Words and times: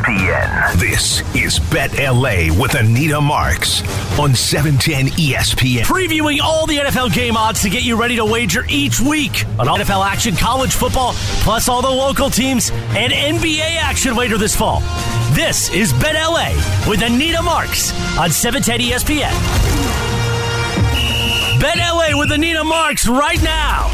ESPN. 0.00 0.78
This 0.78 1.20
is 1.34 1.58
Bet 1.58 1.92
LA 1.98 2.48
with 2.58 2.74
Anita 2.74 3.20
Marks 3.20 3.82
on 4.18 4.34
710 4.34 5.08
ESPN. 5.18 5.82
Previewing 5.82 6.40
all 6.40 6.66
the 6.66 6.78
NFL 6.78 7.12
game 7.12 7.36
odds 7.36 7.62
to 7.62 7.70
get 7.70 7.82
you 7.82 8.00
ready 8.00 8.16
to 8.16 8.24
wager 8.24 8.64
each 8.68 9.00
week 9.00 9.44
on 9.58 9.68
all 9.68 9.78
NFL 9.78 10.04
action, 10.06 10.34
college 10.36 10.72
football, 10.72 11.12
plus 11.42 11.68
all 11.68 11.82
the 11.82 11.90
local 11.90 12.30
teams 12.30 12.70
and 12.70 13.12
NBA 13.12 13.76
action 13.76 14.16
later 14.16 14.38
this 14.38 14.56
fall. 14.56 14.80
This 15.32 15.70
is 15.70 15.92
Bet 15.94 16.14
LA 16.14 16.52
with 16.88 17.02
Anita 17.02 17.42
Marks 17.42 17.92
on 18.18 18.30
710 18.30 18.80
ESPN. 18.80 19.30
Bet 21.60 21.76
LA 21.76 22.18
with 22.18 22.32
Anita 22.32 22.64
Marks 22.64 23.06
right 23.06 23.42
now. 23.42 23.88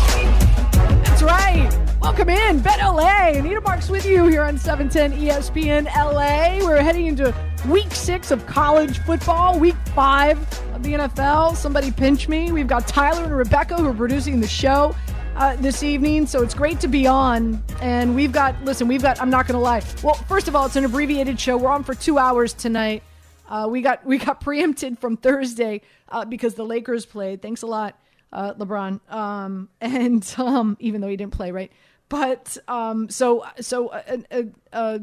That's 1.05 1.23
right. 1.23 1.86
Welcome 2.07 2.29
in, 2.29 2.61
Bet 2.61 2.79
LA. 2.79 3.31
Anita 3.31 3.61
Marks 3.61 3.91
with 3.91 4.07
you 4.07 4.27
here 4.29 4.45
on 4.45 4.57
710 4.57 5.21
ESPN 5.21 5.87
LA. 5.87 6.65
We're 6.65 6.81
heading 6.81 7.07
into 7.07 7.35
week 7.69 7.91
six 7.91 8.31
of 8.31 8.47
college 8.47 9.01
football, 9.01 9.59
week 9.59 9.75
five 9.93 10.39
of 10.73 10.85
the 10.85 10.93
NFL. 10.93 11.57
Somebody 11.57 11.91
pinch 11.91 12.29
me. 12.29 12.53
We've 12.53 12.69
got 12.69 12.87
Tyler 12.87 13.25
and 13.25 13.37
Rebecca 13.37 13.75
who 13.75 13.89
are 13.89 13.93
producing 13.93 14.39
the 14.39 14.47
show 14.47 14.95
uh, 15.35 15.57
this 15.57 15.83
evening, 15.83 16.29
so 16.29 16.45
it's 16.45 16.55
great 16.55 16.79
to 16.79 16.87
be 16.87 17.09
on. 17.09 17.61
And 17.83 18.15
we've 18.15 18.31
got, 18.31 18.55
listen, 18.65 18.87
we've 18.87 19.03
got, 19.03 19.21
I'm 19.21 19.29
not 19.29 19.49
going 19.49 19.59
to 19.59 19.61
lie. 19.61 19.83
Well, 20.05 20.15
first 20.15 20.47
of 20.47 20.55
all, 20.55 20.67
it's 20.67 20.77
an 20.77 20.85
abbreviated 20.85 21.41
show. 21.41 21.57
We're 21.57 21.71
on 21.71 21.83
for 21.83 21.97
two 21.97 22.19
hours 22.19 22.55
tonight. 22.55 23.03
Uh, 23.49 23.67
we 23.69 23.83
got 23.83 24.07
we 24.07 24.19
got 24.19 24.41
preempted 24.43 25.01
from 25.01 25.17
Thursday 25.17 25.83
uh, 26.09 26.25
because 26.25 26.55
the 26.55 26.65
Lakers 26.65 27.05
played. 27.05 27.43
Thanks 27.43 27.63
a 27.63 27.67
lot, 27.67 27.99
uh, 28.33 28.55
LeBron. 28.55 29.01
Um, 29.13 29.71
and 29.81 30.35
um, 30.39 30.77
even 30.79 31.01
though 31.01 31.09
he 31.09 31.17
didn't 31.17 31.33
play, 31.33 31.51
right? 31.51 31.73
But 32.09 32.57
um, 32.69 33.09
so 33.09 33.45
so 33.61 33.93
a, 33.93 34.25
a, 34.31 34.47
a 34.73 35.01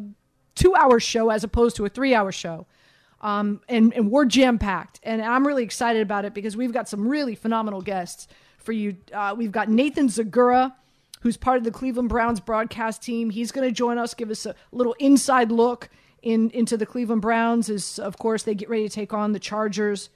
two 0.55 0.75
hour 0.75 0.99
show 0.99 1.29
as 1.29 1.43
opposed 1.43 1.75
to 1.77 1.85
a 1.85 1.89
three 1.89 2.13
hour 2.13 2.31
show. 2.31 2.65
Um, 3.21 3.61
and, 3.69 3.93
and 3.93 4.11
we're 4.11 4.25
jam 4.25 4.59
packed. 4.59 4.99
And 5.01 5.21
I'm 5.21 5.47
really 5.47 5.63
excited 5.63 6.01
about 6.01 6.25
it 6.25 6.33
because 6.33 6.57
we've 6.57 6.73
got 6.73 6.89
some 6.89 7.07
really 7.07 7.35
phenomenal 7.35 7.81
guests 7.81 8.27
for 8.57 8.73
you. 8.73 8.97
Uh, 9.13 9.33
we've 9.37 9.51
got 9.51 9.69
Nathan 9.69 10.07
Zagura, 10.09 10.73
who's 11.21 11.37
part 11.37 11.57
of 11.57 11.63
the 11.63 11.71
Cleveland 11.71 12.09
Browns 12.09 12.41
broadcast 12.41 13.01
team. 13.01 13.29
He's 13.29 13.51
going 13.51 13.65
to 13.65 13.71
join 13.71 13.97
us, 13.97 14.13
give 14.13 14.29
us 14.29 14.45
a 14.45 14.55
little 14.73 14.93
inside 14.99 15.53
look 15.53 15.89
in 16.21 16.49
into 16.51 16.75
the 16.75 16.85
Cleveland 16.85 17.21
Browns. 17.21 17.69
As 17.69 17.97
of 17.97 18.17
course 18.17 18.43
they 18.43 18.55
get 18.55 18.69
ready 18.69 18.87
to 18.87 18.93
take 18.93 19.13
on 19.13 19.31
the 19.31 19.39
Chargers. 19.39 20.09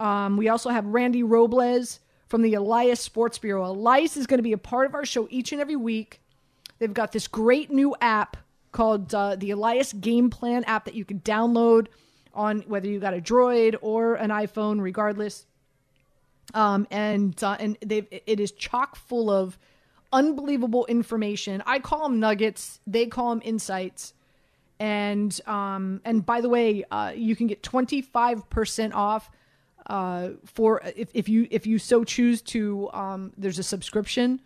Um, 0.00 0.36
we 0.36 0.48
also 0.48 0.70
have 0.70 0.84
Randy 0.86 1.22
Robles 1.22 2.00
from 2.28 2.42
the 2.42 2.54
Elias 2.54 3.00
Sports 3.00 3.38
Bureau. 3.38 3.70
Elias 3.70 4.16
is 4.16 4.26
going 4.26 4.38
to 4.38 4.42
be 4.42 4.52
a 4.52 4.58
part 4.58 4.86
of 4.86 4.94
our 4.94 5.04
show 5.04 5.28
each 5.30 5.52
and 5.52 5.60
every 5.60 5.76
week. 5.76 6.20
They've 6.78 6.94
got 6.94 7.12
this 7.12 7.28
great 7.28 7.70
new 7.70 7.96
app 8.00 8.36
called 8.72 9.14
uh, 9.14 9.36
the 9.36 9.50
Elias 9.50 9.92
Game 9.92 10.30
Plan 10.30 10.64
app 10.64 10.84
that 10.84 10.94
you 10.94 11.04
can 11.04 11.20
download 11.20 11.88
on 12.34 12.60
whether 12.62 12.86
you 12.86 13.00
got 13.00 13.14
a 13.14 13.20
Droid 13.20 13.76
or 13.80 14.14
an 14.14 14.30
iPhone, 14.30 14.80
regardless. 14.80 15.46
Um, 16.54 16.86
and 16.90 17.42
uh, 17.42 17.56
and 17.58 17.76
they 17.84 18.06
it 18.26 18.40
is 18.40 18.52
chock 18.52 18.96
full 18.96 19.30
of 19.30 19.58
unbelievable 20.12 20.86
information. 20.86 21.62
I 21.66 21.78
call 21.78 22.08
them 22.08 22.20
nuggets. 22.20 22.80
They 22.86 23.06
call 23.06 23.30
them 23.30 23.42
insights. 23.44 24.14
And 24.80 25.38
um, 25.46 26.00
and 26.04 26.24
by 26.24 26.40
the 26.40 26.48
way, 26.48 26.84
uh, 26.90 27.12
you 27.14 27.36
can 27.36 27.48
get 27.48 27.62
twenty 27.62 28.00
five 28.00 28.48
percent 28.48 28.94
off 28.94 29.30
uh, 29.88 30.30
for 30.44 30.80
if, 30.96 31.10
if 31.12 31.28
you 31.28 31.48
if 31.50 31.66
you 31.66 31.78
so 31.78 32.04
choose 32.04 32.40
to. 32.42 32.88
Um, 32.92 33.32
there's 33.36 33.58
a 33.58 33.64
subscription 33.64 34.40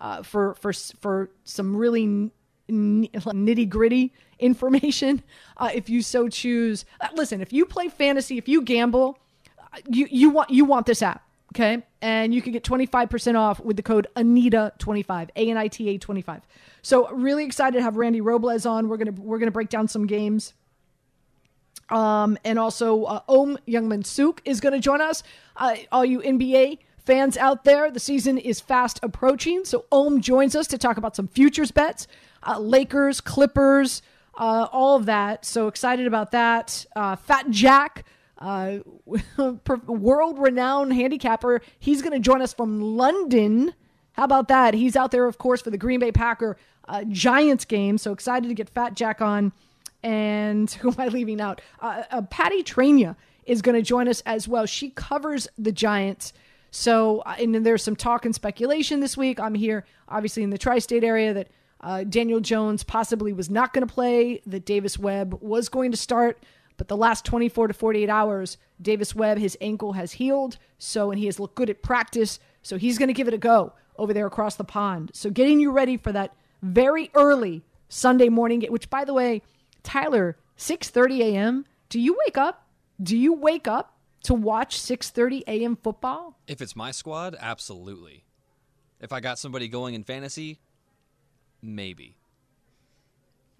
uh, 0.00 0.22
for 0.22 0.54
for 0.54 0.72
for 0.72 1.30
some 1.44 1.76
really 1.76 2.30
nitty 2.70 3.68
gritty 3.68 4.12
information. 4.38 5.22
Uh, 5.58 5.70
if 5.72 5.88
you 5.88 6.02
so 6.02 6.28
choose, 6.28 6.84
uh, 7.00 7.08
listen. 7.14 7.40
If 7.40 7.50
you 7.50 7.64
play 7.64 7.88
fantasy, 7.88 8.36
if 8.36 8.46
you 8.46 8.60
gamble, 8.60 9.18
uh, 9.58 9.78
you 9.88 10.06
you 10.10 10.28
want 10.28 10.50
you 10.50 10.66
want 10.66 10.84
this 10.84 11.00
app, 11.00 11.26
okay? 11.54 11.82
And 12.02 12.34
you 12.34 12.42
can 12.42 12.52
get 12.52 12.62
twenty 12.62 12.84
five 12.84 13.08
percent 13.08 13.38
off 13.38 13.58
with 13.60 13.78
the 13.78 13.82
code 13.82 14.06
Anita 14.16 14.74
twenty 14.76 15.02
five 15.02 15.30
A 15.34 15.48
N 15.48 15.56
I 15.56 15.68
T 15.68 15.88
A 15.88 15.96
twenty 15.96 16.20
five. 16.20 16.42
So 16.82 17.08
really 17.08 17.46
excited 17.46 17.78
to 17.78 17.82
have 17.82 17.96
Randy 17.96 18.20
Robles 18.20 18.66
on. 18.66 18.90
We're 18.90 18.98
gonna 18.98 19.12
we're 19.12 19.38
gonna 19.38 19.50
break 19.50 19.70
down 19.70 19.88
some 19.88 20.06
games. 20.06 20.52
Um, 21.88 22.36
and 22.44 22.58
also 22.58 23.04
uh, 23.04 23.20
Om 23.28 23.58
Youngmisuk 23.66 24.40
is 24.44 24.60
going 24.60 24.72
to 24.72 24.80
join 24.80 25.00
us. 25.00 25.22
Uh, 25.56 25.76
all 25.92 26.04
you 26.04 26.20
NBA 26.20 26.78
fans 27.06 27.36
out 27.36 27.64
there, 27.64 27.90
the 27.90 28.00
season 28.00 28.36
is 28.36 28.60
fast 28.60 28.98
approaching. 29.02 29.64
So 29.64 29.86
Om 29.90 30.20
joins 30.20 30.56
us 30.56 30.66
to 30.68 30.78
talk 30.78 30.96
about 30.96 31.16
some 31.16 31.28
futures 31.28 31.70
bets, 31.70 32.08
uh, 32.42 32.58
Lakers, 32.58 33.20
Clippers, 33.20 34.02
uh, 34.36 34.68
all 34.72 34.96
of 34.96 35.06
that. 35.06 35.44
So 35.44 35.68
excited 35.68 36.06
about 36.06 36.32
that. 36.32 36.84
Uh, 36.94 37.16
Fat 37.16 37.48
Jack, 37.50 38.04
uh, 38.38 38.78
world 39.86 40.38
renowned 40.38 40.92
handicapper, 40.92 41.62
he's 41.78 42.02
going 42.02 42.12
to 42.12 42.18
join 42.18 42.42
us 42.42 42.52
from 42.52 42.80
London. 42.80 43.72
How 44.12 44.24
about 44.24 44.48
that? 44.48 44.74
He's 44.74 44.96
out 44.96 45.10
there, 45.10 45.26
of 45.26 45.38
course, 45.38 45.62
for 45.62 45.70
the 45.70 45.78
Green 45.78 46.00
Bay 46.00 46.12
Packer 46.12 46.56
uh, 46.88 47.04
Giants 47.04 47.64
game. 47.64 47.98
So 47.98 48.12
excited 48.12 48.48
to 48.48 48.54
get 48.54 48.68
Fat 48.68 48.94
Jack 48.94 49.20
on. 49.20 49.52
And 50.02 50.70
who 50.82 50.88
am 50.88 50.96
I 50.98 51.08
leaving 51.08 51.40
out? 51.40 51.60
Uh, 51.80 52.22
Patty 52.30 52.62
Traina 52.62 53.16
is 53.44 53.62
going 53.62 53.76
to 53.76 53.82
join 53.82 54.08
us 54.08 54.22
as 54.26 54.48
well. 54.48 54.66
She 54.66 54.90
covers 54.90 55.46
the 55.56 55.70
Giants. 55.72 56.32
So, 56.76 57.22
and 57.22 57.54
then 57.54 57.62
there's 57.62 57.82
some 57.82 57.96
talk 57.96 58.26
and 58.26 58.34
speculation 58.34 59.00
this 59.00 59.16
week. 59.16 59.40
I'm 59.40 59.54
here, 59.54 59.86
obviously, 60.10 60.42
in 60.42 60.50
the 60.50 60.58
tri 60.58 60.78
state 60.78 61.04
area 61.04 61.32
that 61.32 61.48
uh, 61.80 62.04
Daniel 62.04 62.38
Jones 62.38 62.84
possibly 62.84 63.32
was 63.32 63.48
not 63.48 63.72
going 63.72 63.86
to 63.86 63.92
play, 63.92 64.42
that 64.44 64.66
Davis 64.66 64.98
Webb 64.98 65.38
was 65.40 65.70
going 65.70 65.90
to 65.92 65.96
start. 65.96 66.44
But 66.76 66.88
the 66.88 66.96
last 66.96 67.24
24 67.24 67.68
to 67.68 67.74
48 67.74 68.10
hours, 68.10 68.58
Davis 68.80 69.14
Webb, 69.14 69.38
his 69.38 69.56
ankle 69.62 69.94
has 69.94 70.12
healed. 70.12 70.58
So, 70.76 71.10
and 71.10 71.18
he 71.18 71.24
has 71.24 71.40
looked 71.40 71.54
good 71.54 71.70
at 71.70 71.82
practice. 71.82 72.38
So 72.60 72.76
he's 72.76 72.98
going 72.98 73.08
to 73.08 73.14
give 73.14 73.26
it 73.26 73.32
a 73.32 73.38
go 73.38 73.72
over 73.96 74.12
there 74.12 74.26
across 74.26 74.56
the 74.56 74.62
pond. 74.62 75.12
So, 75.14 75.30
getting 75.30 75.60
you 75.60 75.72
ready 75.72 75.96
for 75.96 76.12
that 76.12 76.36
very 76.60 77.10
early 77.14 77.64
Sunday 77.88 78.28
morning, 78.28 78.60
which, 78.68 78.90
by 78.90 79.06
the 79.06 79.14
way, 79.14 79.40
Tyler, 79.82 80.36
6:30 80.58 81.20
a.m. 81.20 81.64
Do 81.88 81.98
you 81.98 82.18
wake 82.26 82.36
up? 82.36 82.66
Do 83.02 83.16
you 83.16 83.32
wake 83.32 83.66
up 83.66 83.95
to 84.26 84.34
watch 84.34 84.78
6:30 84.78 85.42
a.m. 85.46 85.76
football? 85.76 86.38
If 86.46 86.60
it's 86.60 86.76
my 86.76 86.90
squad, 86.90 87.36
absolutely. 87.38 88.24
If 89.00 89.12
I 89.12 89.20
got 89.20 89.38
somebody 89.38 89.68
going 89.68 89.94
in 89.94 90.04
fantasy, 90.04 90.58
maybe. 91.62 92.16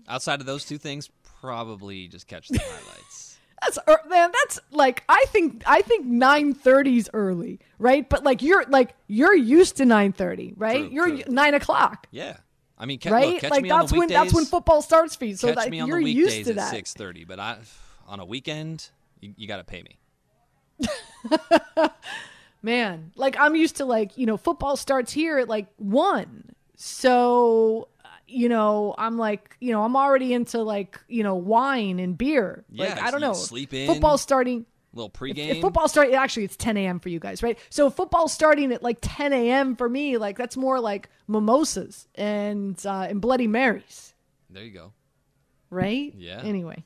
Outside 0.08 0.40
of 0.40 0.46
those 0.46 0.64
two 0.64 0.78
things, 0.78 1.10
probably 1.40 2.08
just 2.08 2.26
catch 2.26 2.48
the 2.48 2.58
highlights. 2.58 3.38
That's 3.62 3.78
er, 3.88 3.98
man. 4.08 4.30
That's 4.32 4.60
like 4.70 5.02
I 5.08 5.24
think 5.28 5.62
I 5.66 5.80
think 5.82 6.06
nine 6.06 6.54
thirty 6.54 6.98
is 6.98 7.10
early, 7.12 7.58
right? 7.78 8.08
But 8.08 8.22
like 8.22 8.42
you're 8.42 8.64
like 8.68 8.94
you're 9.08 9.34
used 9.34 9.78
to 9.78 9.84
nine 9.84 10.12
thirty, 10.12 10.52
right? 10.56 10.84
True, 10.84 10.88
you're 10.92 11.08
true. 11.22 11.32
nine 11.32 11.54
o'clock, 11.54 12.06
Yeah. 12.10 12.36
I 12.78 12.84
mean, 12.84 13.00
ca- 13.00 13.10
right? 13.10 13.28
look, 13.32 13.40
catch 13.40 13.50
like 13.50 13.62
me 13.62 13.70
that's 13.70 13.90
on 13.90 13.96
the 13.96 13.98
when 14.00 14.08
that's 14.10 14.34
when 14.34 14.44
football 14.44 14.82
starts 14.82 15.16
for 15.16 15.24
you. 15.24 15.34
So 15.34 15.48
catch 15.48 15.56
that 15.56 15.70
me 15.70 15.80
on 15.80 15.88
you're 15.88 16.02
the 16.02 16.10
used 16.12 16.36
weekdays 16.36 16.44
to 16.46 16.50
at 16.50 16.56
that. 16.56 16.70
six 16.70 16.92
thirty, 16.92 17.24
but 17.24 17.40
I 17.40 17.56
on 18.06 18.20
a 18.20 18.24
weekend, 18.26 18.90
you, 19.20 19.32
you 19.36 19.48
got 19.48 19.56
to 19.56 19.64
pay 19.64 19.82
me. 19.82 19.98
Man, 22.62 23.12
like 23.16 23.36
I'm 23.38 23.54
used 23.54 23.76
to 23.76 23.84
like, 23.84 24.16
you 24.18 24.26
know, 24.26 24.36
football 24.36 24.76
starts 24.76 25.12
here 25.12 25.38
at 25.38 25.48
like 25.48 25.66
1. 25.76 26.50
So, 26.76 27.88
uh, 28.04 28.08
you 28.26 28.48
know, 28.48 28.94
I'm 28.98 29.18
like, 29.18 29.56
you 29.60 29.72
know, 29.72 29.82
I'm 29.84 29.94
already 29.96 30.32
into 30.32 30.62
like, 30.62 30.98
you 31.08 31.22
know, 31.22 31.34
wine 31.36 31.98
and 32.00 32.18
beer. 32.18 32.64
like 32.72 32.88
Yeah, 32.96 33.06
I 33.06 33.10
don't 33.10 33.20
know. 33.20 33.34
sleep 33.34 33.72
in. 33.72 33.86
Football 33.86 34.18
starting 34.18 34.66
little 34.92 35.10
pregame. 35.10 35.48
if 35.50 35.60
football 35.60 35.88
starting 35.88 36.14
actually 36.14 36.44
it's 36.44 36.56
10 36.56 36.76
a.m. 36.78 36.98
for 36.98 37.08
you 37.10 37.20
guys, 37.20 37.42
right? 37.42 37.58
So 37.70 37.88
football 37.90 38.28
starting 38.28 38.72
at 38.72 38.82
like 38.82 38.98
10 39.00 39.32
a.m. 39.32 39.76
for 39.76 39.88
me, 39.88 40.16
like 40.16 40.36
that's 40.38 40.56
more 40.56 40.80
like 40.80 41.08
mimosas 41.28 42.08
and 42.14 42.80
uh, 42.84 43.06
and 43.08 43.20
Bloody 43.20 43.46
Marys, 43.46 44.14
there 44.50 44.64
you 44.64 44.70
go. 44.72 44.92
right? 45.70 46.12
Yeah. 46.16 46.40
Anyway, 46.42 46.84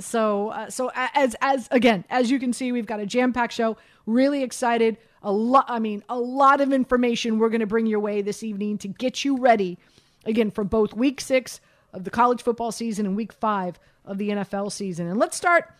so 0.00 0.48
uh, 0.48 0.70
so 0.70 0.90
as 0.94 1.36
as 1.40 1.68
again 1.70 2.04
as 2.10 2.30
you 2.30 2.38
can 2.38 2.52
see, 2.52 2.72
we've 2.72 2.86
got 2.86 3.00
a 3.00 3.06
jam 3.06 3.32
packed 3.32 3.52
show. 3.52 3.76
Really 4.06 4.42
excited. 4.42 4.96
A 5.22 5.32
lot. 5.32 5.66
I 5.68 5.78
mean, 5.78 6.02
a 6.08 6.18
lot 6.18 6.60
of 6.60 6.72
information 6.72 7.38
we're 7.38 7.50
going 7.50 7.60
to 7.60 7.66
bring 7.66 7.86
your 7.86 8.00
way 8.00 8.22
this 8.22 8.42
evening 8.42 8.78
to 8.78 8.88
get 8.88 9.24
you 9.24 9.38
ready 9.38 9.78
again 10.24 10.50
for 10.50 10.64
both 10.64 10.94
Week 10.94 11.20
Six 11.20 11.60
of 11.92 12.04
the 12.04 12.10
college 12.10 12.42
football 12.42 12.72
season 12.72 13.06
and 13.06 13.16
Week 13.16 13.32
Five 13.32 13.78
of 14.04 14.18
the 14.18 14.30
NFL 14.30 14.72
season. 14.72 15.06
And 15.06 15.18
let's 15.18 15.36
start 15.36 15.72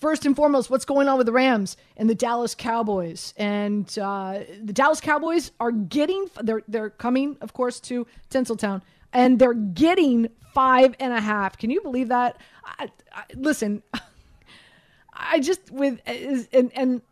first 0.00 0.26
and 0.26 0.36
foremost, 0.36 0.70
what's 0.70 0.84
going 0.84 1.08
on 1.08 1.18
with 1.18 1.26
the 1.26 1.32
Rams 1.32 1.76
and 1.96 2.08
the 2.08 2.14
Dallas 2.14 2.54
Cowboys? 2.54 3.34
And 3.36 3.86
uh, 3.98 4.40
the 4.62 4.72
Dallas 4.72 5.00
Cowboys 5.00 5.52
are 5.60 5.72
getting 5.72 6.28
they're 6.42 6.62
they're 6.68 6.90
coming, 6.90 7.36
of 7.40 7.52
course, 7.52 7.80
to 7.80 8.06
Tinseltown, 8.30 8.82
and 9.16 9.38
they're 9.38 9.54
getting 9.54 10.28
five 10.52 10.94
and 11.00 11.12
a 11.12 11.20
half. 11.20 11.56
Can 11.58 11.70
you 11.70 11.80
believe 11.80 12.08
that? 12.08 12.36
I, 12.64 12.88
I, 13.12 13.24
listen, 13.34 13.82
I 15.12 15.40
just 15.40 15.70
with 15.70 16.00
and 16.06 16.70
and. 16.74 17.02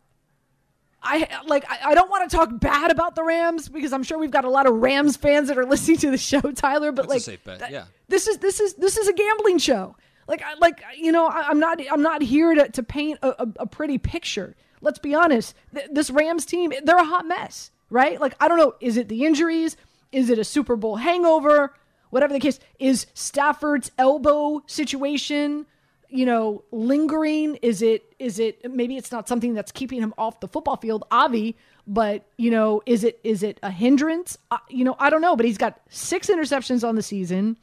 I 1.07 1.29
like. 1.45 1.69
I 1.69 1.91
I 1.91 1.93
don't 1.93 2.09
want 2.09 2.27
to 2.27 2.35
talk 2.35 2.49
bad 2.59 2.89
about 2.89 3.13
the 3.13 3.23
Rams 3.23 3.69
because 3.69 3.93
I'm 3.93 4.01
sure 4.01 4.17
we've 4.17 4.31
got 4.31 4.43
a 4.43 4.49
lot 4.49 4.65
of 4.65 4.73
Rams 4.73 5.15
fans 5.15 5.49
that 5.49 5.57
are 5.59 5.65
listening 5.73 5.97
to 5.97 6.09
the 6.09 6.17
show, 6.17 6.41
Tyler. 6.41 6.91
But 6.91 7.03
That's 7.03 7.13
like, 7.13 7.21
safe 7.21 7.43
bet, 7.43 7.59
that- 7.59 7.71
yeah. 7.71 7.85
this 8.07 8.27
is 8.27 8.39
this 8.39 8.59
is 8.59 8.73
this 8.73 8.97
is 8.97 9.07
a 9.07 9.13
gambling 9.13 9.59
show. 9.59 9.95
Like, 10.27 10.43
like 10.59 10.81
you 10.97 11.11
know, 11.11 11.27
I, 11.27 11.51
am 11.51 11.59
not 11.59 11.79
I'm 11.91 12.01
not 12.01 12.23
here 12.23 12.55
to, 12.55 12.69
to 12.69 12.81
paint 12.81 13.19
a, 13.21 13.43
a, 13.43 13.47
a 13.59 13.67
pretty 13.67 13.99
picture. 13.99 14.55
Let's 14.81 14.97
be 14.97 15.13
honest. 15.13 15.53
Th- 15.75 15.87
this 15.91 16.09
Rams 16.09 16.43
team, 16.43 16.73
they're 16.83 16.97
a 16.97 17.05
hot 17.05 17.27
mess, 17.27 17.69
right? 17.91 18.19
Like, 18.19 18.33
I 18.39 18.47
don't 18.47 18.57
know. 18.57 18.73
Is 18.81 18.97
it 18.97 19.07
the 19.07 19.25
injuries? 19.25 19.77
Is 20.11 20.31
it 20.31 20.39
a 20.39 20.43
Super 20.43 20.75
Bowl 20.75 20.95
hangover? 20.95 21.75
Whatever 22.09 22.33
the 22.33 22.39
case, 22.39 22.59
is 22.79 23.07
Stafford's 23.13 23.91
elbow 23.97 24.63
situation, 24.67 25.65
you 26.09 26.25
know, 26.25 26.63
lingering? 26.71 27.55
Is 27.61 27.81
it 27.81 28.13
is 28.19 28.39
it 28.39 28.71
maybe 28.71 28.97
it's 28.97 29.11
not 29.11 29.27
something 29.27 29.53
that's 29.53 29.71
keeping 29.71 30.01
him 30.01 30.13
off 30.17 30.39
the 30.39 30.47
football 30.47 30.77
field, 30.77 31.05
Avi, 31.11 31.55
but 31.87 32.25
you 32.37 32.51
know, 32.51 32.81
is 32.85 33.03
it 33.03 33.19
is 33.23 33.43
it 33.43 33.59
a 33.63 33.71
hindrance? 33.71 34.37
Uh, 34.51 34.57
you 34.69 34.83
know, 34.83 34.95
I 34.99 35.09
don't 35.09 35.21
know, 35.21 35.35
but 35.35 35.45
he's 35.45 35.57
got 35.57 35.81
six 35.89 36.27
interceptions 36.27 36.87
on 36.87 36.95
the 36.95 37.03
season. 37.03 37.57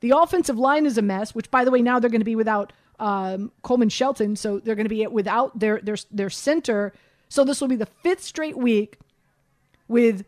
The 0.00 0.10
offensive 0.10 0.58
line 0.58 0.86
is 0.86 0.98
a 0.98 1.02
mess, 1.02 1.34
which 1.34 1.50
by 1.50 1.64
the 1.64 1.70
way, 1.70 1.82
now 1.82 1.98
they're 1.98 2.10
going 2.10 2.20
to 2.20 2.24
be 2.24 2.36
without 2.36 2.72
um, 2.98 3.52
Coleman 3.62 3.88
Shelton, 3.88 4.36
so 4.36 4.58
they're 4.58 4.74
going 4.74 4.84
to 4.84 4.94
be 4.94 5.06
without 5.06 5.58
their 5.58 5.80
their 5.80 5.96
their 6.10 6.30
center. 6.30 6.92
So 7.28 7.44
this 7.44 7.60
will 7.60 7.68
be 7.68 7.76
the 7.76 7.86
fifth 7.86 8.22
straight 8.22 8.56
week 8.56 8.98
with 9.88 10.24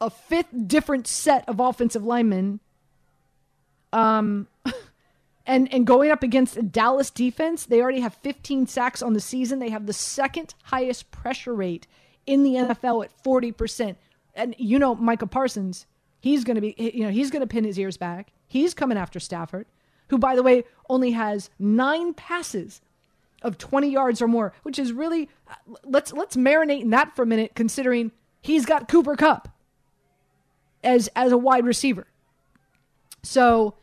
a 0.00 0.10
fifth 0.10 0.48
different 0.66 1.06
set 1.06 1.48
of 1.48 1.60
offensive 1.60 2.04
linemen. 2.04 2.60
Um, 3.92 4.48
and 5.46 5.72
and 5.72 5.86
going 5.86 6.10
up 6.10 6.22
against 6.22 6.56
a 6.56 6.62
Dallas 6.62 7.10
defense, 7.10 7.66
they 7.66 7.80
already 7.80 8.00
have 8.00 8.14
15 8.14 8.66
sacks 8.66 9.02
on 9.02 9.14
the 9.14 9.20
season. 9.20 9.58
They 9.58 9.70
have 9.70 9.86
the 9.86 9.92
second 9.92 10.54
highest 10.64 11.10
pressure 11.10 11.54
rate 11.54 11.86
in 12.26 12.44
the 12.44 12.54
NFL 12.54 13.04
at 13.04 13.22
40%. 13.24 13.96
And 14.34 14.54
you 14.58 14.78
know, 14.78 14.94
Micah 14.94 15.26
Parsons, 15.26 15.86
he's 16.20 16.44
going 16.44 16.56
to 16.56 16.60
be 16.60 16.74
you 16.78 17.04
know, 17.04 17.10
he's 17.10 17.30
going 17.30 17.40
to 17.40 17.46
pin 17.46 17.64
his 17.64 17.78
ears 17.78 17.96
back. 17.96 18.32
He's 18.46 18.74
coming 18.74 18.98
after 18.98 19.18
Stafford, 19.18 19.66
who 20.08 20.18
by 20.18 20.36
the 20.36 20.42
way 20.42 20.64
only 20.88 21.12
has 21.12 21.50
9 21.58 22.14
passes 22.14 22.80
of 23.42 23.58
20 23.58 23.88
yards 23.88 24.20
or 24.20 24.28
more, 24.28 24.52
which 24.62 24.78
is 24.78 24.92
really 24.92 25.28
let's 25.84 26.12
let's 26.12 26.36
marinate 26.36 26.82
in 26.82 26.90
that 26.90 27.14
for 27.14 27.22
a 27.22 27.26
minute 27.26 27.52
considering 27.54 28.12
he's 28.42 28.66
got 28.66 28.88
Cooper 28.88 29.16
Kupp 29.16 29.48
as 30.82 31.08
as 31.14 31.32
a 31.32 31.38
wide 31.38 31.64
receiver. 31.64 32.06
So 33.22 33.74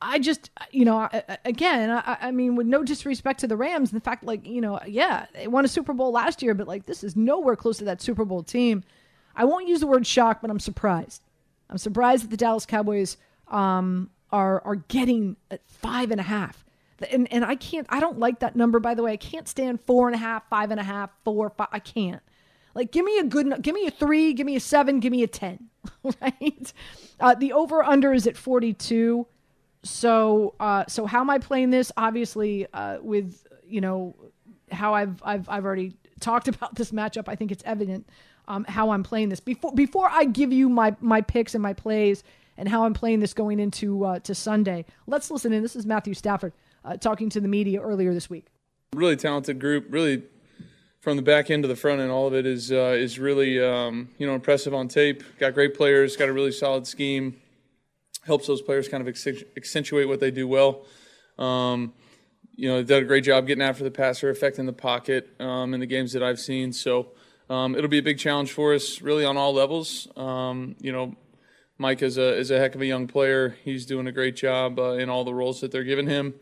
I 0.00 0.18
just, 0.18 0.50
you 0.72 0.84
know, 0.84 1.08
again, 1.44 1.90
I, 1.90 2.16
I, 2.20 2.30
mean, 2.32 2.56
with 2.56 2.66
no 2.66 2.82
disrespect 2.82 3.40
to 3.40 3.46
the 3.46 3.56
Rams, 3.56 3.90
the 3.90 4.00
fact, 4.00 4.24
like, 4.24 4.46
you 4.46 4.60
know, 4.60 4.80
yeah, 4.86 5.26
they 5.34 5.46
won 5.46 5.64
a 5.64 5.68
Super 5.68 5.92
Bowl 5.92 6.10
last 6.10 6.42
year, 6.42 6.54
but 6.54 6.66
like, 6.66 6.86
this 6.86 7.04
is 7.04 7.14
nowhere 7.14 7.56
close 7.56 7.78
to 7.78 7.84
that 7.84 8.02
Super 8.02 8.24
Bowl 8.24 8.42
team. 8.42 8.82
I 9.36 9.44
won't 9.44 9.68
use 9.68 9.80
the 9.80 9.86
word 9.86 10.06
shock, 10.06 10.40
but 10.40 10.50
I'm 10.50 10.60
surprised. 10.60 11.22
I'm 11.70 11.78
surprised 11.78 12.24
that 12.24 12.30
the 12.30 12.36
Dallas 12.36 12.66
Cowboys 12.66 13.16
um, 13.48 14.10
are 14.30 14.60
are 14.62 14.76
getting 14.76 15.36
at 15.50 15.60
five 15.66 16.10
and 16.10 16.20
a 16.20 16.24
half. 16.24 16.64
And 17.10 17.32
and 17.32 17.44
I 17.44 17.56
can't. 17.56 17.86
I 17.90 17.98
don't 17.98 18.18
like 18.18 18.40
that 18.40 18.54
number. 18.54 18.78
By 18.78 18.94
the 18.94 19.02
way, 19.02 19.12
I 19.12 19.16
can't 19.16 19.48
stand 19.48 19.80
four 19.80 20.06
and 20.06 20.14
a 20.14 20.18
half, 20.18 20.48
five 20.48 20.70
and 20.70 20.78
a 20.78 20.84
half, 20.84 21.10
four, 21.24 21.50
five. 21.50 21.68
I 21.72 21.78
can't. 21.78 22.22
Like, 22.74 22.92
give 22.92 23.04
me 23.04 23.18
a 23.18 23.24
good, 23.24 23.62
give 23.62 23.74
me 23.74 23.86
a 23.86 23.90
three, 23.90 24.32
give 24.32 24.46
me 24.46 24.56
a 24.56 24.60
seven, 24.60 25.00
give 25.00 25.12
me 25.12 25.22
a 25.22 25.26
10, 25.26 25.68
right? 26.20 26.72
Uh, 27.20 27.34
the 27.34 27.52
over 27.52 27.82
under 27.82 28.12
is 28.12 28.26
at 28.26 28.36
42. 28.36 29.26
So, 29.84 30.54
uh, 30.60 30.84
so 30.88 31.06
how 31.06 31.20
am 31.20 31.30
I 31.30 31.38
playing 31.38 31.70
this? 31.70 31.92
Obviously, 31.96 32.66
uh, 32.72 32.98
with, 33.02 33.46
you 33.66 33.80
know, 33.80 34.14
how 34.70 34.94
I've, 34.94 35.22
I've, 35.24 35.48
I've 35.48 35.64
already 35.64 35.94
talked 36.20 36.48
about 36.48 36.74
this 36.74 36.92
matchup. 36.92 37.28
I 37.28 37.36
think 37.36 37.52
it's 37.52 37.62
evident 37.66 38.08
um, 38.48 38.64
how 38.64 38.90
I'm 38.90 39.02
playing 39.02 39.28
this. 39.28 39.40
Before, 39.40 39.72
before 39.72 40.08
I 40.08 40.24
give 40.24 40.52
you 40.52 40.68
my, 40.68 40.96
my 41.00 41.20
picks 41.20 41.54
and 41.54 41.62
my 41.62 41.72
plays 41.72 42.24
and 42.56 42.68
how 42.68 42.84
I'm 42.84 42.94
playing 42.94 43.20
this 43.20 43.34
going 43.34 43.60
into 43.60 44.04
uh, 44.04 44.18
to 44.20 44.34
Sunday, 44.34 44.84
let's 45.06 45.30
listen 45.30 45.52
in. 45.52 45.62
This 45.62 45.76
is 45.76 45.86
Matthew 45.86 46.14
Stafford 46.14 46.52
uh, 46.84 46.96
talking 46.96 47.28
to 47.30 47.40
the 47.40 47.48
media 47.48 47.80
earlier 47.80 48.12
this 48.14 48.28
week. 48.28 48.46
Really 48.94 49.16
talented 49.16 49.58
group, 49.58 49.86
really 49.90 50.24
from 51.02 51.16
the 51.16 51.22
back 51.22 51.50
end 51.50 51.64
to 51.64 51.68
the 51.68 51.74
front 51.74 52.00
end, 52.00 52.12
all 52.12 52.28
of 52.28 52.34
it 52.34 52.46
is 52.46 52.70
uh, 52.70 52.94
is 52.96 53.18
really 53.18 53.62
um, 53.62 54.08
you 54.18 54.26
know 54.26 54.34
impressive 54.34 54.72
on 54.72 54.88
tape. 54.88 55.22
Got 55.38 55.52
great 55.52 55.74
players, 55.74 56.16
got 56.16 56.28
a 56.28 56.32
really 56.32 56.52
solid 56.52 56.86
scheme. 56.86 57.36
Helps 58.24 58.46
those 58.46 58.62
players 58.62 58.88
kind 58.88 59.06
of 59.06 59.08
accentuate 59.56 60.08
what 60.08 60.20
they 60.20 60.30
do 60.30 60.46
well. 60.46 60.86
Um, 61.38 61.92
you 62.52 62.68
know, 62.68 62.82
done 62.84 63.02
a 63.02 63.04
great 63.04 63.24
job 63.24 63.48
getting 63.48 63.62
after 63.62 63.82
the 63.82 63.90
passer, 63.90 64.30
affecting 64.30 64.64
the 64.64 64.72
pocket 64.72 65.28
um, 65.40 65.74
in 65.74 65.80
the 65.80 65.86
games 65.86 66.12
that 66.12 66.22
I've 66.22 66.38
seen. 66.38 66.72
So 66.72 67.08
um, 67.50 67.74
it'll 67.74 67.90
be 67.90 67.98
a 67.98 68.02
big 68.02 68.18
challenge 68.18 68.52
for 68.52 68.72
us, 68.72 69.02
really 69.02 69.24
on 69.24 69.36
all 69.36 69.52
levels. 69.52 70.06
Um, 70.16 70.76
you 70.78 70.92
know, 70.92 71.16
Mike 71.78 72.02
is 72.02 72.16
a 72.16 72.38
is 72.38 72.52
a 72.52 72.60
heck 72.60 72.76
of 72.76 72.80
a 72.80 72.86
young 72.86 73.08
player. 73.08 73.56
He's 73.64 73.86
doing 73.86 74.06
a 74.06 74.12
great 74.12 74.36
job 74.36 74.78
uh, 74.78 74.92
in 74.92 75.10
all 75.10 75.24
the 75.24 75.34
roles 75.34 75.62
that 75.62 75.72
they're 75.72 75.82
giving 75.82 76.06
him. 76.06 76.34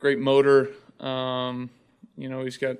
Great 0.00 0.18
motor. 0.18 0.70
Um, 0.98 1.68
you 2.16 2.30
know, 2.30 2.42
he's 2.42 2.56
got 2.56 2.78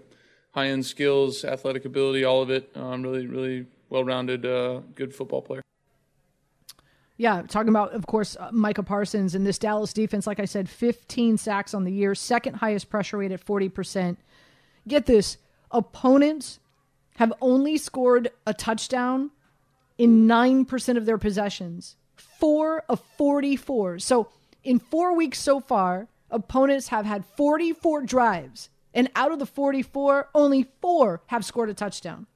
high 0.53 0.69
end 0.69 0.85
skills, 0.85 1.45
athletic 1.45 1.85
ability, 1.85 2.25
all 2.25 2.43
of 2.43 2.51
it. 2.51 2.71
Um, 2.75 3.03
really, 3.03 3.27
really 3.27 3.67
well 3.89 4.05
rounded, 4.05 4.45
uh, 4.45 4.81
good 4.95 5.15
football 5.15 5.43
player. 5.43 5.63
Yeah, 7.17 7.43
talking 7.43 7.69
about, 7.69 7.93
of 7.95 8.07
course, 8.07 8.37
uh, 8.39 8.51
Micah 8.53 8.85
Parsons 8.85 9.35
and 9.35 9.45
this 9.45 9.59
Dallas 9.59 9.93
defense. 9.93 10.27
Like 10.27 10.39
I 10.39 10.45
said, 10.45 10.69
15 10.69 11.37
sacks 11.37 11.75
on 11.75 11.83
the 11.83 11.91
year, 11.91 12.15
second 12.15 12.55
highest 12.55 12.89
pressure 12.89 13.19
rate 13.19 13.33
at 13.33 13.45
40%. 13.45 14.17
Get 14.87 15.07
this 15.07 15.37
opponents 15.71 16.61
have 17.17 17.33
only 17.41 17.77
scored 17.77 18.31
a 18.47 18.55
touchdown 18.55 19.33
in 19.99 20.29
9% 20.29 20.97
of 20.97 21.05
their 21.05 21.19
possessions, 21.19 21.97
four 22.15 22.85
of 22.89 23.03
44. 23.17 23.99
So 23.99 24.29
in 24.63 24.79
four 24.79 25.17
weeks 25.17 25.41
so 25.41 25.59
far, 25.59 26.07
opponents 26.31 26.89
have 26.89 27.05
had 27.05 27.25
44 27.37 28.03
drives 28.03 28.71
and 28.99 29.09
out 29.15 29.31
of 29.31 29.39
the 29.39 29.47
44, 29.47 30.31
only 30.35 30.67
four 30.83 31.23
have 31.29 31.45
scored 31.45 31.71
a 31.71 31.75
touchdown. 31.75 32.27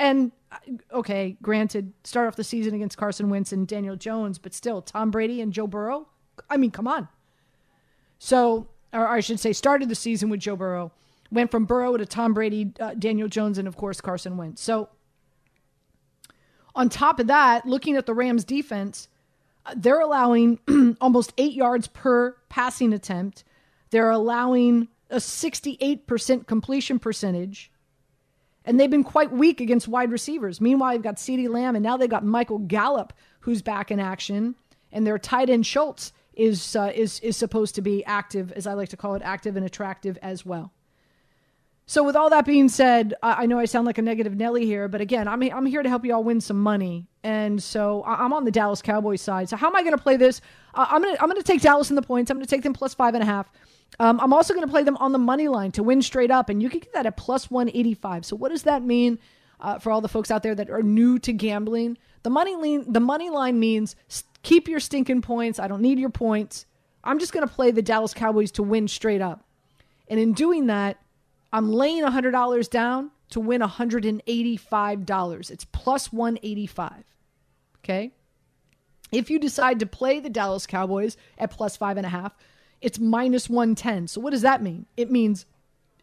And 0.00 0.32
uh, 0.50 0.56
okay, 0.92 1.36
granted, 1.40 1.92
start 2.02 2.26
off 2.26 2.34
the 2.34 2.42
season 2.42 2.74
against 2.74 2.98
Carson 2.98 3.30
Wentz 3.30 3.52
and 3.52 3.64
Daniel 3.64 3.94
Jones, 3.94 4.36
but 4.36 4.52
still, 4.52 4.82
Tom 4.82 5.12
Brady 5.12 5.40
and 5.40 5.52
Joe 5.52 5.68
Burrow. 5.68 6.08
I 6.50 6.56
mean, 6.56 6.72
come 6.72 6.88
on. 6.88 7.06
So, 8.18 8.66
or 8.92 9.06
I 9.06 9.20
should 9.20 9.38
say, 9.38 9.52
started 9.52 9.88
the 9.88 9.94
season 9.94 10.30
with 10.30 10.40
Joe 10.40 10.56
Burrow, 10.56 10.90
went 11.30 11.52
from 11.52 11.64
Burrow 11.64 11.96
to 11.96 12.04
Tom 12.04 12.34
Brady, 12.34 12.72
uh, 12.80 12.94
Daniel 12.94 13.28
Jones, 13.28 13.56
and 13.56 13.68
of 13.68 13.76
course 13.76 14.00
Carson 14.00 14.36
Wentz. 14.36 14.60
So, 14.60 14.88
on 16.74 16.88
top 16.88 17.20
of 17.20 17.28
that, 17.28 17.66
looking 17.66 17.94
at 17.94 18.06
the 18.06 18.14
Rams' 18.14 18.42
defense, 18.42 19.06
uh, 19.64 19.74
they're 19.76 20.00
allowing 20.00 20.58
almost 21.00 21.32
eight 21.38 21.52
yards 21.52 21.86
per 21.86 22.36
passing 22.48 22.92
attempt. 22.92 23.44
They're 23.90 24.10
allowing 24.10 24.88
a 25.10 25.16
68% 25.16 26.46
completion 26.46 26.98
percentage. 26.98 27.70
And 28.64 28.78
they've 28.78 28.90
been 28.90 29.04
quite 29.04 29.32
weak 29.32 29.60
against 29.60 29.88
wide 29.88 30.12
receivers. 30.12 30.60
Meanwhile, 30.60 30.94
you've 30.94 31.02
got 31.02 31.16
CeeDee 31.16 31.48
Lamb, 31.48 31.76
and 31.76 31.82
now 31.82 31.96
they've 31.96 32.10
got 32.10 32.24
Michael 32.24 32.58
Gallup, 32.58 33.12
who's 33.40 33.62
back 33.62 33.90
in 33.90 33.98
action. 33.98 34.54
And 34.92 35.06
their 35.06 35.18
tight 35.18 35.48
end 35.50 35.66
Schultz 35.66 36.12
is, 36.34 36.76
uh, 36.76 36.92
is, 36.94 37.20
is 37.20 37.36
supposed 37.36 37.74
to 37.76 37.82
be 37.82 38.04
active, 38.04 38.52
as 38.52 38.66
I 38.66 38.74
like 38.74 38.90
to 38.90 38.96
call 38.96 39.14
it, 39.14 39.22
active 39.24 39.56
and 39.56 39.64
attractive 39.64 40.18
as 40.22 40.44
well. 40.44 40.72
So, 41.86 42.04
with 42.04 42.14
all 42.14 42.30
that 42.30 42.44
being 42.44 42.68
said, 42.68 43.14
I, 43.20 43.42
I 43.42 43.46
know 43.46 43.58
I 43.58 43.64
sound 43.64 43.84
like 43.84 43.98
a 43.98 44.02
negative 44.02 44.36
Nelly 44.36 44.64
here, 44.64 44.86
but 44.86 45.00
again, 45.00 45.26
I'm, 45.26 45.42
I'm 45.42 45.66
here 45.66 45.82
to 45.82 45.88
help 45.88 46.04
you 46.04 46.14
all 46.14 46.22
win 46.22 46.40
some 46.40 46.60
money. 46.60 47.08
And 47.24 47.60
so 47.60 48.04
I'm 48.06 48.32
on 48.32 48.44
the 48.44 48.52
Dallas 48.52 48.80
Cowboys 48.80 49.20
side. 49.20 49.48
So, 49.48 49.56
how 49.56 49.66
am 49.66 49.74
I 49.74 49.82
going 49.82 49.96
to 49.96 50.02
play 50.02 50.16
this? 50.16 50.40
Uh, 50.72 50.86
I'm 50.88 51.02
going 51.02 51.16
to 51.16 51.22
I'm 51.22 51.30
to 51.32 51.42
take 51.42 51.62
Dallas 51.62 51.90
in 51.90 51.96
the 51.96 52.02
points. 52.02 52.30
I'm 52.30 52.36
going 52.36 52.46
to 52.46 52.50
take 52.50 52.62
them 52.62 52.74
plus 52.74 52.94
five 52.94 53.14
and 53.14 53.24
a 53.24 53.26
half. 53.26 53.50
Um, 53.98 54.20
I'm 54.20 54.32
also 54.32 54.54
going 54.54 54.66
to 54.66 54.70
play 54.70 54.82
them 54.82 54.96
on 54.98 55.12
the 55.12 55.18
money 55.18 55.48
line 55.48 55.72
to 55.72 55.82
win 55.82 56.00
straight 56.02 56.30
up, 56.30 56.48
and 56.48 56.62
you 56.62 56.70
can 56.70 56.80
get 56.80 56.92
that 56.94 57.06
at 57.06 57.16
plus 57.16 57.50
185. 57.50 58.24
So, 58.24 58.36
what 58.36 58.50
does 58.50 58.62
that 58.62 58.82
mean 58.82 59.18
uh, 59.60 59.78
for 59.78 59.90
all 59.90 60.00
the 60.00 60.08
folks 60.08 60.30
out 60.30 60.42
there 60.42 60.54
that 60.54 60.70
are 60.70 60.82
new 60.82 61.18
to 61.20 61.32
gambling? 61.32 61.98
The 62.22 62.30
money 62.30 62.54
line, 62.56 62.90
the 62.90 63.00
money 63.00 63.30
line 63.30 63.58
means 63.58 63.96
keep 64.42 64.68
your 64.68 64.80
stinking 64.80 65.22
points. 65.22 65.58
I 65.58 65.68
don't 65.68 65.82
need 65.82 65.98
your 65.98 66.10
points. 66.10 66.66
I'm 67.02 67.18
just 67.18 67.32
going 67.32 67.46
to 67.46 67.52
play 67.52 67.70
the 67.70 67.82
Dallas 67.82 68.14
Cowboys 68.14 68.50
to 68.52 68.62
win 68.62 68.88
straight 68.88 69.20
up, 69.20 69.44
and 70.08 70.20
in 70.20 70.32
doing 70.32 70.66
that, 70.66 70.98
I'm 71.52 71.70
laying 71.72 72.04
$100 72.04 72.70
down 72.70 73.10
to 73.30 73.40
win 73.40 73.60
$185. 73.60 75.50
It's 75.50 75.64
plus 75.64 76.12
185. 76.12 77.04
Okay. 77.82 78.12
If 79.12 79.30
you 79.30 79.38
decide 79.38 79.80
to 79.80 79.86
play 79.86 80.20
the 80.20 80.28
Dallas 80.30 80.66
Cowboys 80.66 81.16
at 81.38 81.50
plus 81.50 81.76
five 81.76 81.96
and 81.96 82.06
a 82.06 82.10
half, 82.10 82.36
it's 82.80 82.98
minus 82.98 83.48
110. 83.48 84.08
So 84.08 84.20
what 84.20 84.30
does 84.30 84.42
that 84.42 84.62
mean? 84.62 84.86
It 84.96 85.10
means 85.10 85.46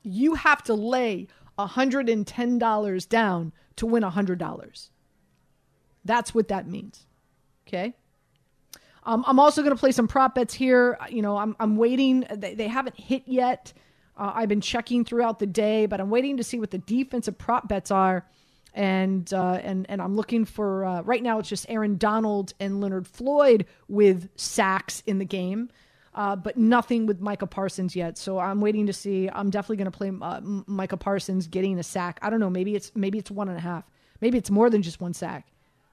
you 0.04 0.36
have 0.36 0.64
to 0.64 0.74
lay 0.74 1.28
$110 1.58 3.10
down 3.10 3.52
to 3.78 3.86
win 3.86 4.04
$100. 4.04 4.90
That's 6.06 6.34
what 6.34 6.48
that 6.50 6.68
means. 6.68 7.06
Okay? 7.68 7.94
Um, 9.04 9.24
I'm 9.26 9.40
also 9.40 9.62
going 9.62 9.76
to 9.76 9.80
play 9.80 9.92
some 9.92 10.08
prop 10.08 10.36
bets 10.36 10.54
here. 10.54 10.98
You 11.10 11.22
know, 11.22 11.38
I'm, 11.38 11.56
I'm 11.60 11.78
waiting. 11.78 12.26
They, 12.34 12.56
they 12.56 12.68
haven't 12.68 13.00
hit 13.00 13.24
yet. 13.26 13.74
Uh, 14.18 14.32
I've 14.36 14.50
been 14.50 14.62
checking 14.62 15.06
throughout 15.06 15.40
the 15.40 15.46
day, 15.46 15.86
but 15.86 16.02
I'm 16.02 16.10
waiting 16.10 16.38
to 16.38 16.44
see 16.44 16.60
what 16.60 16.72
the 16.72 16.80
defensive 16.80 17.38
prop 17.38 17.68
bets 17.68 17.92
are. 17.92 18.26
And 18.74 19.32
uh, 19.34 19.60
and 19.64 19.88
and 19.90 20.02
I'm 20.02 20.16
looking 20.16 20.46
for 20.46 20.86
uh, 20.86 21.02
right 21.02 21.24
now. 21.24 21.40
It's 21.40 21.50
just 21.50 21.66
Aaron 21.68 21.98
Donald 21.98 22.54
and 22.60 22.80
Leonard 22.80 23.08
Floyd 23.08 23.66
with 23.88 24.30
sacks 24.36 25.02
in 25.08 25.18
the 25.18 25.26
game. 25.26 25.70
Uh, 26.18 26.36
but 26.36 26.58
nothing 26.58 27.06
with 27.06 27.22
Micah 27.22 27.46
Parsons 27.46 27.96
yet. 27.96 28.18
So 28.18 28.40
I'm 28.40 28.60
waiting 28.60 28.88
to 28.88 28.94
see. 28.94 29.30
I'm 29.30 29.52
definitely 29.52 29.78
going 29.78 29.92
to 29.92 29.98
play 29.98 30.12
uh, 30.20 30.42
Micah 30.66 30.98
Parsons 30.98 31.48
getting 31.48 31.78
a 31.78 31.84
sack. 31.84 32.18
I 32.24 32.32
don't 32.32 32.40
know. 32.40 32.50
Maybe 32.50 32.76
it's 32.76 32.92
maybe 32.96 33.20
it's 33.20 33.30
one 33.30 33.50
and 33.50 33.58
a 33.58 33.62
half. 33.62 33.86
Maybe 34.20 34.40
it's 34.40 34.50
more 34.50 34.72
than 34.72 34.82
just 34.82 35.00
one 35.00 35.14
sack. 35.14 35.48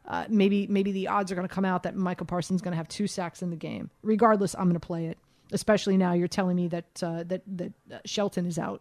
Uh, 0.07 0.25
maybe 0.31 0.67
maybe 0.67 0.93
the 0.93 1.09
odds 1.09 1.31
are 1.31 1.35
going 1.35 1.47
to 1.47 1.55
come 1.55 1.67
out 1.67 1.83
that 1.83 1.95
Micah 1.95 2.25
Parsons 2.25 2.59
is 2.59 2.63
going 2.63 2.73
to 2.73 2.77
have 2.79 2.89
two 2.89 3.07
sacks 3.07 3.43
in 3.43 3.51
the 3.51 3.57
game. 3.57 3.91
Regardless, 4.03 4.55
I'm 4.55 4.65
going 4.65 4.75
to 4.75 4.81
play 4.81 5.07
it. 5.07 5.19
Especially 5.53 5.99
now, 5.99 6.15
you're 6.15 6.27
telling 6.27 6.57
me 6.57 6.69
that 6.69 7.03
uh, 7.03 7.25
that 7.25 7.43
that 7.47 7.73
uh, 7.93 7.99
Shelton 8.07 8.47
is 8.47 8.59
out. 8.59 8.81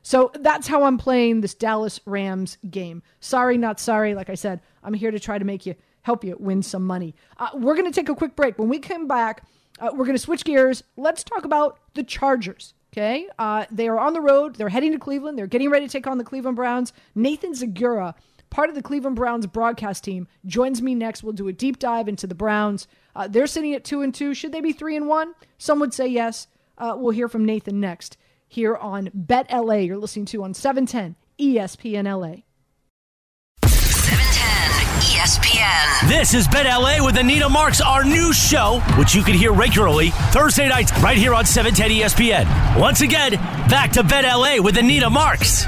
So 0.00 0.32
that's 0.40 0.66
how 0.66 0.84
I'm 0.84 0.96
playing 0.96 1.42
this 1.42 1.52
Dallas 1.52 2.00
Rams 2.06 2.56
game. 2.70 3.02
Sorry, 3.20 3.58
not 3.58 3.78
sorry. 3.78 4.14
Like 4.14 4.30
I 4.30 4.36
said, 4.36 4.62
I'm 4.82 4.94
here 4.94 5.10
to 5.10 5.20
try 5.20 5.38
to 5.38 5.44
make 5.44 5.66
you 5.66 5.74
help 6.00 6.24
you 6.24 6.34
win 6.40 6.62
some 6.62 6.86
money. 6.86 7.14
Uh, 7.36 7.50
we're 7.54 7.74
going 7.74 7.92
to 7.92 7.94
take 7.94 8.08
a 8.08 8.14
quick 8.14 8.34
break. 8.34 8.58
When 8.58 8.70
we 8.70 8.78
come 8.78 9.06
back, 9.06 9.44
uh, 9.80 9.90
we're 9.92 10.04
going 10.04 10.16
to 10.16 10.18
switch 10.18 10.44
gears. 10.44 10.82
Let's 10.96 11.24
talk 11.24 11.44
about 11.44 11.78
the 11.94 12.02
Chargers. 12.02 12.74
Okay. 12.92 13.26
Uh, 13.38 13.64
they 13.70 13.88
are 13.88 13.98
on 13.98 14.12
the 14.12 14.20
road. 14.20 14.56
They're 14.56 14.68
heading 14.68 14.92
to 14.92 14.98
Cleveland. 14.98 15.38
They're 15.38 15.46
getting 15.46 15.70
ready 15.70 15.86
to 15.86 15.92
take 15.92 16.06
on 16.06 16.18
the 16.18 16.24
Cleveland 16.24 16.56
Browns. 16.56 16.92
Nathan 17.14 17.54
Zegura, 17.54 18.14
part 18.50 18.68
of 18.68 18.74
the 18.74 18.82
Cleveland 18.82 19.16
Browns 19.16 19.46
broadcast 19.46 20.04
team, 20.04 20.28
joins 20.44 20.82
me 20.82 20.94
next. 20.94 21.22
We'll 21.22 21.32
do 21.32 21.48
a 21.48 21.54
deep 21.54 21.78
dive 21.78 22.06
into 22.06 22.26
the 22.26 22.34
Browns. 22.34 22.86
Uh, 23.16 23.28
they're 23.28 23.46
sitting 23.46 23.74
at 23.74 23.84
two 23.84 24.02
and 24.02 24.14
two. 24.14 24.34
Should 24.34 24.52
they 24.52 24.60
be 24.60 24.72
three 24.72 24.94
and 24.94 25.08
one? 25.08 25.34
Some 25.56 25.80
would 25.80 25.94
say 25.94 26.06
yes. 26.06 26.48
Uh, 26.76 26.94
we'll 26.96 27.12
hear 27.12 27.28
from 27.28 27.46
Nathan 27.46 27.80
next 27.80 28.18
here 28.46 28.76
on 28.76 29.10
Bet 29.14 29.50
LA. 29.50 29.76
You're 29.76 29.96
listening 29.96 30.26
to 30.26 30.44
on 30.44 30.52
710 30.52 31.16
ESPN 31.38 32.04
LA. 32.04 32.42
ESPN. 35.02 36.08
This 36.08 36.32
is 36.32 36.46
Bet 36.46 36.64
LA 36.64 37.04
with 37.04 37.16
Anita 37.16 37.48
Marks, 37.48 37.80
our 37.80 38.04
new 38.04 38.32
show, 38.32 38.80
which 38.96 39.16
you 39.16 39.22
can 39.24 39.34
hear 39.34 39.52
regularly 39.52 40.10
Thursday 40.30 40.68
nights 40.68 40.92
right 41.00 41.18
here 41.18 41.34
on 41.34 41.44
710 41.44 41.98
ESPN. 41.98 42.78
Once 42.78 43.00
again, 43.00 43.32
back 43.68 43.90
to 43.92 44.04
Bet 44.04 44.24
LA 44.24 44.62
with 44.62 44.78
Anita 44.78 45.10
Marks. 45.10 45.66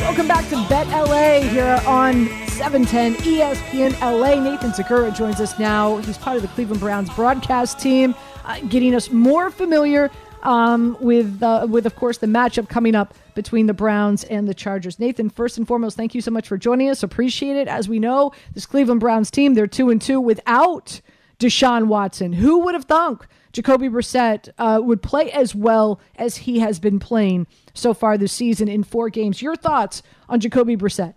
Welcome 0.00 0.26
back 0.26 0.48
to 0.48 0.66
Bet 0.68 0.86
LA 0.88 1.40
here 1.50 1.80
on 1.86 2.26
710 2.48 3.16
ESPN 3.16 4.00
LA. 4.00 4.40
Nathan 4.40 4.70
Zegura 4.70 5.14
joins 5.14 5.40
us 5.40 5.58
now. 5.58 5.98
He's 5.98 6.16
part 6.16 6.36
of 6.36 6.42
the 6.42 6.48
Cleveland 6.48 6.80
Browns 6.80 7.10
broadcast 7.10 7.78
team, 7.78 8.14
uh, 8.46 8.60
getting 8.60 8.94
us 8.94 9.10
more 9.10 9.50
familiar 9.50 10.10
um, 10.42 10.96
with, 11.00 11.42
uh, 11.42 11.66
with, 11.68 11.86
of 11.86 11.96
course, 11.96 12.18
the 12.18 12.26
matchup 12.26 12.68
coming 12.68 12.94
up 12.94 13.14
between 13.34 13.66
the 13.66 13.74
Browns 13.74 14.24
and 14.24 14.48
the 14.48 14.54
Chargers. 14.54 14.98
Nathan, 14.98 15.30
first 15.30 15.58
and 15.58 15.66
foremost, 15.66 15.96
thank 15.96 16.14
you 16.14 16.20
so 16.20 16.30
much 16.30 16.48
for 16.48 16.56
joining 16.56 16.90
us. 16.90 17.02
Appreciate 17.02 17.56
it. 17.56 17.68
As 17.68 17.88
we 17.88 17.98
know, 17.98 18.32
this 18.54 18.66
Cleveland 18.66 19.00
Browns 19.00 19.30
team, 19.30 19.54
they're 19.54 19.66
two 19.66 19.90
and 19.90 20.00
two 20.00 20.20
without 20.20 21.00
Deshaun 21.38 21.86
Watson. 21.86 22.32
Who 22.32 22.60
would 22.60 22.74
have 22.74 22.84
thunk 22.84 23.26
Jacoby 23.52 23.88
Brissett 23.88 24.48
uh, 24.58 24.80
would 24.82 25.02
play 25.02 25.30
as 25.30 25.54
well 25.54 26.00
as 26.16 26.38
he 26.38 26.58
has 26.60 26.78
been 26.78 26.98
playing 26.98 27.46
so 27.74 27.94
far 27.94 28.18
this 28.18 28.32
season 28.32 28.68
in 28.68 28.82
four 28.82 29.08
games? 29.08 29.40
Your 29.40 29.56
thoughts 29.56 30.02
on 30.28 30.40
Jacoby 30.40 30.76
Brissett? 30.76 31.14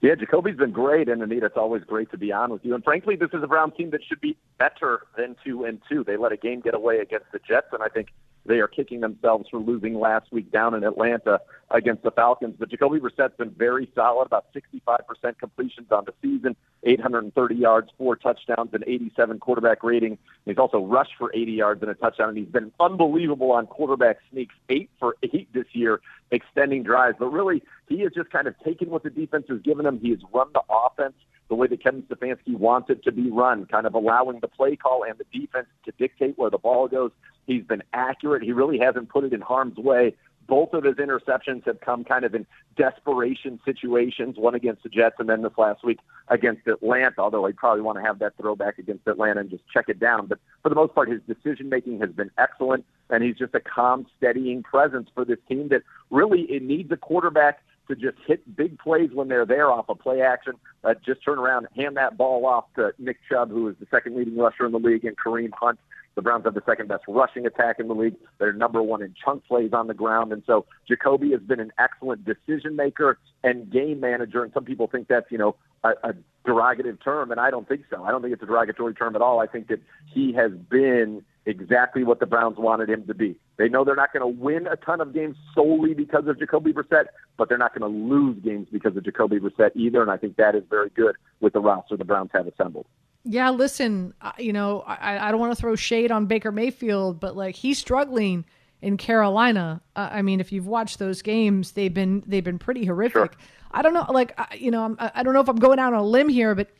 Yeah, 0.00 0.14
Jacoby's 0.14 0.56
been 0.56 0.72
great, 0.72 1.10
and 1.10 1.22
Anita, 1.22 1.46
it's 1.46 1.58
always 1.58 1.84
great 1.84 2.10
to 2.12 2.16
be 2.16 2.32
on 2.32 2.50
with 2.50 2.64
you. 2.64 2.74
And 2.74 2.82
frankly, 2.82 3.16
this 3.16 3.30
is 3.34 3.42
a 3.42 3.46
Brown 3.46 3.70
team 3.70 3.90
that 3.90 4.02
should 4.02 4.20
be 4.20 4.34
better 4.58 5.02
than 5.16 5.36
two 5.44 5.64
and 5.64 5.78
two. 5.90 6.04
They 6.04 6.16
let 6.16 6.32
a 6.32 6.38
game 6.38 6.60
get 6.60 6.74
away 6.74 7.00
against 7.00 7.26
the 7.32 7.38
Jets, 7.38 7.66
and 7.72 7.82
I 7.82 7.88
think 7.88 8.08
they 8.46 8.60
are 8.60 8.68
kicking 8.68 9.00
themselves 9.00 9.48
for 9.50 9.58
losing 9.58 10.00
last 10.00 10.32
week 10.32 10.50
down 10.50 10.74
in 10.74 10.84
Atlanta 10.84 11.40
against 11.70 12.02
the 12.02 12.10
Falcons. 12.10 12.54
But 12.58 12.70
Jacoby 12.70 12.98
Brissett's 12.98 13.36
been 13.36 13.50
very 13.50 13.90
solid, 13.94 14.24
about 14.24 14.46
65% 14.54 15.38
completions 15.38 15.92
on 15.92 16.06
the 16.06 16.14
season, 16.22 16.56
830 16.82 17.54
yards, 17.54 17.90
four 17.98 18.16
touchdowns, 18.16 18.70
and 18.72 18.82
87 18.86 19.38
quarterback 19.38 19.84
rating. 19.84 20.16
He's 20.46 20.56
also 20.56 20.82
rushed 20.82 21.12
for 21.18 21.30
80 21.34 21.52
yards 21.52 21.82
and 21.82 21.90
a 21.90 21.94
touchdown, 21.94 22.30
and 22.30 22.38
he's 22.38 22.48
been 22.48 22.72
unbelievable 22.80 23.52
on 23.52 23.66
quarterback 23.66 24.18
sneaks, 24.30 24.54
eight 24.70 24.88
for 24.98 25.16
eight 25.22 25.52
this 25.52 25.66
year, 25.72 26.00
extending 26.30 26.82
drives. 26.82 27.16
But 27.18 27.28
really, 27.28 27.62
he 27.88 28.00
has 28.00 28.12
just 28.14 28.30
kind 28.30 28.46
of 28.46 28.54
taken 28.64 28.90
what 28.90 29.02
the 29.02 29.10
defense 29.10 29.46
has 29.48 29.60
given 29.60 29.86
him. 29.86 29.98
He 30.00 30.10
has 30.10 30.20
run 30.32 30.48
the 30.52 30.62
offense 30.70 31.14
the 31.48 31.56
way 31.56 31.66
that 31.66 31.82
Kevin 31.82 32.02
Stefanski 32.04 32.56
wants 32.56 32.90
it 32.90 33.02
to 33.02 33.12
be 33.12 33.28
run, 33.28 33.66
kind 33.66 33.86
of 33.86 33.94
allowing 33.94 34.38
the 34.40 34.48
play 34.48 34.76
call 34.76 35.04
and 35.04 35.18
the 35.18 35.38
defense 35.38 35.66
to 35.84 35.92
dictate 35.98 36.38
where 36.38 36.48
the 36.48 36.58
ball 36.58 36.86
goes. 36.88 37.10
He's 37.46 37.64
been 37.64 37.82
accurate. 37.92 38.44
He 38.44 38.52
really 38.52 38.78
hasn't 38.78 39.08
put 39.08 39.24
it 39.24 39.32
in 39.32 39.40
harm's 39.40 39.76
way. 39.76 40.14
Both 40.50 40.72
of 40.72 40.82
his 40.82 40.96
interceptions 40.96 41.64
have 41.66 41.80
come 41.80 42.02
kind 42.02 42.24
of 42.24 42.34
in 42.34 42.44
desperation 42.76 43.60
situations, 43.64 44.36
one 44.36 44.56
against 44.56 44.82
the 44.82 44.88
Jets 44.88 45.14
and 45.20 45.28
then 45.28 45.42
this 45.42 45.52
last 45.56 45.84
week 45.84 46.00
against 46.26 46.66
Atlanta, 46.66 47.20
although 47.20 47.46
I'd 47.46 47.56
probably 47.56 47.82
want 47.82 47.98
to 47.98 48.02
have 48.02 48.18
that 48.18 48.36
throwback 48.36 48.76
against 48.78 49.06
Atlanta 49.06 49.38
and 49.42 49.48
just 49.48 49.62
check 49.72 49.84
it 49.88 50.00
down. 50.00 50.26
But 50.26 50.40
for 50.64 50.68
the 50.68 50.74
most 50.74 50.92
part, 50.92 51.08
his 51.08 51.20
decision 51.28 51.68
making 51.68 52.00
has 52.00 52.10
been 52.10 52.32
excellent, 52.36 52.84
and 53.10 53.22
he's 53.22 53.36
just 53.36 53.54
a 53.54 53.60
calm, 53.60 54.08
steadying 54.18 54.64
presence 54.64 55.08
for 55.14 55.24
this 55.24 55.38
team 55.48 55.68
that 55.68 55.82
really 56.10 56.40
it 56.42 56.64
needs 56.64 56.90
a 56.90 56.96
quarterback 56.96 57.62
to 57.88 57.96
just 57.96 58.16
hit 58.26 58.56
big 58.56 58.78
plays 58.78 59.10
when 59.12 59.28
they're 59.28 59.46
there 59.46 59.70
off 59.70 59.88
a 59.88 59.92
of 59.92 59.98
play 59.98 60.20
action. 60.20 60.54
Uh, 60.84 60.94
just 61.04 61.24
turn 61.24 61.38
around, 61.38 61.66
and 61.66 61.84
hand 61.84 61.96
that 61.96 62.16
ball 62.16 62.46
off 62.46 62.64
to 62.76 62.92
Nick 62.98 63.18
Chubb, 63.28 63.50
who 63.50 63.68
is 63.68 63.76
the 63.80 63.86
second 63.90 64.16
leading 64.16 64.36
rusher 64.36 64.66
in 64.66 64.72
the 64.72 64.78
league, 64.78 65.04
and 65.04 65.16
Kareem 65.16 65.50
Hunt. 65.52 65.78
The 66.16 66.22
Browns 66.22 66.44
have 66.44 66.54
the 66.54 66.62
second 66.66 66.88
best 66.88 67.04
rushing 67.06 67.46
attack 67.46 67.78
in 67.78 67.88
the 67.88 67.94
league. 67.94 68.16
They're 68.38 68.52
number 68.52 68.82
one 68.82 69.00
in 69.00 69.14
chunk 69.24 69.44
plays 69.46 69.72
on 69.72 69.86
the 69.86 69.94
ground. 69.94 70.32
And 70.32 70.42
so 70.44 70.66
Jacoby 70.88 71.30
has 71.30 71.40
been 71.40 71.60
an 71.60 71.72
excellent 71.78 72.24
decision 72.24 72.74
maker 72.74 73.18
and 73.44 73.70
game 73.70 74.00
manager. 74.00 74.42
And 74.42 74.52
some 74.52 74.64
people 74.64 74.88
think 74.88 75.06
that's, 75.06 75.30
you 75.30 75.38
know, 75.38 75.54
a, 75.84 75.90
a 76.02 76.14
derogative 76.44 77.02
term, 77.02 77.30
and 77.30 77.40
I 77.40 77.50
don't 77.50 77.68
think 77.68 77.82
so. 77.90 78.04
I 78.04 78.10
don't 78.10 78.22
think 78.22 78.34
it's 78.34 78.42
a 78.42 78.46
derogatory 78.46 78.94
term 78.94 79.14
at 79.14 79.22
all. 79.22 79.40
I 79.40 79.46
think 79.46 79.68
that 79.68 79.80
he 80.12 80.32
has 80.32 80.52
been 80.52 81.24
exactly 81.46 82.04
what 82.04 82.20
the 82.20 82.26
Browns 82.26 82.58
wanted 82.58 82.90
him 82.90 83.06
to 83.06 83.14
be. 83.14 83.36
They 83.56 83.68
know 83.68 83.84
they're 83.84 83.96
not 83.96 84.12
going 84.12 84.20
to 84.20 84.42
win 84.42 84.66
a 84.66 84.76
ton 84.76 85.00
of 85.00 85.14
games 85.14 85.36
solely 85.54 85.94
because 85.94 86.26
of 86.26 86.38
Jacoby 86.38 86.72
Brissett, 86.72 87.06
but 87.36 87.48
they're 87.48 87.58
not 87.58 87.76
going 87.76 87.90
to 87.90 87.98
lose 87.98 88.38
games 88.42 88.68
because 88.70 88.96
of 88.96 89.04
Jacoby 89.04 89.38
Brissett 89.38 89.70
either. 89.74 90.02
And 90.02 90.10
I 90.10 90.16
think 90.16 90.36
that 90.36 90.54
is 90.54 90.64
very 90.68 90.90
good 90.90 91.16
with 91.40 91.52
the 91.52 91.60
roster 91.60 91.96
the 91.96 92.04
Browns 92.04 92.30
have 92.32 92.46
assembled. 92.46 92.86
Yeah, 93.24 93.50
listen, 93.50 94.14
you 94.38 94.52
know, 94.52 94.80
I, 94.80 95.28
I 95.28 95.30
don't 95.30 95.40
want 95.40 95.54
to 95.54 95.60
throw 95.60 95.76
shade 95.76 96.10
on 96.10 96.26
Baker 96.26 96.52
Mayfield, 96.52 97.20
but 97.20 97.36
like 97.36 97.54
he's 97.54 97.78
struggling 97.78 98.46
in 98.80 98.96
Carolina. 98.96 99.82
Uh, 99.94 100.08
I 100.10 100.22
mean, 100.22 100.40
if 100.40 100.52
you've 100.52 100.66
watched 100.66 100.98
those 100.98 101.20
games, 101.20 101.72
they've 101.72 101.92
been 101.92 102.22
they've 102.26 102.44
been 102.44 102.58
pretty 102.58 102.86
horrific. 102.86 103.32
Sure. 103.32 103.40
I 103.72 103.82
don't 103.82 103.94
know, 103.94 104.06
like 104.08 104.38
you 104.56 104.70
know, 104.70 104.84
I'm, 104.84 104.96
I 104.98 105.22
don't 105.22 105.34
know 105.34 105.40
if 105.40 105.48
I'm 105.48 105.56
going 105.56 105.78
out 105.78 105.92
on 105.92 106.00
a 106.00 106.04
limb 106.04 106.28
here, 106.28 106.54
but 106.54 106.70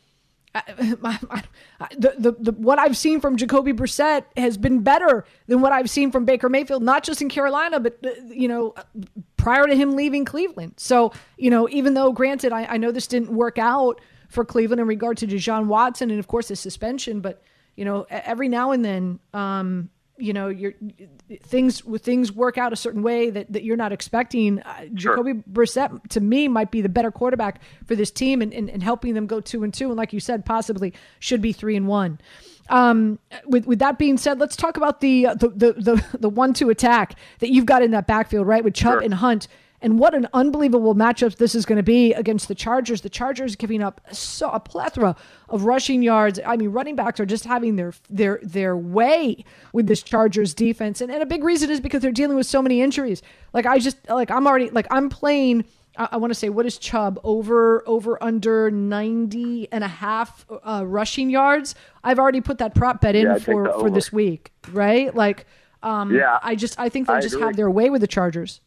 the, 0.65 2.15
the, 2.17 2.35
the, 2.39 2.51
what 2.51 2.77
I've 2.77 2.97
seen 2.97 3.21
from 3.21 3.37
Jacoby 3.37 3.71
Brissett 3.71 4.25
has 4.35 4.57
been 4.57 4.81
better 4.81 5.23
than 5.47 5.61
what 5.61 5.71
I've 5.71 5.89
seen 5.89 6.11
from 6.11 6.25
Baker 6.25 6.49
Mayfield, 6.49 6.83
not 6.83 7.03
just 7.03 7.21
in 7.21 7.29
Carolina, 7.29 7.79
but, 7.79 7.97
uh, 8.05 8.09
you 8.27 8.47
know, 8.47 8.75
prior 9.37 9.65
to 9.65 9.75
him 9.75 9.95
leaving 9.95 10.25
Cleveland. 10.25 10.73
So, 10.75 11.13
you 11.37 11.49
know, 11.49 11.69
even 11.69 11.93
though, 11.93 12.11
granted, 12.11 12.51
I, 12.51 12.65
I 12.65 12.77
know 12.77 12.91
this 12.91 13.07
didn't 13.07 13.29
work 13.29 13.57
out 13.57 14.01
for 14.27 14.43
Cleveland 14.43 14.81
in 14.81 14.87
regard 14.87 15.17
to 15.19 15.27
Deshaun 15.27 15.67
Watson 15.67 16.09
and, 16.09 16.19
of 16.19 16.27
course, 16.27 16.49
his 16.49 16.59
suspension, 16.59 17.21
but, 17.21 17.41
you 17.77 17.85
know, 17.85 18.05
every 18.09 18.49
now 18.49 18.71
and 18.71 18.83
then, 18.83 19.19
um, 19.33 19.89
you 20.21 20.33
know, 20.33 20.47
your 20.47 20.73
things 21.41 21.81
things 21.99 22.31
work 22.31 22.57
out 22.57 22.73
a 22.73 22.75
certain 22.75 23.01
way 23.01 23.29
that, 23.29 23.51
that 23.51 23.63
you're 23.63 23.77
not 23.77 23.91
expecting. 23.91 24.61
Uh, 24.61 24.85
sure. 24.97 25.15
Jacoby 25.15 25.33
Brissett, 25.51 26.09
to 26.09 26.21
me, 26.21 26.47
might 26.47 26.71
be 26.71 26.81
the 26.81 26.89
better 26.89 27.11
quarterback 27.11 27.61
for 27.85 27.95
this 27.95 28.11
team 28.11 28.41
and, 28.41 28.53
and, 28.53 28.69
and, 28.69 28.83
helping 28.83 29.13
them 29.13 29.27
go 29.27 29.39
two 29.39 29.63
and 29.63 29.73
two. 29.73 29.87
And 29.87 29.97
like 29.97 30.13
you 30.13 30.19
said, 30.19 30.45
possibly 30.45 30.93
should 31.19 31.41
be 31.41 31.53
three 31.53 31.75
and 31.75 31.87
one. 31.87 32.19
Um, 32.69 33.19
with 33.45 33.65
with 33.65 33.79
that 33.79 33.97
being 33.97 34.17
said, 34.17 34.39
let's 34.39 34.55
talk 34.55 34.77
about 34.77 35.01
the 35.01 35.27
the 35.35 35.49
the 35.49 35.73
the, 35.73 36.17
the 36.19 36.29
one 36.29 36.53
two 36.53 36.69
attack 36.69 37.15
that 37.39 37.51
you've 37.51 37.65
got 37.65 37.81
in 37.81 37.91
that 37.91 38.07
backfield, 38.07 38.47
right? 38.47 38.63
With 38.63 38.73
Chubb 38.73 38.93
sure. 38.93 39.01
and 39.01 39.13
Hunt. 39.13 39.47
And 39.81 39.97
what 39.97 40.13
an 40.13 40.27
unbelievable 40.33 40.93
matchup 40.93 41.37
this 41.37 41.55
is 41.55 41.65
going 41.65 41.77
to 41.77 41.83
be 41.83 42.13
against 42.13 42.47
the 42.47 42.55
Chargers. 42.55 43.01
The 43.01 43.09
Chargers 43.09 43.55
giving 43.55 43.81
up 43.81 43.99
so 44.11 44.49
a 44.51 44.59
plethora 44.59 45.15
of 45.49 45.65
rushing 45.65 46.03
yards. 46.03 46.39
I 46.45 46.55
mean, 46.55 46.69
running 46.69 46.95
backs 46.95 47.19
are 47.19 47.25
just 47.25 47.45
having 47.45 47.77
their 47.77 47.93
their 48.09 48.39
their 48.43 48.77
way 48.77 49.43
with 49.73 49.87
this 49.87 50.03
Chargers 50.03 50.53
defense. 50.53 51.01
And, 51.01 51.11
and 51.11 51.23
a 51.23 51.25
big 51.25 51.43
reason 51.43 51.71
is 51.71 51.79
because 51.79 52.01
they're 52.01 52.11
dealing 52.11 52.37
with 52.37 52.45
so 52.45 52.61
many 52.61 52.81
injuries. 52.81 53.23
Like 53.53 53.65
I 53.65 53.79
just 53.79 53.97
like 54.07 54.29
I'm 54.29 54.45
already 54.45 54.69
like 54.69 54.87
I'm 54.91 55.09
playing 55.09 55.65
I, 55.97 56.09
I 56.11 56.17
want 56.17 56.31
to 56.31 56.35
say 56.35 56.49
what 56.49 56.65
is 56.65 56.77
Chubb 56.77 57.19
over 57.23 57.83
over 57.87 58.21
under 58.23 58.69
90 58.69 59.71
and 59.71 59.83
a 59.83 59.87
half 59.87 60.45
uh, 60.63 60.83
rushing 60.85 61.29
yards. 61.29 61.75
I've 62.03 62.19
already 62.19 62.41
put 62.41 62.59
that 62.59 62.75
prop 62.75 63.01
bet 63.01 63.15
in 63.15 63.25
yeah, 63.25 63.37
for 63.39 63.71
for 63.79 63.89
this 63.89 64.11
week, 64.11 64.51
right? 64.71 65.13
Like 65.13 65.45
um 65.83 66.13
yeah, 66.13 66.39
I 66.43 66.55
just 66.55 66.79
I 66.79 66.89
think 66.89 67.07
they 67.07 67.19
just 67.19 67.33
agree. 67.33 67.47
have 67.47 67.55
their 67.55 67.71
way 67.71 67.89
with 67.89 68.01
the 68.01 68.07
Chargers. 68.07 68.61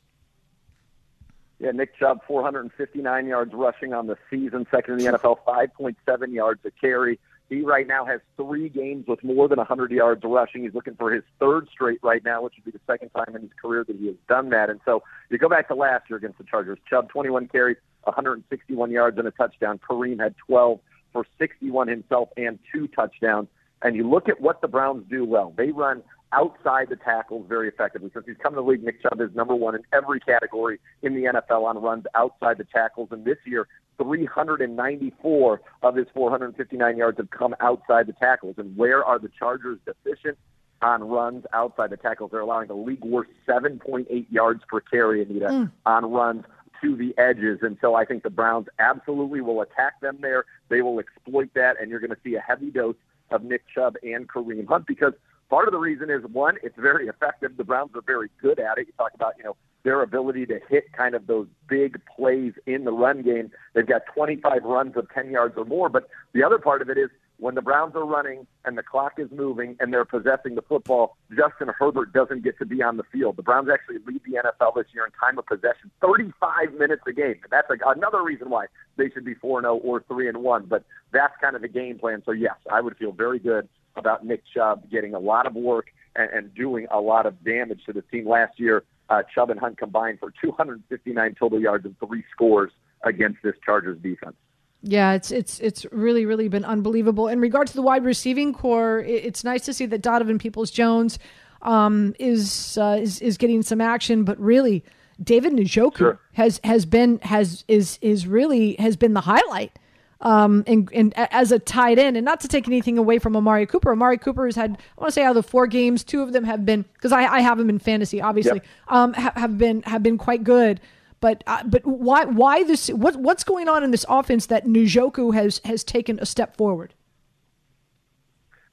Yeah, 1.64 1.70
Nick 1.70 1.96
Chubb, 1.96 2.20
459 2.26 3.26
yards 3.26 3.54
rushing 3.54 3.94
on 3.94 4.06
the 4.06 4.18
season, 4.28 4.66
second 4.70 5.00
in 5.00 5.12
the 5.12 5.18
NFL, 5.18 5.38
5.7 5.46 6.34
yards 6.34 6.60
a 6.66 6.70
carry. 6.70 7.18
He 7.48 7.62
right 7.62 7.86
now 7.86 8.04
has 8.04 8.20
three 8.36 8.68
games 8.68 9.06
with 9.06 9.24
more 9.24 9.48
than 9.48 9.56
100 9.56 9.90
yards 9.90 10.20
rushing. 10.24 10.64
He's 10.64 10.74
looking 10.74 10.94
for 10.94 11.10
his 11.10 11.22
third 11.40 11.68
straight 11.72 12.00
right 12.02 12.22
now, 12.22 12.42
which 12.42 12.52
would 12.56 12.66
be 12.66 12.70
the 12.70 12.84
second 12.86 13.08
time 13.16 13.34
in 13.34 13.40
his 13.40 13.50
career 13.58 13.82
that 13.82 13.96
he 13.96 14.08
has 14.08 14.16
done 14.28 14.50
that. 14.50 14.68
And 14.68 14.78
so 14.84 15.02
you 15.30 15.38
go 15.38 15.48
back 15.48 15.68
to 15.68 15.74
last 15.74 16.10
year 16.10 16.18
against 16.18 16.36
the 16.36 16.44
Chargers. 16.44 16.78
Chubb, 16.86 17.08
21 17.08 17.48
carries, 17.48 17.78
161 18.02 18.90
yards 18.90 19.16
and 19.16 19.26
a 19.26 19.30
touchdown. 19.30 19.80
Kareem 19.88 20.20
had 20.20 20.34
12 20.46 20.80
for 21.14 21.24
61 21.38 21.88
himself 21.88 22.28
and 22.36 22.58
two 22.70 22.88
touchdowns. 22.88 23.48
And 23.80 23.96
you 23.96 24.06
look 24.06 24.28
at 24.28 24.38
what 24.38 24.60
the 24.60 24.68
Browns 24.68 25.06
do 25.08 25.24
well. 25.24 25.54
They 25.56 25.70
run 25.70 26.02
outside 26.34 26.88
the 26.88 26.96
tackles 26.96 27.46
very 27.48 27.68
effectively. 27.68 28.10
Since 28.12 28.26
he's 28.26 28.36
come 28.42 28.52
to 28.52 28.56
the 28.56 28.62
league, 28.62 28.82
Nick 28.82 29.00
Chubb 29.02 29.20
is 29.20 29.34
number 29.34 29.54
one 29.54 29.74
in 29.74 29.82
every 29.92 30.20
category 30.20 30.80
in 31.02 31.14
the 31.14 31.24
NFL 31.24 31.64
on 31.64 31.80
runs 31.80 32.04
outside 32.14 32.58
the 32.58 32.64
tackles. 32.64 33.08
And 33.12 33.24
this 33.24 33.38
year, 33.44 33.68
394 33.98 35.60
of 35.82 35.96
his 35.96 36.06
459 36.12 36.96
yards 36.96 37.18
have 37.18 37.30
come 37.30 37.54
outside 37.60 38.06
the 38.06 38.12
tackles. 38.12 38.56
And 38.58 38.76
where 38.76 39.04
are 39.04 39.18
the 39.18 39.30
Chargers 39.38 39.78
deficient? 39.86 40.36
On 40.82 41.04
runs 41.04 41.46
outside 41.54 41.90
the 41.90 41.96
tackles. 41.96 42.32
They're 42.32 42.40
allowing 42.40 42.68
the 42.68 42.74
league 42.74 43.04
worst 43.04 43.30
7.8 43.48 44.26
yards 44.30 44.62
per 44.68 44.80
carry, 44.80 45.22
Anita, 45.22 45.46
mm. 45.46 45.70
on 45.86 46.12
runs 46.12 46.44
to 46.82 46.96
the 46.96 47.14
edges. 47.16 47.60
And 47.62 47.78
so 47.80 47.94
I 47.94 48.04
think 48.04 48.22
the 48.22 48.30
Browns 48.30 48.66
absolutely 48.78 49.40
will 49.40 49.62
attack 49.62 50.00
them 50.00 50.18
there. 50.20 50.44
They 50.68 50.82
will 50.82 50.98
exploit 50.98 51.54
that, 51.54 51.80
and 51.80 51.90
you're 51.90 52.00
going 52.00 52.10
to 52.10 52.18
see 52.22 52.34
a 52.34 52.40
heavy 52.40 52.70
dose 52.70 52.96
of 53.30 53.42
Nick 53.44 53.62
Chubb 53.72 53.94
and 54.02 54.28
Kareem 54.28 54.66
Hunt 54.68 54.86
because 54.86 55.14
part 55.48 55.68
of 55.68 55.72
the 55.72 55.78
reason 55.78 56.10
is 56.10 56.22
one, 56.32 56.56
it's 56.62 56.76
very 56.78 57.06
effective. 57.06 57.56
The 57.56 57.64
Browns 57.64 57.90
are 57.94 58.02
very 58.02 58.28
good 58.40 58.58
at 58.58 58.78
it. 58.78 58.86
You 58.86 58.92
talk 58.96 59.12
about, 59.14 59.34
you 59.38 59.44
know, 59.44 59.56
their 59.84 60.02
ability 60.02 60.46
to 60.46 60.60
hit 60.68 60.92
kind 60.92 61.14
of 61.14 61.26
those 61.26 61.46
big 61.68 62.00
plays 62.16 62.54
in 62.66 62.84
the 62.84 62.92
run 62.92 63.22
game. 63.22 63.50
They've 63.74 63.86
got 63.86 64.02
25 64.14 64.64
runs 64.64 64.96
of 64.96 65.08
10 65.12 65.30
yards 65.30 65.54
or 65.56 65.64
more. 65.64 65.88
But 65.88 66.08
the 66.32 66.42
other 66.42 66.58
part 66.58 66.80
of 66.80 66.88
it 66.88 66.96
is 66.96 67.10
when 67.38 67.54
the 67.54 67.62
Browns 67.62 67.94
are 67.94 68.06
running 68.06 68.46
and 68.64 68.78
the 68.78 68.82
clock 68.82 69.14
is 69.18 69.28
moving 69.30 69.76
and 69.80 69.92
they're 69.92 70.04
possessing 70.04 70.54
the 70.54 70.62
football, 70.62 71.16
Justin 71.30 71.68
Herbert 71.78 72.12
doesn't 72.12 72.42
get 72.42 72.58
to 72.58 72.64
be 72.64 72.82
on 72.82 72.96
the 72.96 73.02
field. 73.12 73.36
The 73.36 73.42
Browns 73.42 73.68
actually 73.70 73.98
lead 74.06 74.22
the 74.24 74.38
NFL 74.38 74.76
this 74.76 74.86
year 74.94 75.04
in 75.04 75.12
time 75.12 75.38
of 75.38 75.46
possession, 75.46 75.90
35 76.00 76.74
minutes 76.78 77.02
a 77.06 77.12
game. 77.12 77.36
That's 77.50 77.68
like 77.68 77.80
another 77.84 78.22
reason 78.22 78.48
why 78.48 78.66
they 78.96 79.10
should 79.10 79.24
be 79.24 79.34
4 79.34 79.62
0 79.62 79.76
or 79.76 80.02
3 80.08 80.28
and 80.28 80.38
1. 80.38 80.66
But 80.66 80.84
that's 81.12 81.34
kind 81.40 81.56
of 81.56 81.62
the 81.62 81.68
game 81.68 81.98
plan. 81.98 82.22
So, 82.24 82.32
yes, 82.32 82.54
I 82.72 82.80
would 82.80 82.96
feel 82.96 83.12
very 83.12 83.38
good 83.38 83.68
about 83.96 84.24
Nick 84.24 84.42
Chubb 84.52 84.90
getting 84.90 85.14
a 85.14 85.18
lot 85.18 85.46
of 85.46 85.54
work 85.54 85.86
and, 86.16 86.30
and 86.30 86.54
doing 86.54 86.86
a 86.90 87.00
lot 87.00 87.26
of 87.26 87.42
damage 87.44 87.84
to 87.86 87.92
the 87.92 88.02
team 88.02 88.28
last 88.28 88.58
year. 88.58 88.84
Uh, 89.08 89.22
Chubb 89.34 89.50
and 89.50 89.60
Hunt 89.60 89.78
combined 89.78 90.18
for 90.18 90.32
259 90.42 91.34
total 91.38 91.60
yards 91.60 91.84
and 91.84 91.94
three 91.98 92.24
scores 92.32 92.72
against 93.02 93.42
this 93.42 93.54
Chargers 93.64 93.98
defense. 94.00 94.36
Yeah, 94.82 95.12
it's 95.12 95.30
it's 95.30 95.60
it's 95.60 95.86
really 95.92 96.26
really 96.26 96.48
been 96.48 96.64
unbelievable. 96.64 97.28
In 97.28 97.40
regard 97.40 97.68
to 97.68 97.74
the 97.74 97.80
wide 97.80 98.04
receiving 98.04 98.52
corps, 98.52 99.00
it's 99.00 99.42
nice 99.42 99.64
to 99.64 99.72
see 99.72 99.86
that 99.86 100.02
Donovan 100.02 100.38
Peoples 100.38 100.70
Jones 100.70 101.18
um, 101.62 102.14
is 102.18 102.76
uh, 102.78 102.98
is 103.00 103.20
is 103.22 103.38
getting 103.38 103.62
some 103.62 103.80
action, 103.80 104.24
but 104.24 104.38
really 104.38 104.84
David 105.22 105.54
Njoku 105.54 105.96
sure. 105.96 106.20
has 106.34 106.60
has 106.64 106.84
been 106.84 107.18
has 107.22 107.64
is 107.66 107.98
is 108.02 108.26
really 108.26 108.74
has 108.74 108.96
been 108.96 109.14
the 109.14 109.22
highlight. 109.22 109.78
Um, 110.24 110.64
and, 110.66 110.88
and 110.94 111.12
as 111.16 111.52
a 111.52 111.58
tight 111.58 111.98
end, 111.98 112.16
and 112.16 112.24
not 112.24 112.40
to 112.40 112.48
take 112.48 112.66
anything 112.66 112.96
away 112.96 113.18
from 113.18 113.36
Amari 113.36 113.66
Cooper. 113.66 113.92
Amari 113.92 114.16
Cooper 114.16 114.46
has 114.46 114.56
had, 114.56 114.70
I 114.96 115.00
want 115.00 115.08
to 115.08 115.12
say, 115.12 115.22
out 115.22 115.36
of 115.36 115.44
the 115.44 115.48
four 115.48 115.66
games, 115.66 116.02
two 116.02 116.22
of 116.22 116.32
them 116.32 116.44
have 116.44 116.64
been 116.64 116.86
because 116.94 117.12
I, 117.12 117.26
I 117.26 117.40
have 117.40 117.60
him 117.60 117.68
in 117.68 117.78
fantasy, 117.78 118.22
obviously, 118.22 118.54
yep. 118.54 118.66
um, 118.88 119.12
ha- 119.12 119.34
have 119.36 119.58
been 119.58 119.82
have 119.82 120.02
been 120.02 120.16
quite 120.16 120.42
good. 120.42 120.80
But 121.20 121.44
uh, 121.46 121.62
but 121.64 121.86
why 121.86 122.24
why 122.24 122.64
this 122.64 122.88
what 122.88 123.16
what's 123.16 123.44
going 123.44 123.68
on 123.68 123.84
in 123.84 123.90
this 123.90 124.06
offense 124.08 124.46
that 124.46 124.64
Njoku 124.64 125.34
has 125.34 125.60
has 125.66 125.84
taken 125.84 126.18
a 126.18 126.26
step 126.26 126.56
forward? 126.56 126.94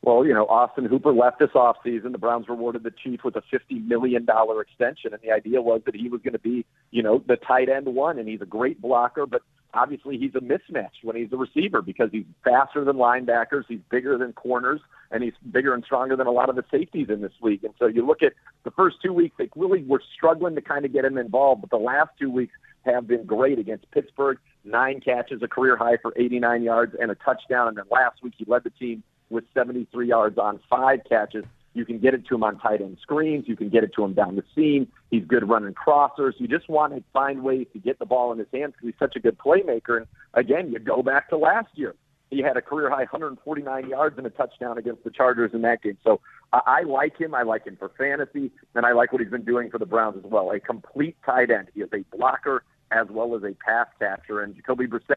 Well, 0.04 0.26
you 0.26 0.34
know, 0.34 0.48
Austin 0.48 0.86
Hooper 0.86 1.14
left 1.14 1.40
this 1.40 1.52
offseason. 1.52 2.12
The 2.12 2.18
Browns 2.18 2.50
rewarded 2.50 2.82
the 2.84 2.92
Chief 2.92 3.24
with 3.24 3.36
a 3.36 3.44
$50 3.54 3.86
million 3.86 4.26
extension, 4.60 5.14
and 5.14 5.22
the 5.22 5.32
idea 5.32 5.62
was 5.62 5.82
that 5.86 5.94
he 5.94 6.10
was 6.10 6.22
going 6.22 6.34
to 6.34 6.40
be, 6.40 6.66
you 6.90 7.04
know, 7.04 7.24
the 7.28 7.36
tight 7.36 7.70
end 7.70 7.86
one, 7.86 8.18
and 8.18 8.28
he's 8.28 8.42
a 8.42 8.48
great 8.48 8.82
blocker, 8.82 9.28
but 9.28 9.44
obviously 9.74 10.18
he's 10.18 10.36
a 10.36 10.40
mismatch 10.40 11.04
when 11.04 11.16
he's 11.16 11.32
a 11.32 11.38
receiver 11.38 11.82
because 11.82 12.10
he's 12.12 12.26
faster 12.44 12.84
than 12.84 12.96
linebackers, 12.96 13.64
he's 13.68 13.80
bigger 13.90 14.18
than 14.18 14.34
corners, 14.34 14.82
and 15.12 15.24
he's 15.24 15.34
bigger 15.52 15.74
and 15.74 15.84
stronger 15.84 16.16
than 16.16 16.28
a 16.28 16.32
lot 16.32 16.50
of 16.50 16.56
the 16.56 16.66
safeties 16.72 17.10
in 17.10 17.22
this 17.22 17.32
league. 17.42 17.64
And 17.64 17.74
so 17.80 17.88
you 17.88 18.06
look 18.06 18.24
at 18.24 18.34
the 18.64 18.72
first 18.72 18.98
two 19.04 19.14
weeks, 19.14 19.36
they 19.38 19.50
really 19.56 19.84
were 19.84 20.02
struggling 20.16 20.56
to 20.56 20.62
kind 20.62 20.86
of 20.86 20.94
get 20.94 21.06
him 21.06 21.18
involved, 21.18 21.62
but 21.62 21.70
the 21.70 21.84
last 21.84 22.12
two 22.20 22.30
weeks 22.30 22.54
have 22.86 23.08
been 23.08 23.26
great 23.26 23.60
against 23.60 23.90
Pittsburgh. 23.92 24.38
Nine 24.64 25.02
catches, 25.02 25.42
a 25.42 25.48
career 25.48 25.78
high 25.78 25.98
for 26.02 26.14
89 26.16 26.64
yards 26.64 26.96
and 27.00 27.12
a 27.12 27.16
touchdown. 27.16 27.68
And 27.68 27.78
then 27.78 27.86
last 27.92 28.24
week 28.24 28.34
he 28.38 28.46
led 28.46 28.64
the 28.64 28.70
team 28.72 29.04
with 29.30 29.44
73 29.54 30.08
yards 30.08 30.38
on 30.38 30.60
five 30.70 31.02
catches. 31.08 31.46
You 31.74 31.86
can 31.86 32.00
get 32.00 32.14
it 32.14 32.26
to 32.28 32.36
him 32.36 32.44
on 32.44 32.60
tight 32.60 32.82
end 32.82 32.98
screens. 33.02 33.46
You 33.48 33.56
can 33.56 33.70
get 33.70 33.84
it 33.84 33.94
to 33.96 34.04
him 34.04 34.14
down 34.14 34.36
the 34.36 34.44
seam. 34.54 34.88
He's 35.10 35.24
good 35.26 35.48
running 35.48 35.74
crossers. 35.74 36.34
You 36.38 36.48
just 36.48 36.68
want 36.70 36.94
to 36.96 37.04
find 37.14 37.44
ways 37.44 37.68
to 37.74 37.80
get 37.80 38.00
the 38.00 38.06
ball 38.06 38.32
in 38.34 38.40
his 38.40 38.48
hands 38.54 38.74
because 38.74 38.88
he's 38.88 39.00
such 39.00 39.16
a 39.16 39.20
good 39.20 39.38
playmaker. 39.38 39.98
And 39.98 40.08
again, 40.34 40.72
you 40.72 40.80
go 40.80 41.02
back 41.02 41.30
to 41.30 41.38
last 41.38 41.70
year. 41.76 41.96
He 42.30 42.40
had 42.40 42.56
a 42.56 42.62
career 42.62 42.90
high 42.90 43.08
149 43.12 43.90
yards 43.90 44.18
and 44.18 44.26
a 44.26 44.30
touchdown 44.30 44.78
against 44.78 45.04
the 45.04 45.12
Chargers 45.12 45.52
in 45.54 45.62
that 45.64 45.82
game. 45.82 45.98
So 46.04 46.22
I, 46.54 46.84
like 46.84 47.20
him. 47.20 47.36
I 47.36 47.44
like 47.44 47.66
him 47.66 47.78
for 47.78 47.90
fantasy, 47.98 48.52
and 48.74 48.86
I 48.86 48.94
like 48.94 49.12
what 49.12 49.22
he's 49.22 49.32
been 49.32 49.44
doing 49.44 49.70
for 49.70 49.78
the 49.78 49.86
Browns 49.86 50.18
as 50.18 50.30
well. 50.30 50.52
A 50.52 50.60
complete 50.60 51.18
tight 51.26 51.52
end. 51.52 51.70
He 51.74 51.82
is 51.82 51.90
a 51.94 52.04
blocker 52.16 52.64
as 52.92 53.08
well 53.10 53.36
as 53.36 53.44
a 53.44 53.54
pass 53.66 53.88
catcher. 54.00 54.42
And 54.42 54.56
Jacoby 54.56 54.88
Brissett 54.88 55.16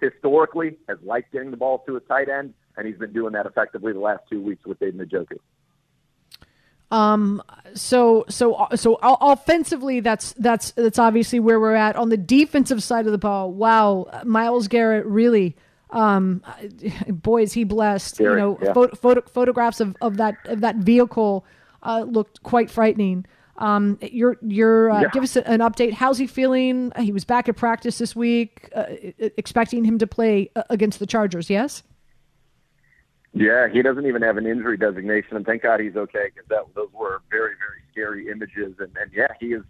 historically 0.00 0.76
has 0.88 0.98
liked 1.02 1.32
getting 1.32 1.50
the 1.50 1.56
ball 1.56 1.82
to 1.86 1.96
a 1.96 2.00
tight 2.00 2.28
end, 2.28 2.54
and 2.76 2.86
he's 2.86 2.98
been 2.98 3.12
doing 3.12 3.32
that 3.32 3.46
effectively 3.46 3.92
the 3.92 4.00
last 4.00 4.22
two 4.30 4.42
weeks 4.42 4.64
with 4.66 4.78
David 4.78 5.10
Njoku. 5.10 5.36
Um. 6.90 7.42
So 7.74 8.24
so 8.28 8.68
so 8.76 8.98
offensively, 9.02 10.00
that's 10.00 10.32
that's 10.34 10.72
that's 10.72 10.98
obviously 10.98 11.40
where 11.40 11.58
we're 11.58 11.74
at. 11.74 11.96
On 11.96 12.08
the 12.08 12.16
defensive 12.16 12.82
side 12.82 13.06
of 13.06 13.12
the 13.12 13.18
ball, 13.18 13.52
wow, 13.52 14.06
Myles 14.24 14.68
Garrett 14.68 15.06
really. 15.06 15.56
Um, 15.90 16.42
boy, 17.08 17.42
is 17.42 17.52
he 17.52 17.64
blessed. 17.64 18.18
you 18.20 18.34
know, 18.34 18.58
yeah. 18.60 18.72
photo, 18.72 19.22
photographs 19.22 19.80
of, 19.80 19.96
of 20.00 20.16
that 20.16 20.36
of 20.46 20.60
that 20.60 20.76
vehicle 20.76 21.44
uh, 21.84 22.04
looked 22.08 22.42
quite 22.42 22.70
frightening. 22.70 23.26
Um, 23.56 23.98
you're, 24.02 24.36
you're, 24.42 24.90
uh, 24.90 25.02
yeah. 25.02 25.08
give 25.12 25.22
us 25.22 25.36
an 25.36 25.60
update. 25.60 25.92
How's 25.92 26.18
he 26.18 26.26
feeling? 26.26 26.92
He 26.98 27.12
was 27.12 27.24
back 27.24 27.48
at 27.48 27.56
practice 27.56 27.98
this 27.98 28.16
week, 28.16 28.68
uh, 28.74 28.86
expecting 29.36 29.84
him 29.84 29.98
to 29.98 30.06
play 30.06 30.50
uh, 30.56 30.64
against 30.70 30.98
the 30.98 31.06
Chargers. 31.06 31.48
Yes. 31.48 31.82
Yeah, 33.34 33.68
he 33.68 33.82
doesn't 33.82 34.06
even 34.06 34.22
have 34.22 34.36
an 34.36 34.46
injury 34.46 34.76
designation, 34.76 35.36
and 35.36 35.44
thank 35.44 35.62
God 35.62 35.80
he's 35.80 35.96
okay 35.96 36.30
because 36.32 36.48
that 36.48 36.62
those 36.74 36.88
were 36.92 37.20
very, 37.30 37.54
very 37.58 37.80
scary 37.90 38.30
images. 38.30 38.76
And, 38.78 38.96
and 38.96 39.10
yeah, 39.12 39.26
he 39.40 39.46
is 39.46 39.62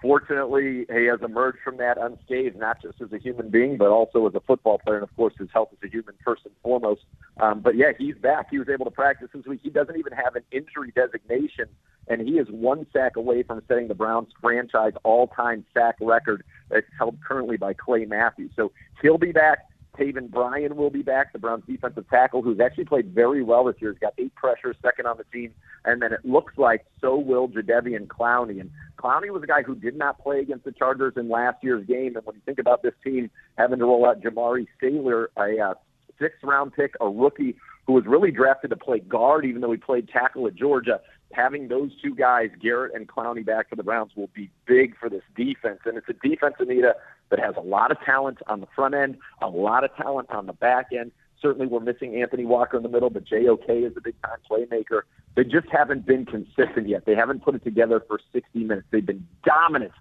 fortunately, 0.00 0.86
he 0.92 1.06
has 1.06 1.20
emerged 1.22 1.58
from 1.64 1.76
that 1.78 1.98
unscathed, 1.98 2.56
not 2.56 2.82
just 2.82 3.00
as 3.00 3.12
a 3.12 3.18
human 3.18 3.48
being, 3.48 3.76
but 3.76 3.88
also 3.88 4.26
as 4.26 4.34
a 4.34 4.40
football 4.40 4.78
player. 4.78 4.96
And 4.96 5.04
of 5.04 5.14
course, 5.16 5.34
his 5.38 5.48
health 5.52 5.68
as 5.72 5.88
a 5.88 5.90
human 5.90 6.14
first 6.24 6.42
and 6.44 6.54
foremost. 6.62 7.02
Um, 7.38 7.60
but 7.60 7.76
yeah, 7.76 7.92
he's 7.96 8.16
back. 8.16 8.48
He 8.50 8.58
was 8.58 8.68
able 8.68 8.84
to 8.84 8.90
practice 8.90 9.28
this 9.32 9.46
week. 9.46 9.60
He 9.62 9.70
doesn't 9.70 9.96
even 9.96 10.12
have 10.12 10.36
an 10.36 10.42
injury 10.50 10.92
designation, 10.94 11.66
and 12.08 12.20
he 12.26 12.38
is 12.38 12.48
one 12.50 12.86
sack 12.92 13.16
away 13.16 13.42
from 13.42 13.62
setting 13.68 13.88
the 13.88 13.94
Browns' 13.94 14.32
franchise 14.40 14.92
all-time 15.04 15.64
sack 15.72 15.96
record 16.00 16.42
that's 16.68 16.86
held 16.98 17.18
currently 17.26 17.56
by 17.56 17.72
Clay 17.72 18.04
Matthews. 18.04 18.50
So 18.56 18.72
he'll 19.00 19.18
be 19.18 19.32
back. 19.32 19.66
Taven 20.00 20.30
Bryan 20.30 20.76
will 20.76 20.90
be 20.90 21.02
back, 21.02 21.32
the 21.32 21.38
Browns 21.38 21.64
defensive 21.66 22.08
tackle, 22.08 22.40
who's 22.40 22.58
actually 22.58 22.86
played 22.86 23.14
very 23.14 23.42
well 23.42 23.64
this 23.64 23.76
year. 23.80 23.92
He's 23.92 23.98
got 23.98 24.14
eight 24.16 24.34
pressures, 24.34 24.76
second 24.82 25.06
on 25.06 25.18
the 25.18 25.24
team. 25.24 25.52
And 25.84 26.00
then 26.00 26.12
it 26.12 26.24
looks 26.24 26.56
like 26.56 26.86
so 27.00 27.16
will 27.16 27.48
Jadeveon 27.48 28.06
Clowney. 28.06 28.60
And 28.60 28.70
Clowney 28.98 29.30
was 29.30 29.42
a 29.42 29.46
guy 29.46 29.62
who 29.62 29.74
did 29.74 29.96
not 29.96 30.18
play 30.18 30.40
against 30.40 30.64
the 30.64 30.72
Chargers 30.72 31.14
in 31.16 31.28
last 31.28 31.62
year's 31.62 31.86
game. 31.86 32.16
And 32.16 32.24
when 32.24 32.34
you 32.36 32.42
think 32.46 32.58
about 32.58 32.82
this 32.82 32.94
team 33.04 33.30
having 33.58 33.78
to 33.78 33.84
roll 33.84 34.06
out 34.06 34.22
Jamaree 34.22 34.66
Salyer, 34.80 35.30
a 35.36 35.58
uh, 35.58 35.74
sixth 36.18 36.42
round 36.42 36.72
pick, 36.72 36.94
a 37.00 37.08
rookie 37.08 37.56
who 37.86 37.92
was 37.92 38.06
really 38.06 38.30
drafted 38.30 38.70
to 38.70 38.76
play 38.76 39.00
guard, 39.00 39.44
even 39.44 39.60
though 39.60 39.72
he 39.72 39.78
played 39.78 40.08
tackle 40.08 40.46
at 40.46 40.54
Georgia, 40.54 41.00
having 41.32 41.68
those 41.68 41.90
two 42.02 42.14
guys, 42.14 42.50
Garrett 42.60 42.94
and 42.94 43.06
Clowney, 43.08 43.44
back 43.44 43.68
for 43.68 43.76
the 43.76 43.82
Browns 43.82 44.12
will 44.16 44.30
be 44.34 44.50
big 44.66 44.96
for 44.98 45.08
this 45.08 45.22
defense. 45.36 45.80
And 45.84 45.96
it's 45.96 46.08
a 46.08 46.28
defense, 46.28 46.54
Anita, 46.58 46.94
that 47.30 47.38
has 47.38 47.54
a 47.56 47.60
lot 47.60 47.90
of 47.90 47.98
talent 48.04 48.38
on 48.46 48.60
the 48.60 48.66
front 48.74 48.94
end, 48.94 49.16
a 49.40 49.48
lot 49.48 49.84
of 49.84 49.94
talent 49.96 50.30
on 50.30 50.46
the 50.46 50.52
back 50.52 50.88
end. 50.92 51.12
Certainly, 51.40 51.68
we're 51.68 51.80
missing 51.80 52.20
Anthony 52.20 52.44
Walker 52.44 52.76
in 52.76 52.82
the 52.82 52.88
middle, 52.88 53.08
but 53.08 53.24
JOK 53.24 53.68
is 53.68 53.96
a 53.96 54.00
big 54.00 54.14
time 54.22 54.38
playmaker. 54.50 55.02
They 55.36 55.44
just 55.44 55.68
haven't 55.70 56.04
been 56.04 56.26
consistent 56.26 56.86
yet. 56.86 57.06
They 57.06 57.14
haven't 57.14 57.42
put 57.42 57.54
it 57.54 57.64
together 57.64 58.02
for 58.06 58.20
60 58.32 58.58
minutes. 58.58 58.86
They've 58.90 59.04
been 59.04 59.26
dominant, 59.44 59.92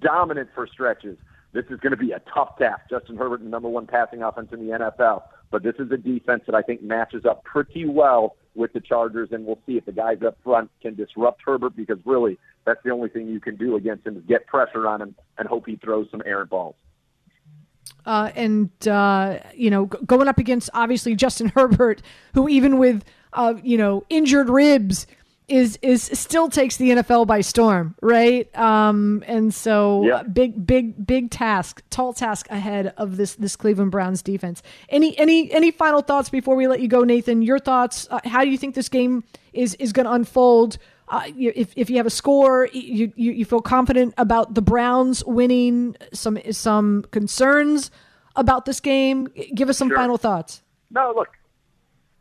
dominant 0.00 0.50
for 0.54 0.66
stretches. 0.66 1.16
This 1.52 1.64
is 1.70 1.80
going 1.80 1.92
to 1.92 1.96
be 1.96 2.12
a 2.12 2.20
tough 2.34 2.58
task. 2.58 2.82
Justin 2.90 3.16
Herbert, 3.16 3.42
the 3.42 3.48
number 3.48 3.68
one 3.68 3.86
passing 3.86 4.22
offense 4.22 4.48
in 4.52 4.66
the 4.66 4.72
NFL. 4.72 5.22
But 5.52 5.62
this 5.62 5.74
is 5.78 5.92
a 5.92 5.96
defense 5.96 6.42
that 6.46 6.56
I 6.56 6.62
think 6.62 6.82
matches 6.82 7.24
up 7.24 7.44
pretty 7.44 7.84
well 7.84 8.36
with 8.54 8.72
the 8.72 8.80
Chargers, 8.80 9.28
and 9.32 9.46
we'll 9.46 9.60
see 9.66 9.76
if 9.76 9.84
the 9.84 9.92
guys 9.92 10.18
up 10.26 10.36
front 10.42 10.70
can 10.80 10.94
disrupt 10.94 11.42
Herbert 11.44 11.76
because 11.76 11.98
really 12.04 12.38
that's 12.64 12.82
the 12.82 12.90
only 12.90 13.10
thing 13.10 13.28
you 13.28 13.38
can 13.38 13.56
do 13.56 13.76
against 13.76 14.06
him 14.06 14.16
is 14.16 14.24
get 14.26 14.46
pressure 14.46 14.88
on 14.88 15.00
him 15.00 15.14
and 15.38 15.46
hope 15.46 15.66
he 15.66 15.76
throws 15.76 16.08
some 16.10 16.22
errant 16.26 16.50
balls. 16.50 16.74
Uh, 18.04 18.30
and 18.34 18.70
uh, 18.88 19.38
you 19.54 19.70
know, 19.70 19.84
going 19.86 20.26
up 20.26 20.38
against 20.38 20.70
obviously 20.74 21.14
Justin 21.14 21.48
Herbert, 21.54 22.02
who 22.34 22.48
even 22.48 22.78
with 22.78 23.04
uh, 23.34 23.54
you 23.62 23.76
know 23.76 24.04
injured 24.08 24.48
ribs 24.48 25.06
is 25.52 25.78
is 25.82 26.02
still 26.18 26.48
takes 26.48 26.76
the 26.78 26.90
NFL 26.90 27.26
by 27.26 27.40
storm, 27.42 27.94
right? 28.00 28.48
Um, 28.56 29.22
and 29.26 29.52
so 29.52 30.02
Yeah. 30.04 30.22
big, 30.22 30.66
big, 30.66 31.06
big 31.06 31.30
task, 31.30 31.82
tall 31.90 32.12
task 32.12 32.46
ahead 32.50 32.94
of 32.96 33.16
this 33.16 33.34
this 33.34 33.54
Cleveland 33.56 33.90
Browns 33.90 34.22
defense. 34.22 34.62
Any 34.88 35.16
any 35.18 35.52
any 35.52 35.70
final 35.70 36.00
thoughts 36.00 36.30
before 36.30 36.56
we 36.56 36.66
let 36.66 36.80
you 36.80 36.88
go, 36.88 37.02
Nathan? 37.04 37.42
Your 37.42 37.58
thoughts? 37.58 38.08
Uh, 38.10 38.20
how 38.24 38.44
do 38.44 38.50
you 38.50 38.58
think 38.58 38.74
this 38.74 38.88
game 38.88 39.24
is 39.52 39.74
is 39.74 39.92
going 39.92 40.06
to 40.06 40.12
unfold? 40.12 40.78
Uh, 41.08 41.24
if 41.36 41.74
if 41.76 41.90
you 41.90 41.98
have 41.98 42.06
a 42.06 42.10
score, 42.10 42.68
you, 42.72 43.12
you 43.16 43.32
you 43.32 43.44
feel 43.44 43.60
confident 43.60 44.14
about 44.16 44.54
the 44.54 44.62
Browns 44.62 45.22
winning. 45.26 45.94
Some 46.14 46.38
some 46.52 47.04
concerns 47.10 47.90
about 48.36 48.64
this 48.64 48.80
game. 48.80 49.28
Give 49.54 49.68
us 49.68 49.76
some 49.76 49.88
Sure. 49.88 49.98
final 49.98 50.16
thoughts. 50.16 50.62
No, 50.90 51.12
look. 51.14 51.28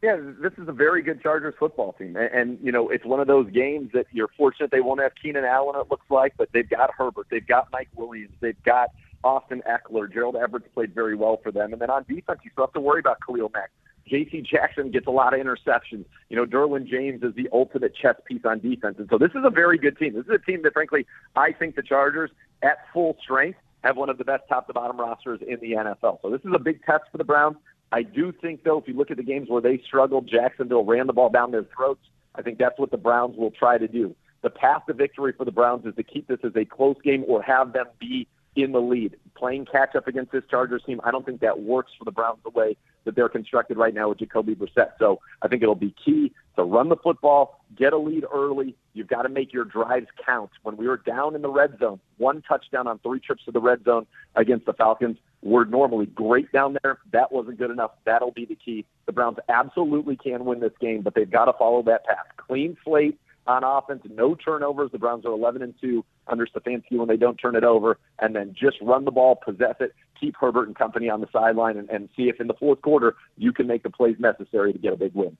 Yeah, 0.01 0.17
this 0.41 0.53
is 0.57 0.67
a 0.67 0.71
very 0.71 1.03
good 1.03 1.21
Chargers 1.21 1.53
football 1.59 1.93
team, 1.93 2.15
and, 2.15 2.33
and 2.33 2.59
you 2.63 2.71
know 2.71 2.89
it's 2.89 3.05
one 3.05 3.19
of 3.19 3.27
those 3.27 3.51
games 3.51 3.91
that 3.93 4.07
you're 4.11 4.29
fortunate 4.35 4.71
they 4.71 4.81
won't 4.81 4.99
have 4.99 5.11
Keenan 5.21 5.45
Allen. 5.45 5.79
It 5.79 5.91
looks 5.91 6.09
like, 6.09 6.33
but 6.37 6.49
they've 6.53 6.67
got 6.67 6.89
Herbert, 6.97 7.27
they've 7.29 7.45
got 7.45 7.67
Mike 7.71 7.89
Williams, 7.95 8.33
they've 8.39 8.61
got 8.63 8.89
Austin 9.23 9.61
Ekeler. 9.69 10.11
Gerald 10.11 10.35
Everett's 10.35 10.67
played 10.73 10.95
very 10.95 11.15
well 11.15 11.39
for 11.43 11.51
them, 11.51 11.71
and 11.71 11.79
then 11.79 11.91
on 11.91 12.03
defense 12.09 12.39
you 12.43 12.49
still 12.51 12.65
have 12.65 12.73
to 12.73 12.81
worry 12.81 12.99
about 12.99 13.17
Khalil 13.25 13.51
Mack. 13.53 13.69
J.C. 14.07 14.41
Jackson 14.41 14.89
gets 14.89 15.05
a 15.05 15.11
lot 15.11 15.35
of 15.35 15.39
interceptions. 15.39 16.05
You 16.29 16.35
know, 16.35 16.45
Derwin 16.45 16.87
James 16.87 17.21
is 17.21 17.35
the 17.35 17.47
ultimate 17.53 17.95
chess 17.95 18.15
piece 18.25 18.41
on 18.43 18.59
defense, 18.59 18.95
and 18.97 19.07
so 19.07 19.19
this 19.19 19.31
is 19.35 19.43
a 19.45 19.51
very 19.51 19.77
good 19.77 19.99
team. 19.99 20.15
This 20.15 20.25
is 20.25 20.31
a 20.31 20.39
team 20.39 20.63
that, 20.63 20.73
frankly, 20.73 21.05
I 21.35 21.51
think 21.51 21.75
the 21.75 21.83
Chargers 21.83 22.31
at 22.63 22.79
full 22.91 23.15
strength 23.21 23.59
have 23.83 23.97
one 23.97 24.09
of 24.09 24.17
the 24.17 24.25
best 24.25 24.43
top 24.49 24.67
to 24.67 24.73
bottom 24.73 24.99
rosters 24.99 25.41
in 25.47 25.59
the 25.59 25.73
NFL. 25.73 26.21
So 26.21 26.29
this 26.29 26.41
is 26.41 26.51
a 26.53 26.59
big 26.59 26.83
test 26.83 27.03
for 27.11 27.17
the 27.17 27.23
Browns. 27.23 27.57
I 27.91 28.03
do 28.03 28.31
think, 28.31 28.63
though, 28.63 28.77
if 28.79 28.87
you 28.87 28.93
look 28.93 29.11
at 29.11 29.17
the 29.17 29.23
games 29.23 29.49
where 29.49 29.61
they 29.61 29.81
struggled, 29.85 30.27
Jacksonville 30.27 30.85
ran 30.85 31.07
the 31.07 31.13
ball 31.13 31.29
down 31.29 31.51
their 31.51 31.65
throats. 31.75 32.05
I 32.35 32.41
think 32.41 32.57
that's 32.57 32.79
what 32.79 32.91
the 32.91 32.97
Browns 32.97 33.35
will 33.35 33.51
try 33.51 33.77
to 33.77 33.87
do. 33.87 34.15
The 34.41 34.49
path 34.49 34.83
to 34.87 34.93
victory 34.93 35.33
for 35.37 35.45
the 35.45 35.51
Browns 35.51 35.85
is 35.85 35.95
to 35.95 36.03
keep 36.03 36.27
this 36.27 36.39
as 36.43 36.55
a 36.55 36.65
close 36.65 36.95
game 37.03 37.25
or 37.27 37.43
have 37.43 37.73
them 37.73 37.87
be 37.99 38.27
in 38.55 38.71
the 38.71 38.79
lead. 38.79 39.17
Playing 39.35 39.65
catch 39.65 39.95
up 39.95 40.07
against 40.07 40.31
this 40.31 40.43
Chargers 40.49 40.83
team, 40.85 40.99
I 41.03 41.11
don't 41.11 41.25
think 41.25 41.41
that 41.41 41.61
works 41.61 41.91
for 41.97 42.05
the 42.05 42.11
Browns 42.11 42.39
the 42.43 42.49
way 42.49 42.75
that 43.05 43.15
they're 43.15 43.29
constructed 43.29 43.77
right 43.77 43.93
now 43.93 44.09
with 44.09 44.19
Jacoby 44.19 44.55
Brissett. 44.55 44.91
So 44.99 45.19
I 45.41 45.47
think 45.47 45.63
it'll 45.63 45.75
be 45.75 45.95
key 46.03 46.33
to 46.55 46.63
run 46.63 46.89
the 46.89 46.97
football, 46.97 47.63
get 47.77 47.93
a 47.93 47.97
lead 47.97 48.25
early. 48.33 48.75
You've 48.93 49.07
got 49.07 49.23
to 49.23 49.29
make 49.29 49.53
your 49.53 49.65
drives 49.65 50.07
count. 50.25 50.51
When 50.63 50.77
we 50.77 50.87
were 50.87 50.97
down 50.97 51.35
in 51.35 51.41
the 51.41 51.49
red 51.49 51.77
zone, 51.79 51.99
one 52.17 52.41
touchdown 52.41 52.87
on 52.87 52.99
three 52.99 53.19
trips 53.19 53.45
to 53.45 53.51
the 53.51 53.61
red 53.61 53.83
zone 53.83 54.05
against 54.35 54.65
the 54.65 54.73
Falcons, 54.73 55.17
we're 55.41 55.65
normally 55.65 56.05
great 56.05 56.51
down 56.51 56.77
there. 56.83 56.99
That 57.11 57.31
wasn't 57.31 57.57
good 57.57 57.71
enough. 57.71 57.91
That'll 58.05 58.31
be 58.31 58.45
the 58.45 58.55
key. 58.55 58.85
The 59.05 59.11
Browns 59.11 59.37
absolutely 59.49 60.15
can 60.15 60.45
win 60.45 60.59
this 60.59 60.73
game, 60.79 61.01
but 61.01 61.15
they've 61.15 61.29
got 61.29 61.45
to 61.45 61.53
follow 61.53 61.81
that 61.83 62.05
path. 62.05 62.25
Clean 62.37 62.77
slate 62.83 63.19
on 63.47 63.63
offense, 63.63 64.03
no 64.09 64.35
turnovers. 64.35 64.91
The 64.91 64.99
Browns 64.99 65.25
are 65.25 65.31
11 65.31 65.61
and 65.61 65.73
2 65.81 66.05
under 66.27 66.45
Stefanski 66.45 66.97
when 66.97 67.07
they 67.07 67.17
don't 67.17 67.37
turn 67.37 67.55
it 67.55 67.63
over, 67.63 67.97
and 68.19 68.35
then 68.35 68.53
just 68.53 68.77
run 68.81 69.05
the 69.05 69.11
ball, 69.11 69.35
possess 69.35 69.75
it, 69.79 69.93
keep 70.19 70.35
Herbert 70.39 70.67
and 70.67 70.75
company 70.75 71.09
on 71.09 71.21
the 71.21 71.27
sideline, 71.33 71.77
and, 71.77 71.89
and 71.89 72.09
see 72.15 72.29
if 72.29 72.39
in 72.39 72.47
the 72.47 72.53
fourth 72.53 72.81
quarter 72.81 73.15
you 73.37 73.51
can 73.51 73.65
make 73.67 73.83
the 73.83 73.89
plays 73.89 74.17
necessary 74.19 74.73
to 74.73 74.79
get 74.79 74.93
a 74.93 74.97
big 74.97 75.13
win. 75.15 75.37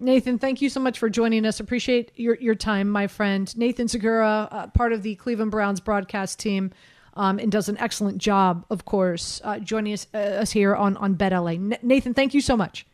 Nathan, 0.00 0.38
thank 0.38 0.62
you 0.62 0.70
so 0.70 0.78
much 0.78 0.98
for 0.98 1.10
joining 1.10 1.44
us. 1.44 1.58
Appreciate 1.58 2.12
your, 2.14 2.36
your 2.36 2.54
time, 2.54 2.88
my 2.88 3.08
friend. 3.08 3.54
Nathan 3.58 3.88
Zegura, 3.88 4.48
uh, 4.50 4.66
part 4.68 4.92
of 4.92 5.02
the 5.02 5.16
Cleveland 5.16 5.50
Browns 5.50 5.80
broadcast 5.80 6.38
team, 6.38 6.70
um, 7.18 7.40
and 7.40 7.50
does 7.50 7.68
an 7.68 7.76
excellent 7.78 8.18
job, 8.18 8.64
of 8.70 8.84
course, 8.84 9.40
uh, 9.42 9.58
joining 9.58 9.92
us, 9.92 10.06
uh, 10.14 10.18
us 10.18 10.52
here 10.52 10.74
on, 10.74 10.96
on 10.98 11.14
Bet 11.14 11.32
LA. 11.32 11.52
N- 11.52 11.76
Nathan, 11.82 12.14
thank 12.14 12.32
you 12.32 12.40
so 12.40 12.56
much. 12.56 12.86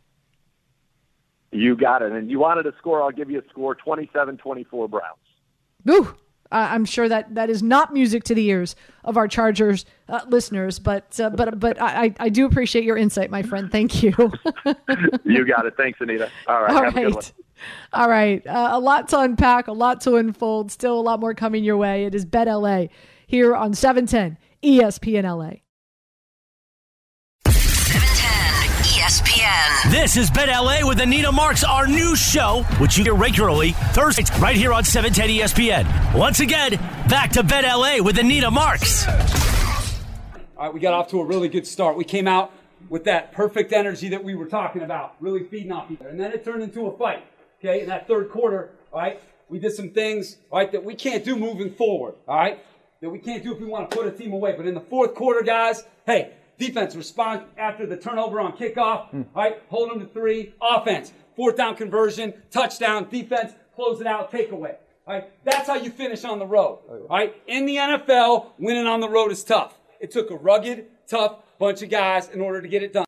You 1.53 1.77
got 1.77 2.01
it. 2.01 2.11
And 2.11 2.31
you 2.31 2.41
wanted 2.41 2.67
a 2.67 2.73
score, 2.79 3.03
I'll 3.03 3.13
give 3.13 3.31
you 3.31 3.39
a 3.39 3.49
score 3.51 3.75
27 3.75 4.39
24 4.39 4.89
Browns. 4.89 5.05
Woo! 5.85 6.17
Uh, 6.51 6.69
I'm 6.71 6.85
sure 6.85 7.09
that 7.09 7.35
that 7.35 7.51
is 7.51 7.63
not 7.63 7.93
music 7.93 8.25
to 8.25 8.35
the 8.35 8.47
ears 8.47 8.77
of 9.03 9.17
our 9.17 9.29
Chargers 9.29 9.85
uh, 10.09 10.21
listeners, 10.29 10.79
but 10.79 11.19
uh, 11.19 11.31
but 11.31 11.59
but 11.59 11.81
I, 11.81 12.15
I 12.21 12.29
do 12.29 12.47
appreciate 12.47 12.85
your 12.85 12.97
insight, 12.97 13.31
my 13.31 13.43
friend. 13.43 13.71
Thank 13.71 14.03
you. 14.03 14.13
You 15.25 15.45
got 15.47 15.67
it. 15.67 15.75
Thanks, 15.77 16.01
Anita. 16.01 16.31
All 16.47 16.63
right. 16.63 16.71
All 16.71 16.85
have 16.85 16.97
a 16.97 17.01
good 17.01 17.15
one. 17.15 17.15
right. 17.15 17.33
All 17.93 18.09
right. 18.09 18.47
Uh, 18.47 18.69
a 18.73 18.79
lot 18.79 19.09
to 19.09 19.19
unpack, 19.19 19.69
a 19.69 19.73
lot 19.73 20.03
to 20.03 20.17
unfold. 20.17 20.71
Still 20.71 20.99
a 20.99 21.01
lot 21.01 21.19
more 21.19 21.35
coming 21.35 21.65
your 21.65 21.77
way. 21.77 22.05
It 22.05 22.15
is 22.15 22.25
Bet 22.25 22.47
LA 22.47 22.87
here 23.27 23.55
on 23.55 23.75
710 23.75 24.39
ESPN 24.63 25.25
LA. 25.25 25.61
710 27.47 28.85
ESPN. 28.85 29.91
This 29.91 30.17
is 30.17 30.31
Bet 30.31 30.49
LA 30.49 30.87
with 30.87 31.01
Anita 31.01 31.31
Marks, 31.31 31.65
our 31.65 31.87
new 31.87 32.17
show, 32.17 32.63
which 32.79 32.97
you 32.97 33.05
hear 33.05 33.15
regularly 33.15 33.73
Thursdays 33.93 34.31
right 34.39 34.57
here 34.57 34.73
on 34.73 34.85
710 34.85 35.47
ESPN. 35.47 36.19
Once 36.19 36.41
again, 36.41 36.73
back 37.09 37.31
to 37.33 37.43
Bet 37.43 37.65
LA 37.65 38.03
with 38.03 38.19
Anita 38.19 38.51
Marks. 38.51 39.07
All 39.07 40.67
right, 40.67 40.73
we 40.73 40.81
got 40.81 40.95
off 40.95 41.09
to 41.11 41.21
a 41.21 41.25
really 41.25 41.49
good 41.49 41.67
start. 41.67 41.97
We 41.97 42.05
came 42.05 42.29
out 42.29 42.53
with 42.89 43.05
that 43.05 43.33
perfect 43.33 43.73
energy 43.73 44.09
that 44.11 44.23
we 44.23 44.35
were 44.35 44.47
talking 44.47 44.83
about, 44.83 45.17
really 45.21 45.45
feeding 45.45 45.73
off 45.73 45.91
each 45.91 46.01
other. 46.01 46.11
And 46.11 46.21
then 46.21 46.33
it 46.33 46.45
turned 46.45 46.63
into 46.63 46.87
a 46.87 46.97
fight. 46.97 47.25
Okay, 47.61 47.81
in 47.81 47.89
that 47.89 48.07
third 48.07 48.31
quarter, 48.31 48.71
all 48.93 49.01
right, 49.01 49.21
we 49.49 49.59
did 49.59 49.73
some 49.73 49.91
things, 49.91 50.37
all 50.51 50.59
right, 50.59 50.71
that 50.73 50.85
we 50.85 50.95
can't 50.95 51.25
do 51.25 51.35
moving 51.37 51.73
forward, 51.73 52.15
all 52.29 52.37
right, 52.37 52.59
that 53.05 53.11
we 53.11 53.19
can't 53.19 53.43
do 53.43 53.53
if 53.53 53.61
we 53.61 53.67
want 53.67 53.91
to 53.91 53.95
put 53.95 54.07
a 54.07 54.11
team 54.11 54.33
away. 54.33 54.55
But 54.57 54.67
in 54.67 54.73
the 54.73 54.81
fourth 54.81 55.15
quarter, 55.15 55.43
guys, 55.43 55.85
hey, 56.07 56.33
defense 56.59 56.97
respond 56.97 57.43
after 57.59 57.85
the 57.85 57.99
turnover 57.99 58.41
on 58.41 58.57
kickoff, 58.57 59.11
hmm. 59.11 59.23
all 59.35 59.43
right, 59.43 59.63
hold 59.69 59.91
them 59.91 60.01
to 60.01 60.07
three, 60.07 60.55
offense, 60.63 61.13
fourth 61.37 61.55
down 61.55 61.77
conversion, 61.77 62.33
touchdown, 62.51 63.07
defense, 63.11 63.53
close 63.75 64.01
it 64.01 64.07
out, 64.07 64.33
takeaway. 64.33 64.77
All 65.07 65.13
right, 65.13 65.31
that's 65.45 65.67
how 65.67 65.75
you 65.75 65.91
finish 65.91 66.25
on 66.25 66.39
the 66.39 66.47
road. 66.47 66.79
Oh, 66.89 67.07
all 67.11 67.19
right, 67.19 67.37
in 67.47 67.67
the 67.67 67.77
NFL, 67.77 68.53
winning 68.59 68.87
on 68.87 69.01
the 69.01 69.09
road 69.09 69.31
is 69.31 69.45
tough. 69.45 69.79
It 70.01 70.11
took 70.11 70.31
a 70.31 70.37
rugged, 70.37 70.87
tough 71.07 71.41
bunch 71.59 71.83
of 71.83 71.91
guys 71.91 72.31
in 72.31 72.41
order 72.41 72.63
to 72.63 72.69
get 72.69 72.83
it 72.83 72.95
done. 72.95 73.05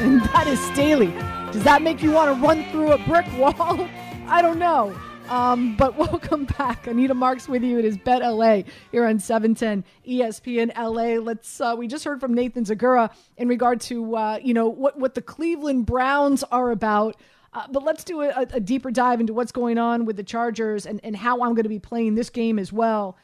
And 0.00 0.22
that 0.22 0.46
is 0.46 0.58
Staley. 0.72 1.12
Does 1.52 1.62
that 1.64 1.82
make 1.82 2.02
you 2.02 2.12
want 2.12 2.34
to 2.34 2.46
run 2.46 2.64
through 2.70 2.92
a 2.92 2.98
brick 3.04 3.26
wall? 3.36 3.54
I 4.28 4.40
don't 4.40 4.58
know. 4.58 4.98
Um, 5.28 5.76
but 5.76 5.96
welcome 5.98 6.46
back. 6.46 6.86
Anita 6.86 7.14
Marks 7.14 7.48
with 7.48 7.62
you. 7.62 7.78
It 7.78 7.84
is 7.84 7.98
Bet 7.98 8.22
LA 8.22 8.62
here 8.90 9.06
on 9.06 9.18
710 9.18 9.84
ESPN 10.06 10.74
LA. 10.76 11.20
Let's, 11.20 11.60
uh, 11.60 11.74
we 11.76 11.86
just 11.86 12.04
heard 12.04 12.20
from 12.20 12.34
Nathan 12.34 12.64
Zagura 12.64 13.10
in 13.36 13.46
regard 13.46 13.80
to, 13.82 14.16
uh, 14.16 14.38
you 14.42 14.54
know, 14.54 14.68
what, 14.68 14.98
what 14.98 15.14
the 15.14 15.22
Cleveland 15.22 15.84
Browns 15.86 16.44
are 16.44 16.70
about. 16.70 17.16
Uh, 17.52 17.66
but 17.70 17.82
let's 17.82 18.04
do 18.04 18.22
a, 18.22 18.46
a 18.52 18.60
deeper 18.60 18.90
dive 18.90 19.20
into 19.20 19.34
what's 19.34 19.52
going 19.52 19.78
on 19.78 20.04
with 20.06 20.16
the 20.16 20.22
Chargers 20.22 20.86
and, 20.86 21.00
and 21.02 21.16
how 21.16 21.42
I'm 21.42 21.54
going 21.54 21.64
to 21.64 21.68
be 21.68 21.78
playing 21.78 22.14
this 22.14 22.30
game 22.30 22.58
as 22.58 22.72
well. 22.72 23.16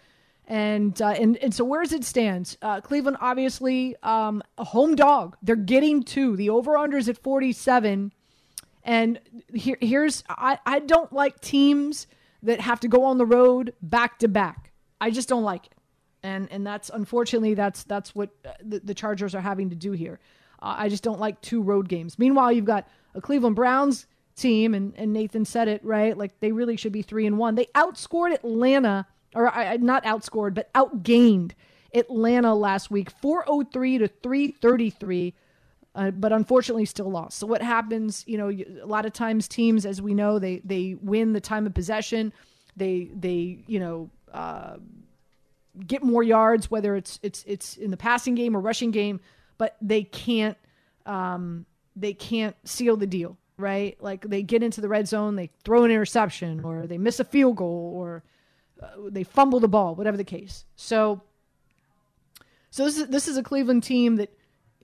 And 0.47 1.01
uh, 1.01 1.09
and 1.09 1.39
and 1.39 1.55
so 1.55 1.65
where 1.65 1.83
does 1.83 1.95
it 1.95 2.05
stand? 2.05 2.59
Uh, 2.61 2.83
Cleveland 2.83 3.17
obviously 3.23 3.97
um, 4.03 4.43
a 4.59 4.65
home 4.65 4.95
dog. 4.95 5.39
They're 5.43 5.57
getting 5.57 6.03
two. 6.03 6.37
The 6.37 6.51
over 6.51 6.77
under 6.77 6.99
is 6.99 7.09
at 7.09 7.17
47. 7.17 8.13
And 8.85 9.19
here, 9.53 9.79
here's 9.81 10.23
I, 10.29 10.59
I 10.67 10.79
don't 10.79 11.13
like 11.13 11.41
teams 11.41 12.07
that 12.43 12.61
have 12.61 12.81
to 12.81 12.89
go 12.89 13.05
on 13.05 13.19
the 13.19 13.25
road 13.25 13.73
back 13.81 14.19
to 14.19 14.29
back. 14.29 14.73
I 15.01 15.11
just 15.11 15.29
don't 15.29 15.43
like 15.43 15.67
it. 15.67 15.73
And 16.23 16.49
and 16.51 16.67
that's 16.67 16.91
unfortunately 16.91 17.55
that's 17.55 17.85
that's 17.85 18.15
what 18.15 18.31
uh, 18.45 18.53
the, 18.63 18.81
the 18.81 18.95
Chargers 18.95 19.35
are 19.35 19.41
having 19.41 19.71
to 19.71 19.77
do 19.77 19.93
here. 19.93 20.21
Uh, 20.61 20.75
I 20.79 20.89
just 20.89 21.03
don't 21.03 21.21
like 21.21 21.41
two 21.41 21.63
road 21.63 21.89
games. 21.89 22.19
Meanwhile, 22.19 22.53
you've 22.53 22.65
got 22.65 22.89
a 23.15 23.21
Cleveland 23.21 23.57
Browns 23.57 24.07
team, 24.37 24.75
and, 24.75 24.95
and 24.97 25.13
Nathan 25.13 25.45
said 25.45 25.69
it 25.69 25.85
right. 25.85 26.17
Like 26.17 26.41
they 26.41 26.53
really 26.53 26.77
should 26.77 26.93
be 26.93 27.03
three 27.03 27.27
and 27.27 27.39
one. 27.39 27.55
They 27.55 27.67
outscored 27.75 28.33
Atlanta, 28.33 29.07
or 29.35 29.49
I, 29.49 29.77
not 29.77 30.05
outscored, 30.05 30.55
but 30.55 30.73
outgained 30.75 31.53
Atlanta 31.95 32.55
last 32.55 32.91
week, 32.91 33.11
four 33.11 33.45
hundred 33.47 33.73
three 33.73 33.99
to 33.99 34.09
three 34.09 34.49
thirty 34.51 34.91
three. 34.91 35.35
Uh, 35.95 36.11
but 36.11 36.33
unfortunately 36.33 36.85
still 36.85 37.11
lost. 37.11 37.39
So 37.39 37.47
what 37.47 37.63
happens? 37.63 38.25
You 38.27 38.37
know, 38.37 38.51
a 38.51 38.87
lot 38.87 39.07
of 39.07 39.13
times 39.13 39.47
teams, 39.47 39.87
as 39.87 40.03
we 40.03 40.13
know, 40.13 40.41
they 40.41 40.61
they 40.65 40.97
win 41.01 41.33
the 41.33 41.41
time 41.41 41.67
of 41.67 41.75
possession. 41.75 42.33
They 42.77 43.11
they 43.15 43.59
you 43.69 43.79
know 43.79 44.11
uh, 44.33 44.77
get 45.87 46.03
more 46.03 46.23
yards, 46.23 46.69
whether 46.69 46.97
it's 46.97 47.21
it's 47.23 47.45
it's 47.47 47.77
in 47.77 47.93
the 47.93 47.97
passing 47.97 48.35
game 48.35 48.57
or 48.57 48.61
rushing 48.61 48.91
game, 48.91 49.21
but 49.57 49.77
they 49.81 50.03
can't 50.03 50.59
um, 51.07 51.65
they 51.95 52.13
can't 52.13 52.57
seal 52.65 52.97
the 52.97 53.07
deal, 53.07 53.37
right? 53.57 53.97
Like 54.01 54.23
they 54.29 54.43
get 54.43 54.65
into 54.65 54.81
the 54.81 54.89
red 54.89 55.07
zone, 55.07 55.37
they 55.37 55.51
throw 55.65 55.85
an 55.85 55.93
interception, 55.93 56.65
or 56.65 56.89
they 56.89 56.99
miss 56.99 57.21
a 57.21 57.25
field 57.25 57.57
goal, 57.57 57.93
or 57.95 58.25
uh, 58.83 58.89
they 59.11 59.23
fumble 59.23 59.61
the 59.61 59.69
ball, 59.69 59.95
whatever 59.95 60.17
the 60.17 60.25
case. 60.25 60.65
So 60.75 61.23
so 62.71 62.85
this 62.85 62.99
is 62.99 63.07
this 63.07 63.29
is 63.29 63.37
a 63.37 63.43
Cleveland 63.45 63.85
team 63.85 64.17
that 64.17 64.37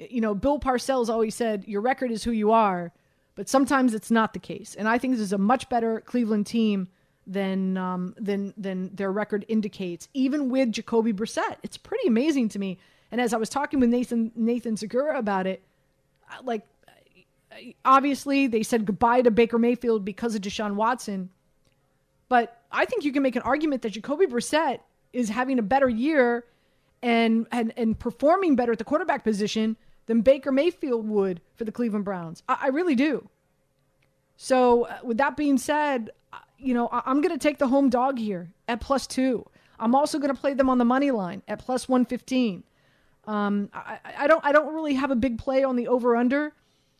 you 0.09 0.21
know 0.21 0.35
Bill 0.35 0.59
Parcells 0.59 1.09
always 1.09 1.35
said 1.35 1.65
your 1.67 1.81
record 1.81 2.11
is 2.11 2.25
who 2.25 2.33
you 2.33 2.53
are, 2.53 2.93
but 3.35 3.49
sometimes 3.49 3.95
it's 3.95 4.11
not 4.11 4.33
the 4.33 4.39
case. 4.39 4.75
And 4.75 4.89
I 4.89 4.99
think 4.99 5.15
this 5.15 5.23
is 5.23 5.33
a 5.33 5.39
much 5.39 5.69
better 5.69 6.01
Cleveland 6.01 6.47
team 6.47 6.89
than 7.27 7.77
um, 7.77 8.15
than 8.19 8.55
than 8.57 8.95
their 8.95 9.13
record 9.13 9.45
indicates, 9.49 10.09
even 10.15 10.49
with 10.49 10.73
Jacoby 10.73 11.13
Brissett. 11.13 11.57
It's 11.63 11.77
pretty 11.77 12.09
amazing 12.09 12.49
to 12.51 12.59
me. 12.59 12.79
And 13.13 13.21
as 13.21 13.35
I 13.35 13.37
was 13.37 13.49
talking 13.49 13.81
with 13.81 13.91
Nathan 13.91 14.33
Nathan 14.35 14.77
Zegura 14.77 15.19
about 15.19 15.47
it, 15.47 15.63
like 16.43 16.67
obviously, 17.85 18.47
they 18.47 18.63
said 18.63 18.87
goodbye 18.87 19.23
to 19.23 19.31
Baker 19.31 19.59
Mayfield 19.59 20.05
because 20.05 20.35
of 20.35 20.43
Deshaun 20.43 20.75
Watson. 20.75 21.31
But 22.29 22.63
I 22.71 22.85
think 22.85 23.05
you 23.05 23.13
can 23.13 23.23
make 23.23 23.37
an 23.37 23.43
argument 23.43 23.83
that 23.83 23.91
Jacoby 23.91 24.27
Brissett 24.27 24.81
is 25.13 25.29
having 25.29 25.59
a 25.59 25.63
better 25.63 25.89
year 25.89 26.45
and, 27.03 27.47
and, 27.51 27.73
and 27.77 27.99
performing 27.99 28.55
better 28.55 28.73
at 28.73 28.79
the 28.79 28.85
quarterback 28.85 29.25
position 29.25 29.77
than 30.11 30.23
Baker 30.23 30.51
Mayfield 30.51 31.09
would 31.09 31.41
for 31.55 31.63
the 31.65 31.71
Cleveland 31.71 32.05
Browns. 32.05 32.43
I, 32.49 32.59
I 32.63 32.69
really 32.71 32.97
do. 32.97 33.29
So, 34.37 34.87
uh, 34.87 34.99
with 35.05 35.19
that 35.19 35.37
being 35.37 35.57
said, 35.57 36.11
uh, 36.33 36.39
you 36.59 36.75
know, 36.75 36.89
I, 36.91 37.03
I'm 37.07 37.21
going 37.21 37.33
to 37.33 37.39
take 37.39 37.59
the 37.59 37.69
home 37.69 37.91
dog 37.91 38.19
here 38.19 38.51
at 38.67 38.81
plus 38.81 39.07
two. 39.07 39.47
I'm 39.79 39.95
also 39.95 40.19
going 40.19 40.35
to 40.35 40.41
play 40.41 40.53
them 40.55 40.69
on 40.69 40.79
the 40.79 40.85
money 40.85 41.13
line 41.13 41.45
at 41.47 41.61
plus 41.61 41.89
115. 41.89 42.65
Um, 43.29 43.71
I, 43.73 44.01
I 44.19 44.27
don't 44.27 44.45
I 44.45 44.51
don't 44.51 44.75
really 44.75 44.95
have 44.95 45.13
a 45.13 45.15
big 45.15 45.39
play 45.39 45.63
on 45.63 45.77
the 45.77 45.87
over 45.87 46.17
under, 46.17 46.55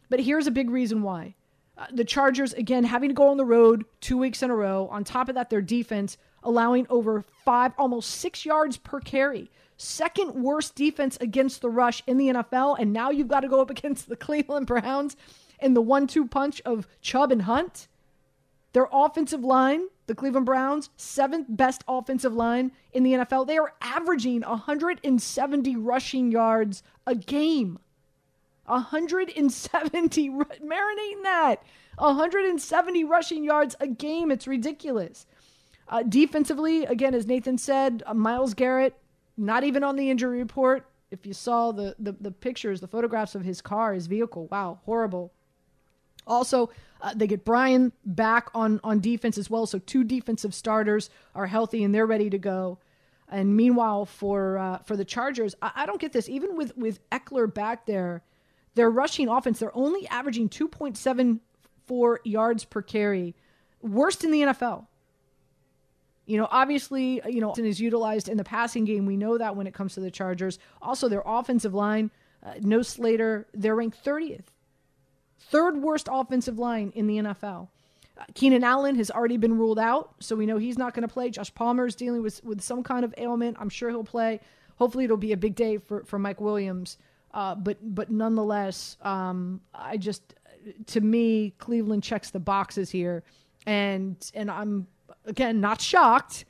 but 0.09 0.21
here's 0.21 0.47
a 0.47 0.53
big 0.53 0.71
reason 0.71 1.03
why. 1.03 1.35
Uh, 1.77 1.87
the 1.93 2.05
Chargers 2.05 2.53
again 2.53 2.85
having 2.85 3.09
to 3.09 3.15
go 3.15 3.29
on 3.29 3.39
the 3.39 3.45
road 3.45 3.85
two 4.01 4.19
weeks 4.19 4.41
in 4.41 4.51
a 4.51 4.55
row. 4.55 4.87
On 4.93 5.03
top 5.03 5.29
of 5.29 5.35
that, 5.35 5.51
their 5.51 5.63
defense 5.63 6.17
allowing 6.45 6.87
over 6.89 7.25
five, 7.45 7.73
almost 7.77 8.11
six 8.11 8.45
yards 8.47 8.77
per 8.77 9.01
carry. 9.01 9.51
Second 9.83 10.35
worst 10.35 10.75
defense 10.75 11.17
against 11.23 11.63
the 11.63 11.71
rush 11.71 12.03
in 12.07 12.19
the 12.19 12.29
NFL, 12.29 12.77
and 12.79 12.93
now 12.93 13.09
you've 13.09 13.29
got 13.29 13.41
to 13.41 13.49
go 13.49 13.63
up 13.63 13.71
against 13.79 14.11
the 14.11 14.17
Cleveland 14.17 14.67
Browns 14.67 15.17
in 15.59 15.73
the 15.73 15.81
one-two 15.81 16.29
punch 16.29 16.61
of 16.67 16.87
Chubb 17.01 17.33
and 17.33 17.41
Hunt. 17.43 17.89
Their 18.75 18.89
offensive 18.93 19.43
line, 19.43 19.87
the 20.07 20.15
Cleveland 20.15 20.45
Browns, 20.45 20.91
seventh 20.99 21.47
best 21.49 21.83
offensive 21.89 22.35
line 22.35 22.73
in 22.93 23.05
the 23.05 23.15
NFL. 23.15 23.47
They 23.47 23.57
are 23.57 23.73
averaging 23.81 24.43
170 24.43 25.77
rushing 25.77 26.31
yards 26.31 26.83
a 27.07 27.15
game. 27.15 27.79
170, 28.67 30.29
marinating 30.29 31.23
that. 31.23 31.63
170 31.97 33.05
rushing 33.05 33.45
yards 33.45 33.77
a 33.81 33.89
game. 33.89 34.31
It's 34.31 34.47
ridiculous. 34.47 35.25
Uh, 35.89 36.03
defensively, 36.03 36.85
again, 36.85 37.15
as 37.15 37.27
Nathan 37.27 37.57
said, 37.57 38.03
uh, 38.05 38.13
Myles 38.13 38.53
Garrett, 38.53 38.95
not 39.37 39.65
even 39.65 39.85
on 39.85 39.97
the 39.97 40.11
injury 40.11 40.39
report. 40.39 40.87
If 41.11 41.27
you 41.27 41.33
saw 41.33 41.73
the, 41.73 41.97
the, 41.99 42.13
the 42.13 42.31
pictures, 42.31 42.81
the 42.81 42.87
photographs 42.87 43.35
of 43.35 43.43
his 43.43 43.61
car, 43.61 43.93
his 43.93 44.07
vehicle, 44.07 44.47
wow, 44.47 44.79
horrible. 44.85 45.33
Also, 46.27 46.71
uh, 47.01 47.13
they 47.15 47.27
get 47.27 47.45
Bryan 47.45 47.93
back 48.05 48.49
on, 48.55 48.81
on 48.85 49.01
defense 49.01 49.39
as 49.39 49.51
well. 49.51 49.67
So 49.67 49.79
two 49.79 50.05
defensive 50.05 50.55
starters 50.55 51.11
are 51.35 51.47
healthy 51.47 51.83
and 51.83 51.95
they're 51.95 52.07
ready 52.07 52.31
to 52.31 52.39
go. 52.39 52.79
And 53.31 53.57
meanwhile, 53.57 54.07
for 54.07 54.59
uh, 54.59 54.79
for 54.79 54.97
the 54.97 55.05
Chargers, 55.05 55.55
I, 55.63 55.71
I, 55.77 55.87
don't 55.87 56.01
get 56.01 56.13
this. 56.13 56.29
Even 56.29 56.57
with 56.57 56.77
with 56.77 56.99
Ekeler 57.11 57.53
back 57.53 57.87
there, 57.87 58.23
their 58.75 58.91
rushing 58.91 59.29
offense, 59.29 59.61
they're 59.61 59.77
only 59.77 60.07
averaging 60.09 60.49
2.74 60.49 62.19
yards 62.25 62.65
per 62.65 62.83
carry, 62.83 63.37
worst 63.83 64.25
in 64.25 64.33
the 64.33 64.43
NFL. 64.43 64.87
You 66.31 66.39
know, 66.39 66.49
obviously, 66.51 67.21
you 67.27 67.41
know, 67.41 67.53
is 67.57 67.81
utilized 67.81 68.29
in 68.29 68.37
the 68.37 68.45
passing 68.45 68.85
game. 68.85 69.05
We 69.05 69.17
know 69.17 69.37
that 69.37 69.57
when 69.57 69.67
it 69.67 69.75
comes 69.75 69.95
to 69.95 70.01
the 70.01 70.11
Chargers. 70.11 70.61
Also, 70.81 71.09
their 71.09 71.23
offensive 71.27 71.75
line, 71.75 72.11
uh, 72.45 72.55
no 72.61 72.83
Slater, 72.83 73.49
they're 73.53 73.75
ranked 73.75 74.05
30th 74.05 74.45
Third 75.41 75.79
worst 75.79 76.09
offensive 76.11 76.59
line 76.59 76.93
in 76.95 77.09
the 77.09 77.17
NFL. 77.17 77.69
Uh, 78.17 78.25
Keenan 78.35 78.63
Allen 78.63 78.95
has 78.95 79.11
already 79.11 79.39
been 79.39 79.59
ruled 79.59 79.79
out, 79.81 80.15
so 80.21 80.37
we 80.37 80.47
know 80.47 80.59
he's 80.59 80.79
not 80.79 80.95
going 80.95 81.03
to 81.03 81.13
play. 81.13 81.31
Josh 81.31 81.53
Palmer 81.53 81.87
is 81.87 81.97
dealing 81.97 82.23
with, 82.23 82.45
with 82.45 82.61
some 82.61 82.85
kind 82.85 83.05
of 83.05 83.13
ailment. 83.19 83.57
I'm 83.59 83.69
sure 83.69 83.91
he'll 83.91 84.05
play. 84.05 84.39
Hopefully, 84.77 85.05
it'll 85.05 85.17
be 85.17 85.33
a 85.33 85.37
big 85.37 85.57
day 85.57 85.79
for, 85.79 86.05
for 86.05 86.19
Mike 86.19 86.41
Williams. 86.41 86.99
Uh, 87.33 87.57
but 87.57 87.79
but 87.83 88.11
nonetheless, 88.11 88.97
um, 89.03 89.61
I 89.75 89.97
just 89.97 90.35
to 90.87 91.01
me, 91.01 91.55
Cleveland 91.59 92.03
checks 92.03 92.31
the 92.31 92.41
boxes 92.41 92.91
here, 92.91 93.25
and 93.67 94.17
and 94.35 94.51
I'm 94.51 94.87
again 95.31 95.61
not 95.61 95.81
shocked, 95.81 96.45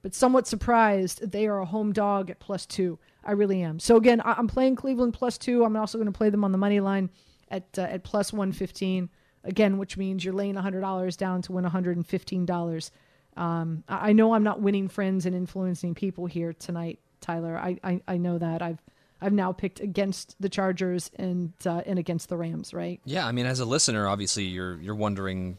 but 0.00 0.14
somewhat 0.14 0.46
surprised. 0.46 1.30
They 1.30 1.46
are 1.46 1.58
a 1.58 1.66
home 1.66 1.92
dog 1.92 2.30
at 2.30 2.40
plus 2.40 2.64
two. 2.64 2.98
I 3.24 3.32
really 3.32 3.62
am. 3.62 3.78
So 3.78 3.96
again, 3.96 4.22
I'm 4.24 4.48
playing 4.48 4.76
Cleveland 4.76 5.14
plus 5.14 5.38
two. 5.38 5.64
I'm 5.64 5.76
also 5.76 5.98
going 5.98 6.10
to 6.10 6.16
play 6.16 6.30
them 6.30 6.44
on 6.44 6.52
the 6.52 6.58
money 6.58 6.80
line 6.80 7.10
at 7.50 7.78
uh, 7.78 7.82
at 7.82 8.02
plus 8.02 8.32
115 8.32 9.10
again, 9.44 9.78
which 9.78 9.96
means 9.96 10.24
you're 10.24 10.34
laying 10.34 10.54
$100 10.54 11.16
down 11.16 11.42
to 11.42 11.52
win 11.52 11.64
$115. 11.64 12.90
Um, 13.36 13.84
I 13.88 14.12
know 14.12 14.34
I'm 14.34 14.42
not 14.42 14.60
winning 14.60 14.88
friends 14.88 15.26
and 15.26 15.34
influencing 15.34 15.94
people 15.94 16.26
here 16.26 16.52
tonight, 16.52 16.98
Tyler. 17.20 17.56
I, 17.56 17.78
I, 17.82 18.00
I 18.06 18.16
know 18.18 18.38
that. 18.38 18.62
I've 18.62 18.82
I've 19.22 19.32
now 19.32 19.52
picked 19.52 19.78
against 19.78 20.34
the 20.40 20.48
Chargers 20.48 21.10
and 21.14 21.52
uh, 21.64 21.82
and 21.86 21.98
against 21.98 22.28
the 22.28 22.36
Rams, 22.36 22.74
right? 22.74 23.00
Yeah, 23.04 23.24
I 23.24 23.30
mean, 23.30 23.46
as 23.46 23.60
a 23.60 23.64
listener, 23.64 24.08
obviously 24.08 24.44
you're 24.44 24.80
you're 24.80 24.96
wondering 24.96 25.58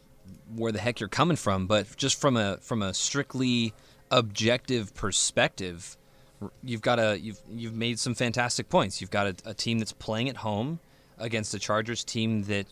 where 0.56 0.72
the 0.72 0.80
heck 0.80 1.00
you're 1.00 1.10
coming 1.10 1.38
from, 1.38 1.68
but 1.68 1.96
just 1.98 2.20
from 2.20 2.38
a 2.38 2.58
from 2.58 2.82
a 2.82 2.94
strictly 2.94 3.74
objective 4.12 4.94
perspective, 4.94 5.98
you've 6.63 6.82
got 6.82 7.00
a 7.00 7.20
you've 7.20 7.39
you've 7.50 7.74
made 7.74 8.00
some 8.00 8.16
fantastic 8.16 8.70
points. 8.70 9.02
You've 9.02 9.12
got 9.12 9.28
a, 9.28 9.36
a 9.46 9.54
team 9.54 9.80
that's 9.80 9.94
playing 9.94 10.30
at 10.30 10.38
home 10.38 10.80
against 11.18 11.54
a 11.54 11.60
Chargers 11.60 12.04
team 12.04 12.44
that 12.44 12.68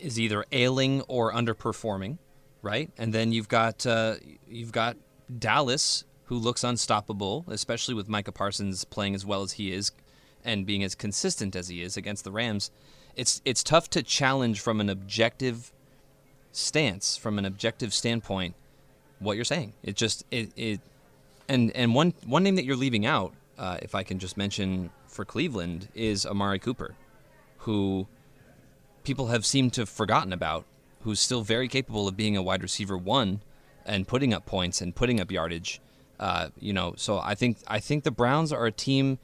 is 0.00 0.18
either 0.18 0.44
ailing 0.52 1.02
or 1.02 1.32
underperforming, 1.32 2.18
right? 2.62 2.90
And 2.96 3.12
then 3.12 3.32
you've 3.32 3.48
got 3.48 3.86
uh, 3.86 4.16
you've 4.48 4.72
got 4.72 4.96
Dallas, 5.38 6.04
who 6.24 6.36
looks 6.36 6.64
unstoppable, 6.64 7.44
especially 7.48 7.94
with 7.94 8.08
Micah 8.08 8.32
Parsons 8.32 8.84
playing 8.84 9.14
as 9.14 9.26
well 9.26 9.42
as 9.42 9.52
he 9.52 9.72
is 9.72 9.92
and 10.44 10.66
being 10.66 10.82
as 10.82 10.94
consistent 10.94 11.54
as 11.54 11.68
he 11.68 11.82
is 11.82 11.96
against 11.96 12.24
the 12.24 12.32
Rams. 12.32 12.70
It's 13.16 13.42
it's 13.44 13.62
tough 13.62 13.90
to 13.90 14.02
challenge 14.02 14.60
from 14.60 14.80
an 14.80 14.88
objective 14.88 15.72
stance, 16.52 17.16
from 17.16 17.38
an 17.38 17.44
objective 17.44 17.92
standpoint, 17.94 18.54
what 19.18 19.36
you're 19.36 19.44
saying. 19.44 19.72
It 19.82 19.96
just 19.96 20.24
it, 20.30 20.50
it 20.56 20.80
and 21.48 21.70
and 21.76 21.94
one 21.94 22.14
one 22.24 22.42
name 22.42 22.56
that 22.56 22.64
you're 22.64 22.76
leaving 22.76 23.06
out, 23.06 23.34
uh, 23.58 23.78
if 23.82 23.94
I 23.94 24.02
can 24.02 24.18
just 24.18 24.36
mention 24.36 24.90
for 25.06 25.24
Cleveland, 25.24 25.88
is 25.94 26.24
Amari 26.26 26.58
Cooper 26.58 26.94
who 27.60 28.06
people 29.04 29.28
have 29.28 29.44
seemed 29.44 29.72
to 29.74 29.82
have 29.82 29.88
forgotten 29.88 30.32
about, 30.32 30.64
who's 31.02 31.20
still 31.20 31.42
very 31.42 31.68
capable 31.68 32.08
of 32.08 32.16
being 32.16 32.36
a 32.36 32.42
wide 32.42 32.62
receiver 32.62 32.96
one 32.96 33.42
and 33.86 34.06
putting 34.06 34.32
up 34.34 34.46
points 34.46 34.80
and 34.80 34.94
putting 34.94 35.20
up 35.20 35.30
yardage. 35.30 35.80
Uh, 36.18 36.48
you 36.58 36.72
know, 36.72 36.94
so 36.96 37.18
I 37.18 37.34
think 37.34 37.58
I 37.66 37.80
think 37.80 38.04
the 38.04 38.10
Browns 38.10 38.52
are 38.52 38.66
a 38.66 38.72
team, 38.72 39.18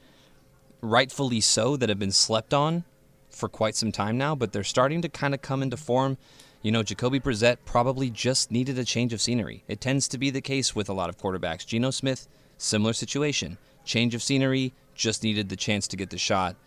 rightfully 0.81 1.41
so, 1.41 1.77
that 1.77 1.89
have 1.89 1.99
been 1.99 2.11
slept 2.11 2.53
on 2.53 2.83
for 3.29 3.47
quite 3.47 3.75
some 3.75 3.91
time 3.91 4.17
now, 4.17 4.33
but 4.33 4.51
they're 4.51 4.63
starting 4.63 5.01
to 5.03 5.09
kind 5.09 5.33
of 5.33 5.41
come 5.41 5.61
into 5.61 5.77
form. 5.77 6.17
You 6.67 6.73
know, 6.73 6.83
Jacoby 6.83 7.21
Brissett 7.21 7.59
probably 7.63 8.09
just 8.09 8.51
needed 8.51 8.77
a 8.77 8.83
change 8.83 9.13
of 9.13 9.21
scenery. 9.21 9.63
It 9.69 9.79
tends 9.79 10.05
to 10.09 10.17
be 10.17 10.31
the 10.31 10.41
case 10.41 10.75
with 10.75 10.89
a 10.89 10.93
lot 10.93 11.07
of 11.07 11.17
quarterbacks. 11.17 11.65
Geno 11.65 11.91
Smith, 11.91 12.27
similar 12.57 12.91
situation. 12.91 13.57
Change 13.85 14.13
of 14.13 14.21
scenery, 14.21 14.73
just 14.93 15.23
needed 15.23 15.47
the 15.47 15.55
chance 15.55 15.87
to 15.87 15.95
get 15.95 16.09
the 16.09 16.17
shot 16.17 16.57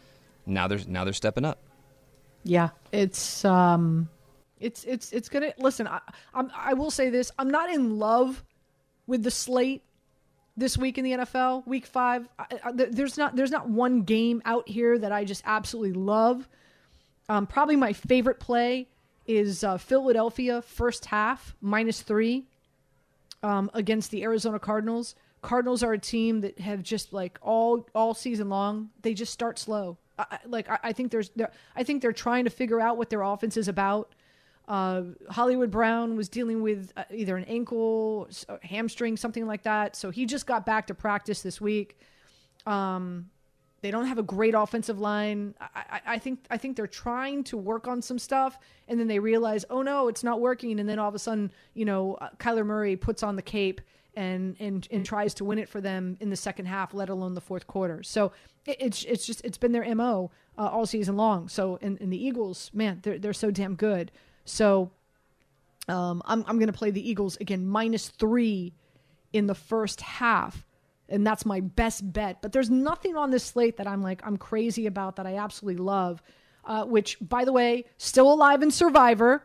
now 0.46 0.66
they're 0.68 0.80
now 0.88 1.04
they're 1.04 1.12
stepping 1.12 1.44
up. 1.44 1.58
Yeah, 2.44 2.70
it's 2.92 3.44
um, 3.44 4.08
it's 4.58 4.84
it's 4.84 5.12
it's 5.12 5.28
gonna 5.28 5.52
listen. 5.58 5.86
I 5.86 6.00
I'm, 6.32 6.50
I 6.56 6.72
will 6.72 6.90
say 6.90 7.10
this: 7.10 7.30
I'm 7.38 7.50
not 7.50 7.68
in 7.68 7.98
love 7.98 8.42
with 9.06 9.22
the 9.22 9.30
slate 9.30 9.82
this 10.56 10.78
week 10.78 10.96
in 10.96 11.04
the 11.04 11.12
NFL, 11.12 11.66
Week 11.66 11.84
Five. 11.84 12.26
I, 12.38 12.46
I, 12.64 12.72
there's 12.72 13.18
not 13.18 13.36
there's 13.36 13.50
not 13.50 13.68
one 13.68 14.04
game 14.04 14.40
out 14.46 14.66
here 14.66 14.98
that 14.98 15.12
I 15.12 15.26
just 15.26 15.42
absolutely 15.44 15.92
love. 15.92 16.48
Um, 17.28 17.46
probably 17.46 17.76
my 17.76 17.92
favorite 17.92 18.40
play 18.40 18.88
is 19.26 19.64
uh, 19.64 19.78
Philadelphia 19.78 20.62
first 20.62 21.06
half 21.06 21.54
minus 21.60 22.02
three 22.02 22.46
um, 23.42 23.70
against 23.74 24.10
the 24.10 24.22
Arizona 24.22 24.58
Cardinals. 24.58 25.14
Cardinals 25.42 25.82
are 25.82 25.92
a 25.92 25.98
team 25.98 26.40
that 26.42 26.58
have 26.60 26.82
just 26.82 27.12
like 27.12 27.38
all 27.40 27.86
all 27.94 28.12
season 28.12 28.48
long 28.50 28.90
they 29.00 29.14
just 29.14 29.32
start 29.32 29.58
slow 29.58 29.96
I, 30.20 30.38
like 30.46 30.68
I, 30.68 30.78
I 30.84 30.92
think 30.92 31.10
there's 31.10 31.30
I 31.74 31.82
think 31.82 32.02
they're 32.02 32.12
trying 32.12 32.44
to 32.44 32.50
figure 32.50 32.80
out 32.80 32.96
what 32.96 33.10
their 33.10 33.22
offense 33.22 33.56
is 33.56 33.68
about. 33.68 34.14
Uh, 34.68 35.02
Hollywood 35.28 35.70
Brown 35.70 36.16
was 36.16 36.28
dealing 36.28 36.62
with 36.62 36.92
uh, 36.96 37.04
either 37.12 37.36
an 37.36 37.44
ankle, 37.44 38.28
hamstring, 38.62 39.16
something 39.16 39.46
like 39.46 39.64
that. 39.64 39.96
So 39.96 40.10
he 40.10 40.26
just 40.26 40.46
got 40.46 40.64
back 40.64 40.86
to 40.88 40.94
practice 40.94 41.42
this 41.42 41.60
week. 41.60 41.98
Um, 42.66 43.30
they 43.82 43.90
don't 43.90 44.06
have 44.06 44.18
a 44.18 44.22
great 44.22 44.54
offensive 44.54 44.98
line. 44.98 45.54
I, 45.60 46.00
I, 46.06 46.18
think 46.18 46.44
I 46.50 46.56
think 46.56 46.76
they're 46.76 46.86
trying 46.86 47.44
to 47.44 47.56
work 47.56 47.88
on 47.88 48.02
some 48.02 48.18
stuff, 48.18 48.58
and 48.88 49.00
then 49.00 49.08
they 49.08 49.18
realize, 49.18 49.64
oh 49.70 49.82
no, 49.82 50.08
it's 50.08 50.22
not 50.22 50.40
working. 50.40 50.78
And 50.80 50.88
then 50.88 50.98
all 50.98 51.08
of 51.08 51.14
a 51.14 51.18
sudden, 51.18 51.50
you 51.74 51.84
know, 51.84 52.14
uh, 52.14 52.28
Kyler 52.38 52.66
Murray 52.66 52.96
puts 52.96 53.22
on 53.22 53.36
the 53.36 53.42
cape 53.42 53.80
and 54.14 54.56
and 54.58 54.86
and 54.90 55.04
tries 55.04 55.34
to 55.34 55.44
win 55.44 55.58
it 55.58 55.68
for 55.68 55.80
them 55.80 56.16
in 56.20 56.30
the 56.30 56.36
second 56.36 56.66
half, 56.66 56.92
let 56.92 57.08
alone 57.08 57.34
the 57.34 57.40
fourth 57.40 57.66
quarter. 57.66 58.02
So 58.02 58.32
it, 58.66 58.76
it's 58.80 59.04
it's 59.04 59.26
just 59.26 59.44
it's 59.44 59.58
been 59.58 59.72
their 59.72 59.94
mo 59.94 60.30
uh, 60.58 60.66
all 60.66 60.86
season 60.86 61.16
long. 61.16 61.48
So 61.48 61.76
in, 61.76 61.96
in 61.98 62.10
the 62.10 62.22
Eagles, 62.22 62.70
man, 62.74 63.00
they're 63.02 63.18
they're 63.18 63.32
so 63.32 63.50
damn 63.50 63.76
good. 63.76 64.12
So 64.44 64.90
um, 65.88 66.22
I'm 66.26 66.44
I'm 66.46 66.58
gonna 66.58 66.72
play 66.72 66.90
the 66.90 67.08
Eagles 67.08 67.36
again 67.38 67.66
minus 67.66 68.08
three 68.08 68.74
in 69.32 69.46
the 69.46 69.54
first 69.54 70.00
half. 70.00 70.66
And 71.10 71.26
that's 71.26 71.44
my 71.44 71.60
best 71.60 72.12
bet. 72.12 72.40
But 72.40 72.52
there's 72.52 72.70
nothing 72.70 73.16
on 73.16 73.30
this 73.30 73.44
slate 73.44 73.76
that 73.78 73.86
I'm 73.86 74.02
like, 74.02 74.22
I'm 74.24 74.36
crazy 74.36 74.86
about 74.86 75.16
that 75.16 75.26
I 75.26 75.36
absolutely 75.36 75.82
love. 75.82 76.22
uh, 76.64 76.84
which, 76.84 77.16
by 77.20 77.44
the 77.44 77.52
way, 77.52 77.84
still 77.98 78.32
alive 78.32 78.62
in 78.62 78.70
Survivor. 78.70 79.42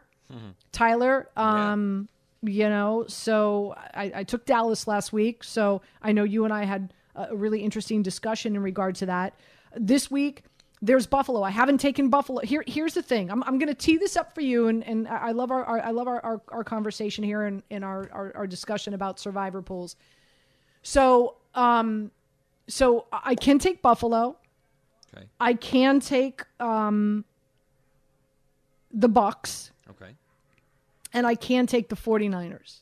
Tyler, 0.72 1.30
um, 1.38 2.10
you 2.42 2.68
know, 2.68 3.06
so 3.08 3.76
I, 3.94 4.12
I 4.16 4.24
took 4.24 4.46
Dallas 4.46 4.88
last 4.88 5.14
week, 5.14 5.44
so 5.44 5.82
I 6.02 6.12
know 6.14 6.24
you 6.24 6.46
and 6.46 6.54
I 6.54 6.66
had 6.66 6.94
a 7.16 7.36
really 7.36 7.60
interesting 7.62 8.02
discussion 8.02 8.56
in 8.56 8.64
regard 8.64 8.96
to 8.96 9.06
that. 9.06 9.36
This 9.78 10.10
week, 10.10 10.44
there's 10.82 11.06
Buffalo. 11.06 11.44
I 11.44 11.52
haven't 11.52 11.78
taken 11.78 12.10
Buffalo. 12.10 12.42
Here, 12.42 12.64
here's 12.68 12.96
the 12.96 13.04
thing. 13.04 13.30
I'm, 13.30 13.44
I'm 13.44 13.60
going 13.60 13.70
to 13.70 13.76
tee 13.76 13.98
this 13.98 14.18
up 14.18 14.34
for 14.34 14.42
you, 14.42 14.68
and, 14.68 14.84
and 14.84 15.08
I 15.08 15.32
love 15.32 15.52
our, 15.52 15.64
our 15.64 15.80
I 15.80 15.92
love 15.92 16.08
our, 16.08 16.20
our, 16.26 16.42
our 16.50 16.64
conversation 16.64 17.24
here 17.24 17.44
and 17.44 17.62
in, 17.70 17.78
in 17.78 17.84
our, 17.84 18.10
our, 18.12 18.32
our 18.36 18.48
discussion 18.48 18.94
about 18.96 19.20
survivor 19.20 19.62
pools. 19.62 19.96
So, 20.82 21.36
um, 21.56 22.12
so 22.68 23.06
I 23.12 23.36
can 23.36 23.60
take 23.60 23.82
Buffalo. 23.82 24.38
Okay. 25.16 25.26
I 25.40 25.54
can 25.54 26.00
take 26.00 26.44
um, 26.60 27.26
the 28.92 29.08
Bucks 29.08 29.72
Okay. 29.90 30.12
and 31.14 31.26
I 31.26 31.36
can 31.36 31.68
take 31.68 31.90
the 31.90 31.96
49ers. 31.96 32.80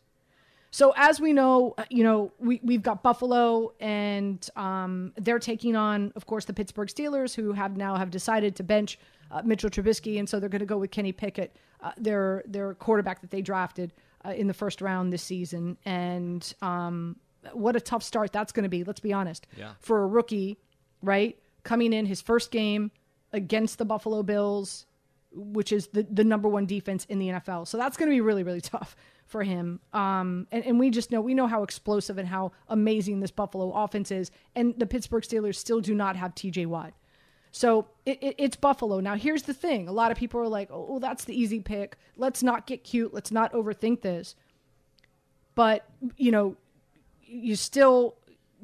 So 0.72 0.92
as 0.98 1.22
we 1.22 1.34
know, 1.34 1.76
uh, 1.78 1.84
you 1.90 2.04
know, 2.04 2.32
we, 2.40 2.60
we've 2.64 2.82
got 2.82 3.04
Buffalo 3.04 3.74
and 3.80 4.48
um, 4.56 5.14
they're 5.18 5.38
taking 5.38 5.76
on, 5.76 6.12
of 6.16 6.26
course, 6.26 6.46
the 6.46 6.54
Pittsburgh 6.54 6.88
Steelers, 6.88 7.36
who 7.36 7.52
have 7.54 7.78
now 7.78 7.96
have 7.96 8.10
decided 8.10 8.56
to 8.56 8.64
bench 8.64 8.98
uh, 9.32 9.44
Mitchell 9.46 9.70
Trubisky, 9.70 10.18
and 10.18 10.28
so 10.28 10.40
they're 10.40 10.50
going 10.50 10.60
to 10.60 10.66
go 10.66 10.78
with 10.78 10.90
Kenny 10.90 11.12
Pickett, 11.12 11.56
uh, 11.82 11.92
their 11.98 12.44
their 12.48 12.74
quarterback 12.76 13.22
that 13.22 13.30
they 13.32 13.42
drafted 13.42 13.94
uh, 14.26 14.30
in 14.30 14.48
the 14.48 14.54
first 14.54 14.82
round 14.82 15.12
this 15.14 15.24
season. 15.24 15.78
And 15.86 16.54
um, 16.62 17.16
what 17.52 17.76
a 17.76 17.82
tough 17.82 18.04
start 18.04 18.32
that's 18.32 18.52
going 18.52 18.64
to 18.64 18.70
be. 18.70 18.84
Let's 18.84 19.00
be 19.00 19.14
honest. 19.14 19.48
Yeah. 19.58 19.72
For 19.80 20.04
a 20.04 20.08
rookie, 20.08 20.58
right, 21.02 21.38
coming 21.64 21.94
in 21.94 22.06
his 22.06 22.22
first 22.22 22.52
game 22.52 22.92
against 23.32 23.78
the 23.78 23.86
Buffalo 23.86 24.24
Bills, 24.24 24.86
which 25.32 25.72
is 25.72 25.88
the, 25.88 26.04
the 26.04 26.24
number 26.24 26.48
one 26.48 26.66
defense 26.66 27.06
in 27.06 27.20
the 27.20 27.30
NFL. 27.30 27.68
So 27.68 27.78
that's 27.78 27.98
going 27.98 28.10
to 28.10 28.16
be 28.16 28.22
really, 28.22 28.44
really 28.44 28.62
tough 28.62 28.96
for 29.26 29.44
him. 29.44 29.80
Um, 29.94 30.48
and, 30.52 30.64
and 30.66 30.80
we 30.80 30.90
just 30.90 31.12
know, 31.12 31.22
we 31.22 31.34
know 31.34 31.48
how 31.48 31.64
explosive 31.64 32.18
and 32.18 32.28
how 32.28 32.52
amazing 32.68 33.20
this 33.20 33.32
Buffalo 33.32 33.72
offense 33.72 34.12
is. 34.12 34.32
And 34.56 34.78
the 34.78 34.86
Pittsburgh 34.86 35.24
Steelers 35.24 35.56
still 35.56 35.82
do 35.82 35.96
not 35.96 36.16
have 36.16 36.36
TJ 36.36 36.68
Watt. 36.68 36.94
So 37.52 37.88
it, 38.06 38.22
it, 38.22 38.36
it's 38.38 38.56
Buffalo. 38.56 39.00
Now, 39.00 39.16
here's 39.16 39.44
the 39.44 39.54
thing 39.54 39.88
a 39.88 39.92
lot 39.92 40.12
of 40.12 40.18
people 40.18 40.40
are 40.40 40.48
like, 40.48 40.70
oh, 40.72 40.86
well, 40.90 41.00
that's 41.00 41.26
the 41.26 41.40
easy 41.40 41.60
pick. 41.60 41.98
Let's 42.18 42.42
not 42.42 42.66
get 42.66 42.84
cute. 42.84 43.14
Let's 43.14 43.32
not 43.32 43.54
overthink 43.54 44.02
this. 44.02 44.36
But, 45.56 45.86
you 46.18 46.32
know, 46.32 46.56
you 47.34 47.56
still 47.56 48.16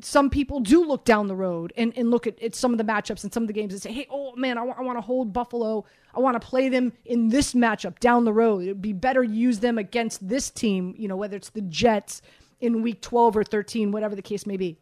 some 0.02 0.30
people 0.30 0.60
do 0.60 0.86
look 0.86 1.04
down 1.04 1.28
the 1.28 1.36
road 1.36 1.74
and, 1.76 1.92
and 1.98 2.10
look 2.10 2.28
at, 2.28 2.42
at 2.42 2.56
some 2.56 2.72
of 2.72 2.78
the 2.78 2.84
matchups 2.84 3.24
and 3.24 3.34
some 3.34 3.44
of 3.44 3.48
the 3.48 3.54
games 3.54 3.74
and 3.74 3.82
say, 3.82 3.92
hey, 3.92 4.08
oh 4.10 4.36
man, 4.36 4.58
I 4.58 4.64
want 4.64 4.98
to 4.98 5.02
hold 5.02 5.34
Buffalo. 5.34 5.86
I 6.14 6.20
want 6.20 6.42
to 6.42 6.48
play 6.48 6.70
them 6.70 6.94
in 7.06 7.30
this 7.30 7.54
matchup 7.54 8.00
down 8.00 8.26
the 8.26 8.34
road. 8.34 8.64
It 8.64 8.68
would 8.68 8.82
be 8.82 8.94
better 8.94 9.26
to 9.26 9.30
use 9.30 9.60
them 9.60 9.78
against 9.78 10.28
this 10.28 10.50
team, 10.50 10.96
you 10.98 11.08
know, 11.08 11.18
whether 11.18 11.36
it's 11.36 11.50
the 11.50 11.62
Jets 11.62 12.22
in 12.60 12.82
week 12.82 13.02
12 13.02 13.38
or 13.38 13.44
13, 13.44 13.92
whatever 13.92 14.16
the 14.16 14.22
case 14.22 14.46
may 14.46 14.58
be. 14.58 14.78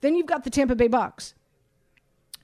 Then 0.00 0.16
you've 0.16 0.26
got 0.26 0.44
the 0.44 0.50
Tampa 0.50 0.74
Bay 0.74 0.88
Bucks 0.88 1.34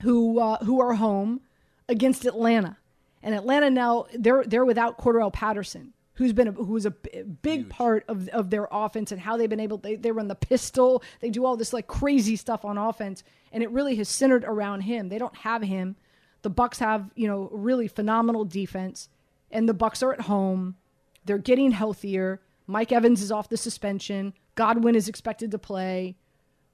who 0.01 0.39
uh, 0.39 0.57
who 0.63 0.79
are 0.79 0.93
home 0.93 1.41
against 1.87 2.25
Atlanta. 2.25 2.77
And 3.21 3.35
Atlanta 3.35 3.69
now 3.69 4.05
they're 4.13 4.43
they're 4.43 4.65
without 4.65 4.97
Cordarrelle 4.97 5.33
Patterson, 5.33 5.93
who's 6.19 6.33
been 6.33 6.49
a, 6.49 6.51
who 6.51 6.73
was 6.73 6.85
a 6.85 6.91
big 6.91 7.69
part 7.69 8.03
of, 8.09 8.27
of 8.29 8.49
their 8.49 8.67
offense 8.73 9.13
and 9.13 9.21
how 9.21 9.37
they've 9.37 9.49
been 9.49 9.61
able 9.61 9.77
they 9.77 9.95
they 9.95 10.11
run 10.11 10.27
the 10.27 10.35
pistol, 10.35 11.01
they 11.21 11.29
do 11.29 11.45
all 11.45 11.55
this 11.55 11.71
like 11.71 11.87
crazy 11.87 12.35
stuff 12.35 12.65
on 12.65 12.77
offense, 12.77 13.23
and 13.53 13.63
it 13.63 13.71
really 13.71 13.95
has 13.95 14.09
centered 14.09 14.43
around 14.43 14.81
him. 14.81 15.07
They 15.07 15.17
don't 15.17 15.35
have 15.37 15.63
him. 15.63 15.95
The 16.41 16.49
Bucks 16.49 16.79
have 16.79 17.09
you 17.15 17.25
know 17.25 17.49
really 17.53 17.87
phenomenal 17.87 18.43
defense, 18.43 19.07
and 19.49 19.67
the 19.67 19.73
Bucks 19.73 20.03
are 20.03 20.11
at 20.11 20.21
home. 20.21 20.75
They're 21.23 21.37
getting 21.37 21.71
healthier. 21.71 22.41
Mike 22.67 22.91
Evans 22.91 23.21
is 23.21 23.31
off 23.31 23.47
the 23.47 23.55
suspension. 23.55 24.33
Godwin 24.55 24.95
is 24.95 25.07
expected 25.07 25.51
to 25.51 25.57
play. 25.57 26.17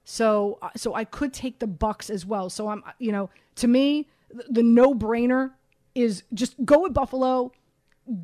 So 0.02 0.58
uh, 0.60 0.70
so 0.74 0.92
I 0.94 1.04
could 1.04 1.32
take 1.32 1.60
the 1.60 1.68
Bucks 1.68 2.10
as 2.10 2.26
well. 2.26 2.50
So 2.50 2.66
I'm 2.68 2.82
you 2.98 3.12
know 3.12 3.30
to 3.54 3.68
me 3.68 4.08
the, 4.28 4.44
the 4.50 4.62
no 4.64 4.92
brainer 4.92 5.52
is 5.94 6.24
just 6.34 6.56
go 6.64 6.80
with 6.80 6.92
Buffalo. 6.92 7.52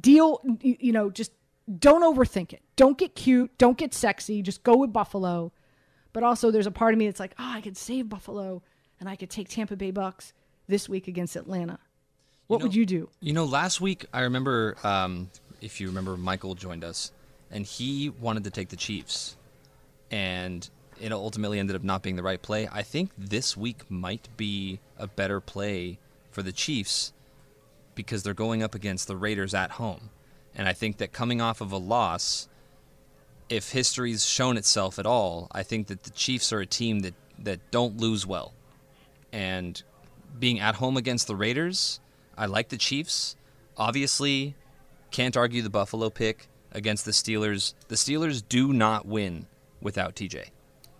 Deal 0.00 0.40
you 0.60 0.76
you 0.78 0.92
know 0.92 1.10
just 1.10 1.32
don't 1.78 2.02
overthink 2.02 2.52
it. 2.52 2.62
Don't 2.76 2.98
get 2.98 3.14
cute. 3.14 3.56
Don't 3.58 3.78
get 3.78 3.94
sexy. 3.94 4.42
Just 4.42 4.62
go 4.62 4.76
with 4.76 4.92
Buffalo. 4.92 5.52
But 6.12 6.22
also 6.22 6.50
there's 6.50 6.66
a 6.66 6.70
part 6.72 6.94
of 6.94 6.98
me 6.98 7.06
that's 7.06 7.20
like 7.20 7.34
oh 7.38 7.52
I 7.54 7.60
could 7.60 7.76
save 7.76 8.08
Buffalo 8.08 8.62
and 9.00 9.08
I 9.08 9.16
could 9.16 9.30
take 9.30 9.48
Tampa 9.48 9.76
Bay 9.76 9.90
Bucks 9.90 10.32
this 10.68 10.88
week 10.88 11.08
against 11.08 11.36
Atlanta. 11.36 11.78
What 12.46 12.58
know- 12.58 12.66
would 12.66 12.74
you 12.74 12.86
do? 12.86 13.08
You 13.20 13.32
know, 13.32 13.44
last 13.44 13.80
week 13.80 14.06
I 14.12 14.20
remember, 14.22 14.76
um, 14.84 15.30
if 15.60 15.80
you 15.80 15.88
remember, 15.88 16.16
Michael 16.16 16.54
joined 16.54 16.84
us, 16.84 17.12
and 17.50 17.64
he 17.64 18.10
wanted 18.10 18.44
to 18.44 18.50
take 18.50 18.68
the 18.68 18.76
Chiefs, 18.76 19.36
and 20.10 20.68
it 21.00 21.12
ultimately 21.12 21.58
ended 21.58 21.76
up 21.76 21.82
not 21.82 22.02
being 22.02 22.16
the 22.16 22.22
right 22.22 22.40
play. 22.40 22.68
I 22.70 22.82
think 22.82 23.10
this 23.16 23.56
week 23.56 23.90
might 23.90 24.28
be 24.36 24.80
a 24.98 25.06
better 25.06 25.40
play 25.40 25.98
for 26.30 26.42
the 26.42 26.52
Chiefs 26.52 27.12
because 27.94 28.22
they're 28.22 28.34
going 28.34 28.62
up 28.62 28.74
against 28.74 29.08
the 29.08 29.16
Raiders 29.16 29.54
at 29.54 29.72
home, 29.72 30.10
and 30.54 30.68
I 30.68 30.72
think 30.72 30.98
that 30.98 31.12
coming 31.12 31.40
off 31.40 31.60
of 31.60 31.72
a 31.72 31.76
loss, 31.76 32.48
if 33.48 33.72
history's 33.72 34.24
shown 34.24 34.56
itself 34.56 34.98
at 34.98 35.06
all, 35.06 35.48
I 35.52 35.62
think 35.62 35.88
that 35.88 36.04
the 36.04 36.10
Chiefs 36.10 36.52
are 36.52 36.60
a 36.60 36.66
team 36.66 37.00
that 37.00 37.14
that 37.38 37.70
don't 37.70 37.98
lose 37.98 38.26
well, 38.26 38.52
and 39.32 39.82
being 40.38 40.60
at 40.60 40.76
home 40.76 40.96
against 40.96 41.26
the 41.26 41.36
Raiders, 41.36 42.00
I 42.36 42.46
like 42.46 42.68
the 42.68 42.78
Chiefs. 42.78 43.36
Obviously, 43.76 44.54
can't 45.10 45.36
argue 45.36 45.62
the 45.62 45.70
Buffalo 45.70 46.10
pick 46.10 46.48
against 46.72 47.04
the 47.04 47.10
Steelers. 47.10 47.74
The 47.88 47.96
Steelers 47.96 48.42
do 48.46 48.72
not 48.72 49.06
win 49.06 49.46
without 49.80 50.14
TJ. 50.14 50.46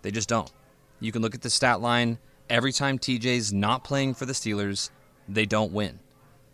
They 0.01 0.11
just 0.11 0.29
don't. 0.29 0.51
You 0.99 1.11
can 1.11 1.21
look 1.21 1.35
at 1.35 1.41
the 1.41 1.49
stat 1.49 1.81
line. 1.81 2.17
Every 2.49 2.71
time 2.71 2.99
TJ's 2.99 3.51
not 3.51 3.83
playing 3.83 4.13
for 4.13 4.25
the 4.25 4.33
Steelers, 4.33 4.89
they 5.27 5.45
don't 5.45 5.71
win. 5.71 5.99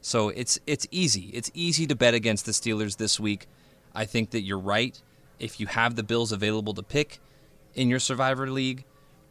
So 0.01 0.29
it's 0.29 0.59
it's 0.65 0.87
easy. 0.91 1.29
It's 1.33 1.51
easy 1.53 1.85
to 1.87 1.95
bet 1.95 2.13
against 2.13 2.45
the 2.45 2.51
Steelers 2.51 2.97
this 2.97 3.19
week. 3.19 3.47
I 3.93 4.05
think 4.05 4.31
that 4.31 4.41
you're 4.41 4.59
right. 4.59 5.01
If 5.39 5.59
you 5.59 5.67
have 5.67 5.95
the 5.95 6.03
Bills 6.03 6.31
available 6.31 6.73
to 6.73 6.83
pick 6.83 7.19
in 7.73 7.89
your 7.89 7.99
Survivor 7.99 8.49
League, 8.49 8.85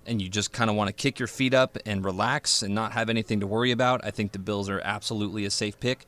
and 0.08 0.22
you 0.22 0.28
just 0.28 0.52
kind 0.52 0.70
of 0.70 0.76
want 0.76 0.88
to 0.88 0.92
kick 0.92 1.18
your 1.18 1.28
feet 1.28 1.54
up 1.54 1.76
and 1.84 2.04
relax 2.04 2.62
and 2.62 2.74
not 2.74 2.92
have 2.92 3.10
anything 3.10 3.40
to 3.40 3.46
worry 3.46 3.70
about, 3.70 4.04
I 4.04 4.10
think 4.10 4.32
the 4.32 4.38
Bills 4.38 4.68
are 4.68 4.80
absolutely 4.80 5.44
a 5.44 5.50
safe 5.50 5.78
pick. 5.78 6.06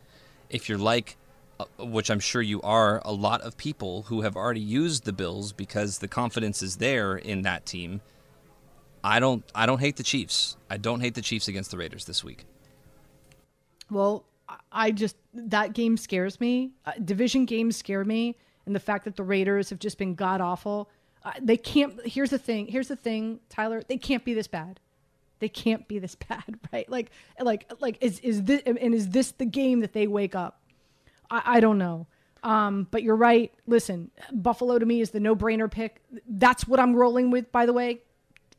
If 0.48 0.68
you're 0.68 0.78
like, 0.78 1.16
uh, 1.60 1.66
which 1.78 2.10
I'm 2.10 2.18
sure 2.18 2.40
you 2.40 2.62
are, 2.62 3.02
a 3.04 3.12
lot 3.12 3.42
of 3.42 3.58
people 3.58 4.04
who 4.04 4.22
have 4.22 4.36
already 4.36 4.60
used 4.60 5.04
the 5.04 5.12
Bills 5.12 5.52
because 5.52 5.98
the 5.98 6.08
confidence 6.08 6.62
is 6.62 6.76
there 6.76 7.16
in 7.16 7.42
that 7.42 7.66
team. 7.66 8.00
I 9.04 9.20
don't 9.20 9.44
I 9.54 9.66
don't 9.66 9.80
hate 9.80 9.96
the 9.96 10.02
Chiefs. 10.02 10.56
I 10.68 10.78
don't 10.78 11.00
hate 11.00 11.14
the 11.14 11.22
Chiefs 11.22 11.48
against 11.48 11.70
the 11.70 11.76
Raiders 11.76 12.06
this 12.06 12.24
week. 12.24 12.44
Well, 13.90 14.24
I- 14.72 14.90
just 14.90 15.16
that 15.34 15.72
game 15.72 15.96
scares 15.96 16.40
me. 16.40 16.72
Uh, 16.84 16.92
division 17.04 17.44
games 17.44 17.76
scare 17.76 18.04
me, 18.04 18.36
and 18.66 18.74
the 18.74 18.80
fact 18.80 19.04
that 19.04 19.16
the 19.16 19.22
Raiders 19.22 19.70
have 19.70 19.78
just 19.78 19.98
been 19.98 20.14
god 20.14 20.40
awful. 20.40 20.90
Uh, 21.24 21.32
they 21.40 21.56
can't. 21.56 22.04
Here's 22.06 22.30
the 22.30 22.38
thing. 22.38 22.66
Here's 22.66 22.88
the 22.88 22.96
thing, 22.96 23.40
Tyler. 23.48 23.82
They 23.86 23.98
can't 23.98 24.24
be 24.24 24.34
this 24.34 24.46
bad. 24.48 24.80
They 25.38 25.48
can't 25.48 25.86
be 25.88 25.98
this 25.98 26.14
bad, 26.28 26.58
right? 26.72 26.88
Like, 26.88 27.10
like, 27.40 27.70
like, 27.80 27.98
is 28.00 28.20
is 28.20 28.44
this 28.44 28.62
and 28.66 28.94
is 28.94 29.08
this 29.10 29.32
the 29.32 29.46
game 29.46 29.80
that 29.80 29.92
they 29.92 30.06
wake 30.06 30.34
up? 30.34 30.60
I, 31.30 31.42
I 31.44 31.60
don't 31.60 31.78
know. 31.78 32.06
Um, 32.42 32.86
but 32.90 33.02
you're 33.02 33.16
right. 33.16 33.52
Listen, 33.66 34.10
Buffalo 34.32 34.78
to 34.78 34.86
me 34.86 35.02
is 35.02 35.10
the 35.10 35.20
no-brainer 35.20 35.70
pick. 35.70 36.00
That's 36.26 36.66
what 36.66 36.80
I'm 36.80 36.96
rolling 36.96 37.30
with. 37.30 37.52
By 37.52 37.66
the 37.66 37.74
way, 37.74 38.00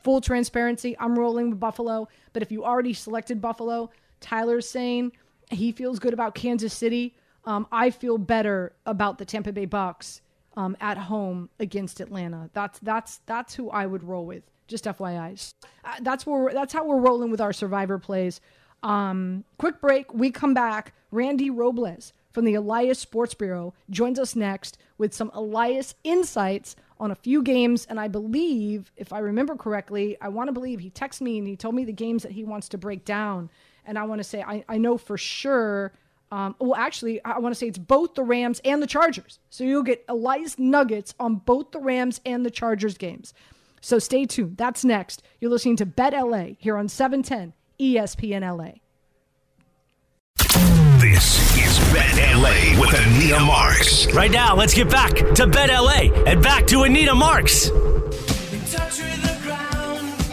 full 0.04 0.22
transparency, 0.22 0.96
I'm 1.00 1.18
rolling 1.18 1.50
with 1.50 1.60
Buffalo. 1.60 2.08
But 2.32 2.44
if 2.44 2.52
you 2.52 2.64
already 2.64 2.94
selected 2.94 3.42
Buffalo, 3.42 3.90
Tyler's 4.20 4.70
saying 4.70 5.14
he 5.52 5.72
feels 5.72 6.00
good 6.00 6.14
about 6.14 6.36
Kansas 6.36 6.74
City. 6.74 7.16
Um, 7.46 7.68
I 7.72 7.90
feel 7.90 8.18
better 8.18 8.74
about 8.86 9.18
the 9.18 9.26
Tampa 9.26 9.52
Bay 9.52 9.66
Bucks 9.66 10.22
um, 10.56 10.78
at 10.80 10.98
home 10.98 11.50
against 11.60 12.00
Atlanta. 12.00 12.50
That's 12.54 12.80
that's 12.80 13.18
that's 13.26 13.56
who 13.56 13.70
I 13.70 13.86
would 13.86 14.04
roll 14.04 14.26
with. 14.26 14.44
Just 14.68 14.86
FYI, 14.86 15.54
uh, 15.84 15.96
that's 16.02 16.26
where 16.26 16.54
that's 16.54 16.72
how 16.72 16.86
we're 16.86 17.00
rolling 17.00 17.30
with 17.30 17.42
our 17.42 17.52
Survivor 17.52 17.98
plays. 17.98 18.40
Um, 18.84 19.44
quick 19.58 19.82
break. 19.82 20.14
We 20.14 20.32
come 20.32 20.54
back. 20.54 20.94
Randy 21.12 21.50
Robles 21.50 22.14
from 22.32 22.46
the 22.46 22.54
Elias 22.54 23.00
Sports 23.00 23.34
Bureau 23.34 23.74
joins 23.90 24.18
us 24.18 24.36
next 24.36 24.78
with 24.98 25.14
some 25.14 25.30
Elias 25.34 25.96
insights 26.04 26.76
on 27.00 27.12
a 27.12 27.16
few 27.16 27.44
games. 27.44 27.86
And 27.90 28.00
I 28.00 28.08
believe, 28.08 28.92
if 28.96 29.12
I 29.12 29.20
remember 29.20 29.56
correctly, 29.56 30.18
I 30.22 30.30
want 30.30 30.48
to 30.48 30.54
believe 30.54 30.80
he 30.80 30.90
texted 30.90 31.22
me 31.22 31.38
and 31.38 31.48
he 31.48 31.56
told 31.56 31.76
me 31.76 31.84
the 31.84 31.92
games 31.92 32.24
that 32.24 32.32
he 32.32 32.44
wants 32.44 32.70
to 32.70 32.78
break 32.78 33.04
down. 33.04 33.50
And 33.86 33.98
I 33.98 34.04
want 34.04 34.20
to 34.20 34.24
say, 34.24 34.42
I, 34.42 34.64
I 34.68 34.78
know 34.78 34.98
for 34.98 35.18
sure. 35.18 35.92
Um, 36.32 36.56
well, 36.60 36.76
actually, 36.76 37.24
I 37.26 37.40
want 37.40 37.54
to 37.54 37.60
say 37.60 37.68
it's 37.68 37.78
both 37.78 38.14
the 38.14 38.24
Rams 38.24 38.62
and 38.64 38.82
the 38.82 38.88
Chargers. 38.88 39.40
So 39.50 39.64
you'll 39.64 39.84
get 39.84 40.06
Elias 40.08 40.58
Nuggets 40.58 41.14
on 41.20 41.36
both 41.36 41.72
the 41.72 41.80
Rams 41.80 42.22
and 42.26 42.46
the 42.46 42.52
Chargers 42.52 42.98
games. 42.98 43.34
So 43.82 44.00
stay 44.00 44.26
tuned. 44.26 44.58
That's 44.58 44.86
next. 44.86 45.24
You're 45.40 45.52
listening 45.52 45.76
to 45.78 45.86
Bet 45.86 46.14
LA 46.14 46.52
here 46.58 46.78
on 46.78 46.88
710 46.88 47.54
ESPN 47.80 48.42
LA. 48.42 48.74
This 51.02 51.58
is 51.58 51.94
Bet 51.94 52.36
LA 52.36 52.80
with 52.80 52.94
Anita 52.94 53.40
Marks. 53.40 54.06
Right 54.14 54.32
now, 54.32 54.56
let's 54.56 54.74
get 54.74 54.90
back 54.90 55.14
to 55.34 55.48
Bet 55.48 55.70
LA 55.70 56.14
and 56.26 56.42
back 56.42 56.68
to 56.68 56.84
Anita 56.84 57.16
Marks. 57.16 57.70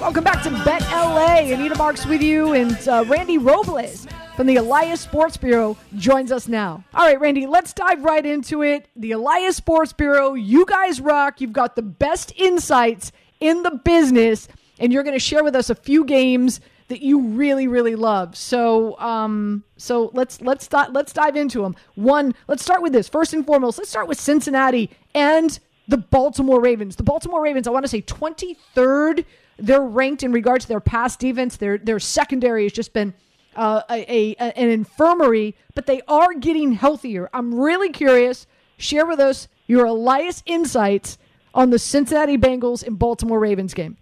Welcome 0.01 0.22
back 0.22 0.44
to 0.44 0.51
Bet 0.64 0.80
LA. 0.82 1.53
Anita 1.53 1.74
Marks 1.76 2.07
with 2.07 2.22
you, 2.22 2.53
and 2.53 2.88
uh, 2.88 3.05
Randy 3.09 3.36
Robles 3.36 4.07
from 4.36 4.46
the 4.46 4.55
Elias 4.55 5.01
Sports 5.01 5.36
Bureau 5.36 5.76
joins 5.96 6.30
us 6.30 6.46
now. 6.46 6.84
All 6.94 7.05
right, 7.05 7.20
Randy, 7.20 7.46
let's 7.46 7.72
dive 7.72 8.05
right 8.05 8.24
into 8.24 8.62
it. 8.62 8.86
The 8.94 9.11
Elias 9.11 9.57
Sports 9.57 9.92
Bureau, 9.92 10.34
you 10.34 10.64
guys 10.66 11.01
rock. 11.01 11.40
You've 11.40 11.53
got 11.53 11.74
the 11.74 11.82
best 11.82 12.32
insights 12.36 13.11
in 13.40 13.64
the 13.64 13.72
business, 13.72 14.46
and 14.78 14.92
you're 14.92 15.03
going 15.03 15.16
to 15.16 15.20
share 15.20 15.42
with 15.42 15.57
us 15.57 15.68
a 15.68 15.74
few 15.74 16.05
games 16.05 16.61
that 16.86 17.03
you 17.03 17.20
really, 17.20 17.66
really 17.66 17.96
love. 17.96 18.36
So, 18.36 18.96
um, 19.01 19.64
so 19.78 20.12
let's 20.14 20.40
let's 20.40 20.72
let's 20.72 21.12
dive 21.12 21.34
into 21.34 21.62
them. 21.62 21.74
One, 21.96 22.36
let's 22.46 22.62
start 22.62 22.82
with 22.82 22.92
this. 22.92 23.09
First 23.09 23.34
and 23.34 23.44
foremost, 23.44 23.78
let's 23.78 23.90
start 23.90 24.07
with 24.07 24.20
Cincinnati 24.20 24.90
and 25.12 25.59
the 25.88 25.99
Baltimore 25.99 26.61
Ravens. 26.61 26.94
The 26.94 27.03
Baltimore 27.03 27.42
Ravens, 27.42 27.66
I 27.66 27.72
want 27.72 27.84
to 27.84 27.88
say 27.88 28.03
23rd. 28.03 29.24
They're 29.59 29.83
ranked 29.83 30.23
in 30.23 30.33
regards 30.33 30.65
to 30.65 30.69
their 30.69 30.81
pass 30.81 31.17
defense. 31.17 31.57
Their 31.57 31.79
their 31.79 31.99
secondary 31.99 32.63
has 32.65 32.73
just 32.73 32.93
been 32.93 33.15
uh, 33.57 33.83
a, 33.91 34.35
a 34.39 34.53
an 34.57 34.71
infirmary, 34.71 35.57
but 35.75 35.87
they 35.87 36.01
are 36.09 36.33
getting 36.35 36.73
healthier. 36.73 37.29
I'm 37.33 37.55
really 37.59 37.91
curious. 37.91 38.47
Share 38.77 39.07
with 39.07 39.19
us 39.19 39.49
your 39.67 39.87
Elias 39.87 40.43
insights 40.47 41.19
on 41.55 41.71
the 41.71 41.79
Cincinnati 41.79 42.39
Bengals 42.39 42.87
and 42.87 42.99
Baltimore 42.99 43.41
Ravens 43.41 43.75
game. 43.75 43.97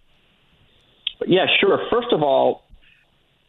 Yeah, 1.27 1.47
sure. 1.59 1.81
First 1.91 2.09
of 2.13 2.23
all, 2.23 2.65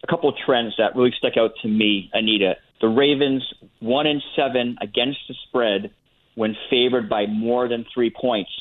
a 0.04 0.08
couple 0.08 0.30
of 0.30 0.36
trends 0.46 0.74
that 0.78 0.96
really 0.96 1.14
stuck 1.18 1.36
out 1.36 1.52
to 1.62 1.68
me, 1.68 2.10
Anita. 2.14 2.56
The 2.80 2.88
Ravens 2.88 3.44
one 3.80 4.08
and 4.08 4.22
seven 4.36 4.78
against 4.82 5.20
the 5.28 5.36
spread 5.48 5.92
when 6.36 6.56
favored 6.70 7.10
by 7.10 7.26
more 7.26 7.68
than 7.68 7.86
three 7.94 8.10
points 8.10 8.52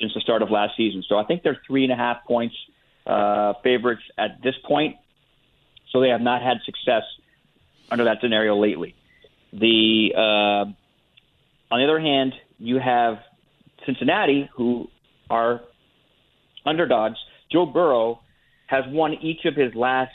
since 0.00 0.14
the 0.14 0.20
start 0.20 0.42
of 0.42 0.50
last 0.50 0.76
season. 0.76 1.04
So 1.08 1.18
I 1.18 1.24
think 1.24 1.42
they're 1.42 1.60
three 1.66 1.82
and 1.82 1.92
a 1.92 1.96
half 1.96 2.24
points 2.24 2.54
uh, 3.06 3.54
favorites 3.62 4.02
at 4.18 4.42
this 4.42 4.54
point. 4.66 4.96
So 5.92 6.00
they 6.00 6.08
have 6.08 6.20
not 6.20 6.42
had 6.42 6.58
success 6.64 7.02
under 7.90 8.04
that 8.04 8.18
scenario 8.20 8.56
lately. 8.56 8.94
The 9.52 10.10
uh, 10.14 11.72
on 11.72 11.80
the 11.80 11.84
other 11.84 12.00
hand, 12.00 12.34
you 12.58 12.78
have 12.78 13.18
Cincinnati, 13.84 14.50
who 14.56 14.88
are 15.30 15.60
underdogs. 16.64 17.16
Joe 17.50 17.66
Burrow 17.66 18.20
has 18.66 18.84
won 18.88 19.14
each 19.14 19.44
of 19.44 19.54
his 19.54 19.74
last 19.74 20.12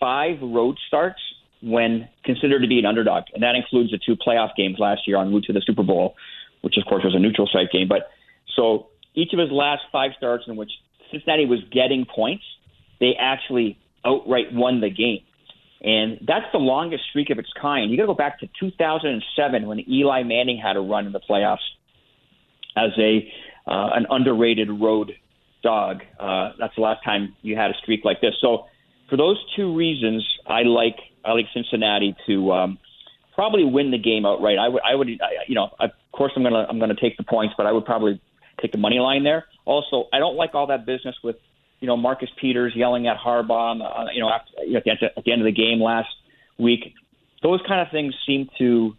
five 0.00 0.38
road 0.42 0.76
starts 0.88 1.20
when 1.62 2.08
considered 2.24 2.62
to 2.62 2.68
be 2.68 2.78
an 2.78 2.86
underdog, 2.86 3.24
and 3.34 3.42
that 3.42 3.54
includes 3.54 3.90
the 3.90 3.98
two 4.04 4.16
playoff 4.16 4.50
games 4.56 4.76
last 4.78 5.02
year 5.06 5.16
en 5.18 5.32
route 5.32 5.44
to 5.44 5.52
the 5.52 5.62
Super 5.64 5.82
Bowl, 5.82 6.14
which 6.62 6.76
of 6.76 6.84
course 6.86 7.04
was 7.04 7.14
a 7.14 7.18
neutral 7.18 7.48
site 7.52 7.70
game. 7.72 7.88
But 7.88 8.10
so 8.54 8.88
each 9.14 9.32
of 9.32 9.38
his 9.38 9.50
last 9.50 9.82
five 9.90 10.12
starts 10.16 10.44
in 10.46 10.56
which 10.56 10.70
Cincinnati 11.10 11.46
was 11.46 11.60
getting 11.70 12.04
points, 12.04 12.44
they 13.00 13.14
actually 13.18 13.78
outright 14.04 14.52
won 14.52 14.80
the 14.80 14.90
game. 14.90 15.20
And 15.80 16.18
that's 16.26 16.46
the 16.52 16.58
longest 16.58 17.04
streak 17.10 17.30
of 17.30 17.38
its 17.38 17.50
kind. 17.60 17.90
You 17.90 17.96
got 17.96 18.04
to 18.04 18.08
go 18.08 18.14
back 18.14 18.40
to 18.40 18.48
2007 18.58 19.66
when 19.66 19.88
Eli 19.88 20.24
Manning 20.24 20.58
had 20.58 20.76
a 20.76 20.80
run 20.80 21.06
in 21.06 21.12
the 21.12 21.20
playoffs 21.20 21.58
as 22.76 22.90
a 22.98 23.32
uh, 23.66 23.90
an 23.94 24.06
underrated 24.10 24.70
road 24.70 25.12
dog. 25.62 26.02
Uh, 26.18 26.50
that's 26.58 26.74
the 26.74 26.80
last 26.80 27.04
time 27.04 27.36
you 27.42 27.54
had 27.54 27.70
a 27.70 27.74
streak 27.82 28.04
like 28.04 28.20
this. 28.20 28.34
So 28.40 28.64
for 29.08 29.16
those 29.16 29.36
two 29.54 29.74
reasons, 29.76 30.26
I 30.46 30.62
like 30.62 30.96
I 31.24 31.32
like 31.32 31.46
Cincinnati 31.54 32.16
to 32.26 32.52
um, 32.52 32.78
probably 33.34 33.64
win 33.64 33.90
the 33.90 33.98
game 33.98 34.26
outright. 34.26 34.58
I 34.58 34.68
would 34.68 34.82
I 34.82 34.94
would 34.94 35.08
I, 35.08 35.44
you 35.46 35.54
know 35.54 35.70
of 35.78 35.90
course 36.12 36.32
I'm 36.34 36.42
gonna 36.42 36.66
I'm 36.68 36.80
gonna 36.80 36.96
take 37.00 37.16
the 37.16 37.24
points, 37.24 37.54
but 37.56 37.66
I 37.66 37.72
would 37.72 37.84
probably 37.84 38.20
take 38.60 38.72
the 38.72 38.78
money 38.78 38.98
line 38.98 39.22
there. 39.22 39.44
Also, 39.68 40.08
I 40.14 40.18
don't 40.18 40.36
like 40.36 40.54
all 40.54 40.68
that 40.68 40.86
business 40.86 41.14
with 41.22 41.36
you 41.80 41.86
know 41.86 41.96
Marcus 41.96 42.30
Peters 42.40 42.72
yelling 42.74 43.06
at 43.06 43.18
Harbaugh, 43.18 43.82
uh, 43.82 44.10
you 44.14 44.22
know, 44.22 44.30
after, 44.30 44.64
you 44.64 44.72
know 44.72 44.78
at, 44.78 44.84
the 44.84 44.90
end, 44.90 44.98
at 45.14 45.24
the 45.24 45.30
end 45.30 45.42
of 45.42 45.44
the 45.44 45.52
game 45.52 45.78
last 45.78 46.08
week. 46.58 46.94
Those 47.42 47.60
kind 47.68 47.82
of 47.82 47.88
things 47.92 48.14
seem 48.26 48.48
to, 48.58 48.96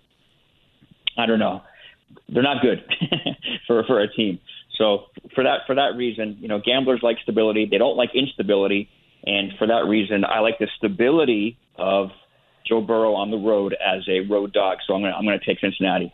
I 1.17 1.25
don't 1.25 1.39
know, 1.39 1.63
they're 2.29 2.43
not 2.43 2.61
good 2.61 2.85
for 3.67 3.83
for 3.85 3.99
a 3.99 4.07
team. 4.13 4.39
So 4.77 5.05
for 5.33 5.43
that 5.43 5.61
for 5.65 5.73
that 5.73 5.95
reason, 5.97 6.37
you 6.39 6.47
know, 6.47 6.61
gamblers 6.63 6.99
like 7.01 7.17
stability. 7.23 7.67
They 7.69 7.79
don't 7.79 7.97
like 7.97 8.11
instability, 8.13 8.89
and 9.25 9.53
for 9.57 9.65
that 9.65 9.87
reason, 9.87 10.23
I 10.23 10.39
like 10.41 10.59
the 10.59 10.67
stability 10.77 11.57
of 11.79 12.11
Joe 12.67 12.81
Burrow 12.81 13.15
on 13.15 13.31
the 13.31 13.37
road 13.37 13.73
as 13.73 14.07
a 14.07 14.19
road 14.19 14.53
dog. 14.53 14.77
So 14.85 14.93
I'm 14.93 15.01
gonna 15.01 15.15
I'm 15.15 15.25
gonna 15.25 15.39
take 15.43 15.59
Cincinnati. 15.61 16.13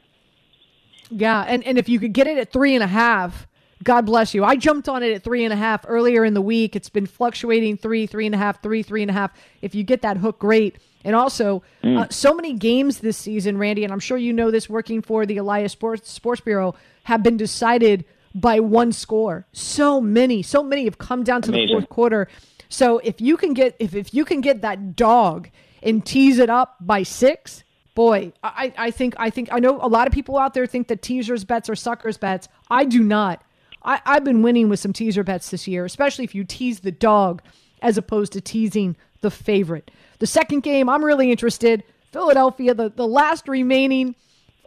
Yeah, 1.10 1.42
and 1.42 1.62
and 1.66 1.78
if 1.78 1.90
you 1.90 2.00
could 2.00 2.14
get 2.14 2.26
it 2.28 2.38
at 2.38 2.54
three 2.54 2.74
and 2.74 2.84
a 2.84 2.88
half 2.88 3.48
God 3.84 4.06
bless 4.06 4.34
you. 4.34 4.44
I 4.44 4.56
jumped 4.56 4.88
on 4.88 5.04
it 5.04 5.14
at 5.14 5.24
three 5.24 5.44
and 5.44 5.52
a 5.52 5.56
half 5.56 5.86
earlier 5.88 6.24
in 6.24 6.34
the 6.34 6.42
week. 6.42 6.76
It's 6.76 6.90
been 6.90 7.06
fluctuating 7.06 7.78
three, 7.78 8.08
three 8.08 8.26
and 8.26 8.34
a 8.34 8.38
half, 8.38 8.64
three, 8.64 8.84
three 8.84 9.02
and 9.02 9.12
a 9.12 9.14
half. 9.14 9.32
If 9.62 9.76
you 9.76 9.84
get 9.84 10.02
that 10.04 10.18
hook, 10.18 10.40
great. 10.40 10.78
And 11.04 11.16
also, 11.16 11.62
mm. 11.84 12.00
uh, 12.00 12.08
so 12.10 12.34
many 12.34 12.54
games 12.54 13.00
this 13.00 13.18
season, 13.18 13.58
Randy, 13.58 13.84
and 13.84 13.94
I'm 13.94 14.00
sure 14.00 14.18
you 14.18 14.34
know 14.34 14.50
this 14.50 14.70
working 14.70 15.02
for 15.02 15.26
the 15.26 15.38
Elias 15.38 15.74
Sports, 15.74 16.10
Sports 16.10 16.42
Bureau, 16.42 16.76
have 17.04 17.22
been 17.22 17.38
decided 17.38 18.06
by 18.34 18.60
one 18.60 18.92
score. 18.92 19.46
So 19.54 20.02
many, 20.02 20.42
so 20.42 20.64
many 20.64 20.86
have 20.86 20.98
come 20.98 21.24
down 21.24 21.42
to 21.44 21.50
Amazing. 21.50 21.68
the 21.68 21.74
fourth 21.74 21.90
quarter. 21.90 22.28
So 22.70 23.00
if 23.00 23.22
you 23.22 23.38
can 23.38 23.54
get 23.54 23.76
if, 23.80 23.94
if 23.94 24.14
you 24.14 24.26
can 24.26 24.42
get 24.42 24.62
that 24.62 24.96
dog 24.96 25.50
and 25.84 26.06
tease 26.06 26.40
it 26.40 26.50
up 26.50 26.76
by 26.82 27.04
six, 27.04 27.64
boy, 27.94 28.34
I, 28.44 28.74
I 28.78 28.92
think 28.92 29.16
I 29.18 29.30
think 29.30 29.50
I 29.52 29.60
know 29.60 29.80
a 29.82 29.88
lot 29.88 30.08
of 30.08 30.14
people 30.14 30.38
out 30.38 30.54
there 30.54 30.66
think 30.66 30.88
that 30.88 31.02
teasers 31.02 31.44
bets 31.44 31.70
are 31.70 31.76
suckers 31.76 32.18
bets. 32.18 32.48
I 32.70 32.86
do 32.86 33.04
not. 33.04 33.42
I, 33.86 34.02
I've 34.06 34.24
been 34.24 34.42
winning 34.42 34.68
with 34.68 34.80
some 34.80 34.92
teaser 34.92 35.24
bets 35.24 35.52
this 35.52 35.68
year, 35.68 35.86
especially 35.86 36.26
if 36.26 36.36
you 36.36 36.44
tease 36.44 36.82
the 36.82 36.92
dog 36.92 37.42
as 37.82 37.98
opposed 37.98 38.34
to 38.34 38.42
teasing 38.42 38.98
the 39.22 39.32
favorite. 39.32 39.92
The 40.20 40.28
second 40.28 40.64
game, 40.64 40.90
I'm 40.90 41.06
really 41.06 41.32
interested. 41.32 41.84
Philadelphia, 42.12 42.74
the, 42.74 42.90
the 42.90 43.08
last 43.08 43.48
remaining 43.48 44.16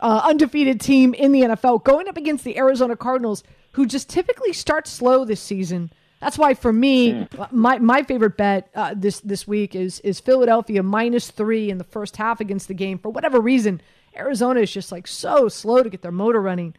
uh, 0.00 0.22
undefeated 0.24 0.80
team 0.80 1.14
in 1.14 1.32
the 1.32 1.42
NFL, 1.42 1.84
going 1.84 2.08
up 2.08 2.16
against 2.16 2.44
the 2.44 2.56
Arizona 2.56 2.96
Cardinals, 2.96 3.42
who 3.72 3.86
just 3.86 4.08
typically 4.08 4.52
start 4.52 4.86
slow 4.86 5.24
this 5.24 5.40
season. 5.40 5.90
That's 6.20 6.38
why, 6.38 6.54
for 6.54 6.72
me, 6.72 7.12
mm. 7.12 7.52
my, 7.52 7.78
my 7.78 8.02
favorite 8.02 8.36
bet 8.36 8.70
uh, 8.74 8.94
this 8.96 9.20
this 9.20 9.46
week 9.46 9.76
is 9.76 10.00
is 10.00 10.18
Philadelphia 10.18 10.82
minus 10.82 11.30
three 11.30 11.70
in 11.70 11.78
the 11.78 11.84
first 11.84 12.16
half 12.16 12.40
against 12.40 12.66
the 12.68 12.74
game. 12.74 12.98
For 12.98 13.08
whatever 13.08 13.40
reason, 13.40 13.80
Arizona 14.16 14.60
is 14.60 14.72
just 14.72 14.90
like 14.90 15.06
so 15.06 15.48
slow 15.48 15.82
to 15.82 15.90
get 15.90 16.02
their 16.02 16.12
motor 16.12 16.40
running. 16.40 16.74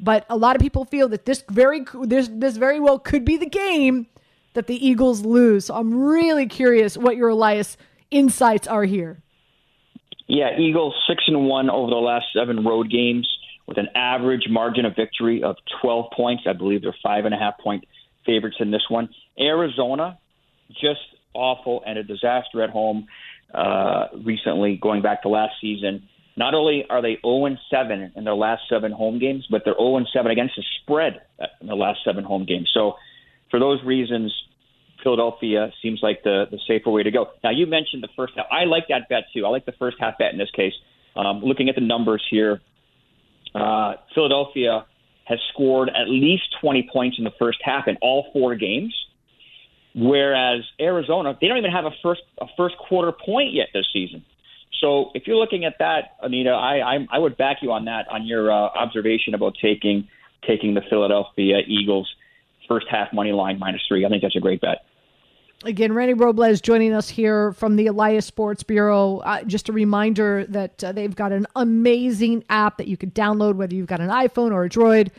But 0.00 0.26
a 0.28 0.36
lot 0.36 0.56
of 0.56 0.62
people 0.62 0.84
feel 0.84 1.08
that 1.08 1.26
this 1.26 1.44
very 1.50 1.84
this 2.02 2.28
this 2.32 2.56
very 2.56 2.80
well 2.80 2.98
could 2.98 3.24
be 3.24 3.36
the 3.36 3.48
game 3.48 4.06
that 4.54 4.66
the 4.66 4.86
Eagles 4.86 5.24
lose. 5.24 5.66
So 5.66 5.74
I'm 5.74 5.94
really 5.94 6.46
curious 6.46 6.96
what 6.96 7.16
your 7.16 7.30
Elias 7.30 7.76
insights 8.10 8.66
are 8.66 8.84
here. 8.84 9.22
Yeah, 10.26 10.58
Eagles 10.58 10.94
six 11.08 11.24
and 11.26 11.46
one 11.46 11.70
over 11.70 11.90
the 11.90 11.96
last 11.96 12.26
seven 12.34 12.64
road 12.64 12.90
games 12.90 13.28
with 13.66 13.78
an 13.78 13.88
average 13.94 14.48
margin 14.48 14.84
of 14.84 14.96
victory 14.96 15.42
of 15.42 15.56
12 15.80 16.06
points. 16.16 16.44
I 16.46 16.52
believe 16.52 16.82
they're 16.82 16.96
five 17.02 17.24
and 17.24 17.34
a 17.34 17.38
half 17.38 17.58
point 17.58 17.84
favorites 18.26 18.56
in 18.60 18.70
this 18.70 18.82
one. 18.88 19.08
Arizona, 19.38 20.18
just 20.70 21.00
awful 21.34 21.82
and 21.86 21.98
a 21.98 22.02
disaster 22.02 22.62
at 22.62 22.70
home 22.70 23.06
uh, 23.54 24.08
recently, 24.24 24.76
going 24.76 25.02
back 25.02 25.22
to 25.22 25.28
last 25.28 25.54
season. 25.60 26.08
Not 26.36 26.54
only 26.54 26.84
are 26.88 27.02
they 27.02 27.18
0 27.24 27.56
7 27.70 28.12
in 28.16 28.24
their 28.24 28.34
last 28.34 28.62
seven 28.68 28.92
home 28.92 29.18
games, 29.18 29.46
but 29.50 29.62
they're 29.64 29.74
0 29.74 30.04
7 30.12 30.30
against 30.30 30.56
the 30.56 30.64
spread 30.82 31.22
in 31.60 31.66
the 31.66 31.74
last 31.74 32.00
seven 32.04 32.24
home 32.24 32.46
games. 32.46 32.70
So, 32.72 32.94
for 33.50 33.60
those 33.60 33.82
reasons, 33.84 34.32
Philadelphia 35.02 35.70
seems 35.82 36.00
like 36.02 36.22
the, 36.22 36.44
the 36.50 36.58
safer 36.66 36.90
way 36.90 37.02
to 37.02 37.10
go. 37.10 37.26
Now, 37.44 37.50
you 37.50 37.66
mentioned 37.66 38.02
the 38.02 38.08
first 38.16 38.32
half. 38.36 38.46
I 38.50 38.64
like 38.64 38.84
that 38.88 39.08
bet 39.08 39.24
too. 39.34 39.44
I 39.44 39.48
like 39.48 39.66
the 39.66 39.74
first 39.78 39.96
half 40.00 40.18
bet 40.18 40.32
in 40.32 40.38
this 40.38 40.50
case. 40.50 40.72
Um, 41.16 41.40
looking 41.42 41.68
at 41.68 41.74
the 41.74 41.82
numbers 41.82 42.24
here, 42.30 42.60
uh, 43.54 43.94
Philadelphia 44.14 44.86
has 45.24 45.38
scored 45.52 45.88
at 45.88 46.08
least 46.08 46.44
20 46.60 46.88
points 46.92 47.18
in 47.18 47.24
the 47.24 47.32
first 47.38 47.58
half 47.62 47.86
in 47.86 47.96
all 48.00 48.26
four 48.32 48.54
games, 48.54 48.94
whereas 49.94 50.62
Arizona 50.80 51.36
they 51.40 51.48
don't 51.48 51.58
even 51.58 51.70
have 51.70 51.84
a 51.84 51.90
first 52.02 52.22
a 52.40 52.46
first 52.56 52.76
quarter 52.78 53.12
point 53.12 53.52
yet 53.52 53.68
this 53.74 53.86
season. 53.92 54.24
So 54.82 55.10
if 55.14 55.26
you're 55.26 55.36
looking 55.36 55.64
at 55.64 55.76
that, 55.78 56.16
Anita, 56.20 56.50
I 56.50 56.96
I, 56.96 57.06
I 57.12 57.18
would 57.18 57.36
back 57.38 57.58
you 57.62 57.72
on 57.72 57.86
that 57.86 58.06
on 58.10 58.26
your 58.26 58.50
uh, 58.50 58.54
observation 58.54 59.32
about 59.32 59.54
taking 59.62 60.08
taking 60.46 60.74
the 60.74 60.82
Philadelphia 60.90 61.60
Eagles 61.66 62.12
first 62.68 62.86
half 62.90 63.12
money 63.12 63.32
line 63.32 63.58
minus 63.58 63.80
three. 63.86 64.04
I 64.04 64.08
think 64.08 64.22
that's 64.22 64.36
a 64.36 64.40
great 64.40 64.60
bet. 64.60 64.84
Again, 65.64 65.92
Randy 65.92 66.14
Robles 66.14 66.60
joining 66.60 66.92
us 66.92 67.08
here 67.08 67.52
from 67.52 67.76
the 67.76 67.86
Elias 67.86 68.26
Sports 68.26 68.64
Bureau. 68.64 69.18
Uh, 69.18 69.44
just 69.44 69.68
a 69.68 69.72
reminder 69.72 70.44
that 70.48 70.82
uh, 70.82 70.90
they've 70.90 71.14
got 71.14 71.30
an 71.30 71.46
amazing 71.54 72.42
app 72.50 72.78
that 72.78 72.88
you 72.88 72.96
can 72.96 73.12
download, 73.12 73.54
whether 73.54 73.72
you've 73.72 73.86
got 73.86 74.00
an 74.00 74.08
iPhone 74.08 74.50
or 74.50 74.64
a 74.64 74.68
Droid. 74.68 75.10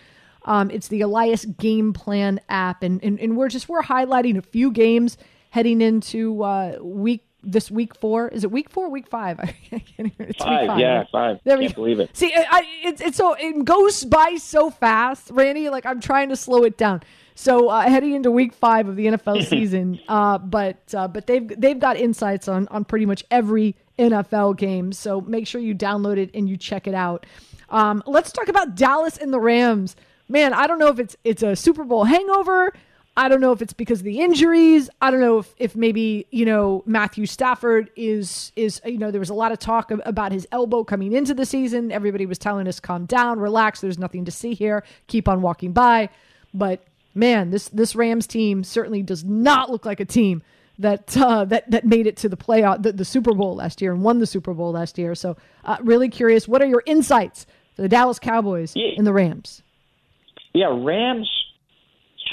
Um, 0.43 0.70
it's 0.70 0.89
the 0.89 0.99
Elias 0.99 1.45
Game 1.45 1.93
Plan 1.93 2.41
app, 2.49 2.84
and, 2.84 3.01
and 3.01 3.18
and 3.22 3.38
we're 3.38 3.47
just 3.47 3.70
we're 3.70 3.84
highlighting 3.84 4.38
a 4.38 4.41
few 4.41 4.72
games 4.72 5.18
heading 5.51 5.80
into 5.80 6.43
uh, 6.43 6.78
week 6.82 7.24
this 7.44 7.70
week 7.70 7.96
four. 7.96 8.28
Is 8.30 8.44
it 8.44 8.52
week 8.52 8.70
four? 8.70 8.89
Week 8.89 9.08
five? 9.08 9.39
I 9.44 9.46
can't 9.46 9.84
even. 10.00 10.14
It's 10.30 10.44
five, 10.44 10.62
week 10.62 10.70
five. 10.70 10.80
yeah, 10.80 11.04
five. 11.12 11.39
There 11.44 11.58
we 11.58 11.66
Can't 11.66 11.76
go. 11.76 11.82
believe 11.84 12.00
it. 12.00 12.16
See, 12.16 12.34
I, 12.34 12.46
I, 12.50 12.64
it's 12.84 13.02
it's 13.02 13.18
so 13.18 13.34
it 13.34 13.66
goes 13.66 14.04
by 14.06 14.36
so 14.39 14.70
fast, 14.70 15.30
Randy. 15.32 15.70
Like 15.70 15.86
I'm 15.86 16.00
trying 16.00 16.30
to 16.30 16.36
slow 16.36 16.64
it 16.64 16.78
down. 16.78 17.02
So 17.36 17.70
uh, 17.70 17.82
heading 17.82 18.14
into 18.14 18.30
week 18.32 18.54
five 18.54 18.88
of 18.88 18.96
the 18.96 19.08
NFL 19.08 19.46
season, 19.50 20.00
uh, 20.08 20.38
but 20.38 20.78
uh, 20.96 21.08
but 21.08 21.28
they've 21.28 21.48
they've 21.60 21.80
got 21.80 21.98
insights 21.98 22.48
on 22.48 22.68
on 22.70 22.86
pretty 22.86 23.06
much 23.06 23.24
every 23.32 23.76
NFL 24.00 24.58
game. 24.58 24.91
So 24.91 25.22
make 25.22 25.48
sure 25.48 25.60
you 25.62 25.76
download 25.76 26.18
it 26.18 26.30
and 26.34 26.48
you 26.48 26.58
check 26.58 26.88
it 26.88 26.94
out. 26.94 27.26
Um, 27.70 28.04
let's 28.06 28.32
talk 28.32 28.48
about 28.50 28.76
Dallas 28.76 29.18
and 29.18 29.34
the 29.34 29.39
Rams. 29.39 29.96
Man, 30.30 30.54
I 30.54 30.68
don't 30.68 30.80
know 30.80 30.88
if 30.88 31.00
it's 31.00 31.18
it's 31.24 31.44
a 31.44 31.56
Super 31.56 31.84
Bowl 31.84 32.04
hangover. 32.06 32.74
I 33.16 33.30
don't 33.30 33.41
know 33.41 33.51
if 33.51 33.61
it's 33.61 33.74
because 33.74 33.99
of 33.99 34.05
the 34.05 34.22
injuries. 34.22 34.89
I 34.99 35.11
don't 35.11 35.20
know 35.20 35.38
if, 35.38 35.53
if 35.57 35.76
maybe 35.76 36.26
you 36.32 36.45
know 36.45 36.84
Matthew 36.86 37.26
Stafford 37.26 37.91
is 37.95 38.51
is 38.55 38.82
you 38.86 38.97
know 38.97 39.11
there 39.11 39.20
was 39.20 39.30
a 39.30 39.36
lot 39.36 39.51
of 39.51 39.59
talk 39.59 39.91
ab- 39.91 40.01
about 40.05 40.32
his 40.32 40.47
elbow 40.51 40.84
coming 40.84 41.14
into 41.14 41.34
the 41.34 41.45
season. 41.45 41.91
Everybody 41.91 42.26
was 42.26 42.39
telling 42.39 42.68
us 42.68 42.80
calm 42.80 43.05
down, 43.05 43.39
relax. 43.39 43.82
There's 43.82 43.99
nothing 43.99 44.26
to 44.26 44.32
see 44.32 44.53
here. 44.55 44.84
Keep 45.07 45.28
on 45.28 45.41
walking 45.41 45.74
by. 45.74 46.09
But 46.53 46.84
man, 47.14 47.51
this 47.51 47.70
this 47.70 47.95
Rams 47.95 48.26
team 48.26 48.64
certainly 48.64 49.03
does 49.03 49.24
not 49.24 49.70
look 49.70 49.86
like 49.86 49.99
a 49.99 50.05
team 50.05 50.41
that 50.80 51.16
uh, 51.16 51.45
that 51.45 51.70
that 51.70 51.86
made 51.86 52.07
it 52.07 52.18
to 52.18 52.30
the 52.30 52.38
playoff 52.38 52.82
the, 52.82 52.93
the 52.93 53.05
Super 53.05 53.34
Bowl 53.34 53.55
last 53.55 53.80
year 53.80 53.93
and 53.93 54.01
won 54.01 54.20
the 54.20 54.28
Super 54.28 54.55
Bowl 54.55 54.72
last 54.72 54.97
year. 54.97 55.14
So 55.14 55.38
uh, 55.66 55.78
really 55.82 56.09
curious, 56.09 56.47
what 56.47 56.64
are 56.64 56.68
your 56.68 56.82
insights 56.88 57.45
for 57.76 57.84
the 57.84 57.89
Dallas 57.89 58.18
Cowboys 58.18 58.74
and 58.76 59.05
the 59.05 59.14
Rams? 59.14 59.61
Yeah, 60.53 60.68
Rams 60.72 61.30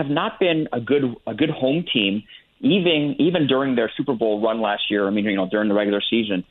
have 0.00 0.10
not 0.10 0.40
been 0.40 0.68
a 0.72 0.80
good 0.80 1.02
a 1.26 1.34
good 1.34 1.50
home 1.50 1.84
team, 1.92 2.22
even 2.60 3.16
even 3.18 3.46
during 3.46 3.76
their 3.76 3.90
Super 3.96 4.14
Bowl 4.14 4.42
run 4.42 4.60
last 4.60 4.82
year. 4.90 5.06
I 5.06 5.10
mean, 5.10 5.24
you 5.24 5.36
know, 5.36 5.48
during 5.50 5.68
the 5.68 5.74
regular 5.74 6.02
season, 6.08 6.44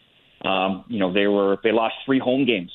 um, 0.45 0.85
you 0.87 0.99
know, 0.99 1.11
they 1.11 1.27
were 1.27 1.57
they 1.63 1.71
lost 1.71 1.95
three 2.05 2.19
home 2.19 2.45
games, 2.45 2.71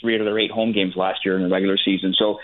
three 0.00 0.14
out 0.14 0.20
of 0.20 0.24
their 0.24 0.38
eight 0.38 0.50
home 0.50 0.72
games 0.72 0.94
last 0.96 1.20
year 1.24 1.36
in 1.36 1.42
the 1.42 1.48
regular 1.48 1.76
season. 1.82 2.14
So 2.18 2.38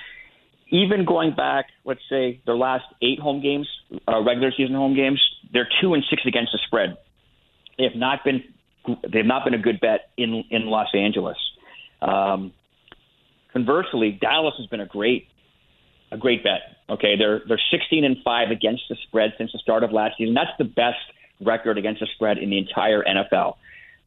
even 0.71 1.05
going 1.05 1.35
back, 1.35 1.67
let's 1.85 2.01
say 2.11 2.41
their 2.47 2.57
last 2.57 2.85
eight 3.03 3.19
home 3.19 3.43
games, 3.43 3.69
uh, 4.09 4.23
regular 4.23 4.53
season 4.57 4.75
home 4.75 4.95
games, 4.95 5.21
they're 5.53 5.69
two 5.81 5.95
and 5.95 6.05
six 6.11 6.23
against 6.27 6.53
the 6.53 6.59
spread. 6.67 6.97
They 7.79 7.85
have 7.85 7.97
not 7.97 8.25
been 8.25 8.43
they 8.87 9.19
have 9.19 9.27
not 9.27 9.45
been 9.45 9.55
a 9.55 9.63
good 9.63 9.81
bet 9.81 10.11
in 10.19 10.45
in 10.51 10.67
Los 10.67 10.89
Angeles. 10.95 11.39
Um, 12.03 12.53
conversely, 13.53 14.19
Dallas 14.21 14.55
has 14.59 14.67
been 14.67 14.81
a 14.81 14.87
great 14.87 15.29
a 16.13 16.19
great 16.19 16.45
bet. 16.45 16.61
Okay, 16.91 17.17
they're 17.17 17.43
they're 17.49 17.61
16 17.71 18.05
and 18.05 18.17
five 18.25 18.51
against 18.51 18.83
the 18.89 18.97
spread 19.07 19.33
since 19.39 19.53
the 19.53 19.59
start 19.59 19.83
of 19.83 19.93
last 19.93 20.19
season. 20.19 20.35
That's 20.35 20.57
the 20.59 20.65
best 20.65 20.99
record 21.41 21.79
against 21.79 22.01
the 22.01 22.07
spread 22.15 22.39
in 22.39 22.51
the 22.51 22.59
entire 22.59 23.03
NFL. 23.03 23.57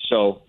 So 0.10 0.44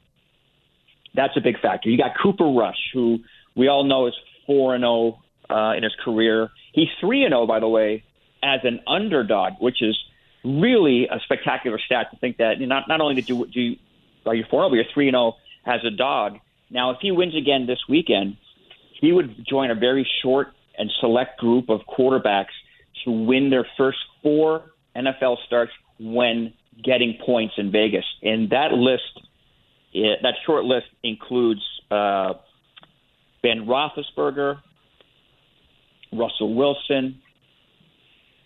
that's 1.14 1.36
a 1.36 1.40
big 1.40 1.59
factor. 1.61 1.88
You 1.88 1.96
got 1.96 2.12
Cooper 2.22 2.46
Rush, 2.46 2.78
who 2.92 3.18
we 3.57 3.68
all 3.68 3.84
know 3.84 4.07
is 4.07 4.14
four 4.46 4.74
and 4.74 4.82
zero 4.82 5.22
uh, 5.48 5.72
in 5.76 5.82
his 5.82 5.94
career. 6.04 6.50
He's 6.72 6.88
three 7.00 7.24
and 7.24 7.32
zero, 7.32 7.46
by 7.46 7.61
the 7.61 7.68
way, 7.68 8.04
as 8.42 8.61
an 8.64 8.80
underdog, 8.86 9.54
which 9.61 9.82
is 9.82 9.98
really 10.44 11.09
a 11.09 11.18
spectacular 11.24 11.78
stat 11.84 12.11
to 12.12 12.18
think 12.18 12.36
that 12.36 12.61
not 12.61 12.86
not 12.86 13.00
only 13.00 13.14
did 13.14 13.28
you 13.28 13.46
do 13.46 13.61
you, 13.61 13.76
are 14.26 14.34
you 14.34 14.44
four 14.50 14.61
zero, 14.61 14.68
but 14.68 14.74
you're 14.76 14.92
three 14.92 15.09
and 15.09 15.14
zero 15.14 15.36
as 15.64 15.80
a 15.84 15.90
dog. 15.90 16.38
Now, 16.70 16.90
if 16.90 16.98
he 17.00 17.12
wins 17.12 17.36
again 17.36 17.66
this 17.66 17.78
weekend, 17.88 18.36
he 19.00 19.12
would 19.12 19.46
join 19.48 19.70
a 19.70 19.74
very 19.74 20.09
short 20.22 20.48
and 20.79 20.91
select 21.01 21.39
group 21.39 21.68
of 21.68 21.81
quarterbacks 21.87 22.55
to 23.05 23.11
win 23.11 23.51
their 23.51 23.66
first 23.77 23.99
four 24.22 24.64
NFL 24.97 25.37
starts 25.47 25.72
when 25.99 26.53
getting 26.83 27.18
points 27.24 27.55
in 27.57 27.70
Vegas. 27.70 28.05
And 28.22 28.51
that 28.51 28.72
list, 28.72 29.03
eh, 29.95 30.16
that 30.22 30.35
short 30.45 30.64
list 30.64 30.87
includes 31.03 31.62
uh, 31.91 32.35
Ben 33.43 33.66
Roethlisberger, 33.66 34.61
Russell 36.12 36.55
Wilson, 36.55 37.20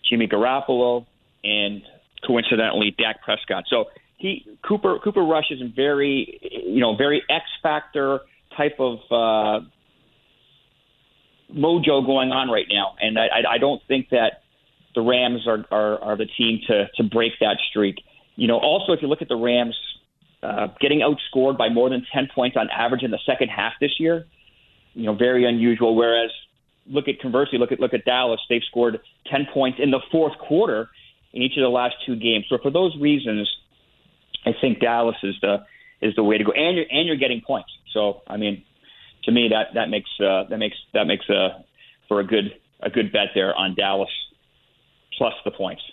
Jimmy 0.09 0.27
Garoppolo, 0.27 1.05
and 1.43 1.81
coincidentally 2.25 2.95
Dak 2.97 3.21
Prescott. 3.23 3.63
So 3.67 3.85
he 4.17 4.45
Cooper 4.67 4.99
Cooper 5.03 5.23
Rush 5.23 5.49
is 5.49 5.61
a 5.61 5.71
very 5.73 6.39
you 6.65 6.79
know 6.79 6.95
very 6.95 7.23
X 7.29 7.45
factor 7.63 8.19
type 8.55 8.79
of 8.79 8.99
uh, 9.09 9.65
mojo 11.55 12.05
going 12.05 12.31
on 12.31 12.49
right 12.49 12.67
now, 12.69 12.95
and 12.99 13.17
I, 13.17 13.55
I, 13.55 13.57
don't 13.57 13.81
think 13.87 14.09
that 14.09 14.43
the 14.95 15.01
Rams 15.01 15.47
are, 15.47 15.65
are 15.71 15.99
are 15.99 16.17
the 16.17 16.25
team 16.25 16.59
to 16.67 16.87
to 16.95 17.03
break 17.03 17.33
that 17.39 17.57
streak. 17.69 17.95
You 18.35 18.47
know, 18.47 18.57
also 18.57 18.93
if 18.93 19.01
you 19.01 19.07
look 19.07 19.21
at 19.21 19.27
the 19.27 19.35
Rams 19.35 19.75
uh, 20.43 20.67
getting 20.79 20.99
outscored 20.99 21.57
by 21.57 21.69
more 21.69 21.89
than 21.89 22.05
ten 22.13 22.27
points 22.33 22.57
on 22.57 22.69
average 22.69 23.03
in 23.03 23.11
the 23.11 23.19
second 23.25 23.49
half 23.49 23.73
this 23.79 23.99
year, 23.99 24.25
you 24.93 25.05
know, 25.05 25.13
very 25.13 25.45
unusual. 25.47 25.95
Whereas 25.95 26.31
look 26.87 27.07
at 27.07 27.19
conversely, 27.19 27.59
look 27.59 27.71
at 27.71 27.79
look 27.79 27.93
at 27.93 28.05
Dallas, 28.05 28.39
they've 28.49 28.63
scored 28.69 28.99
ten 29.29 29.47
points 29.53 29.79
in 29.81 29.91
the 29.91 29.99
fourth 30.11 30.37
quarter 30.37 30.89
in 31.33 31.41
each 31.41 31.57
of 31.57 31.61
the 31.61 31.69
last 31.69 31.95
two 32.05 32.15
games. 32.15 32.45
So 32.49 32.57
for 32.61 32.71
those 32.71 32.95
reasons, 32.99 33.49
I 34.45 34.51
think 34.59 34.79
Dallas 34.79 35.15
is 35.23 35.35
the 35.41 35.65
is 36.01 36.15
the 36.15 36.23
way 36.23 36.37
to 36.37 36.43
go, 36.43 36.51
and 36.51 36.75
you're 36.75 36.85
and 36.89 37.07
you're 37.07 37.17
getting 37.17 37.41
points. 37.41 37.69
So 37.93 38.21
I 38.27 38.37
mean, 38.37 38.63
to 39.23 39.31
me 39.31 39.47
that 39.49 39.73
that 39.73 39.89
makes 39.89 40.09
uh, 40.19 40.45
that 40.49 40.57
makes 40.57 40.77
that 40.93 41.05
makes 41.07 41.29
uh, 41.29 41.61
for 42.07 42.19
a 42.19 42.23
good 42.23 42.55
a 42.81 42.89
good 42.89 43.11
bet 43.11 43.29
there 43.35 43.55
on 43.55 43.75
Dallas 43.75 44.09
plus 45.17 45.33
the 45.45 45.51
points. 45.51 45.83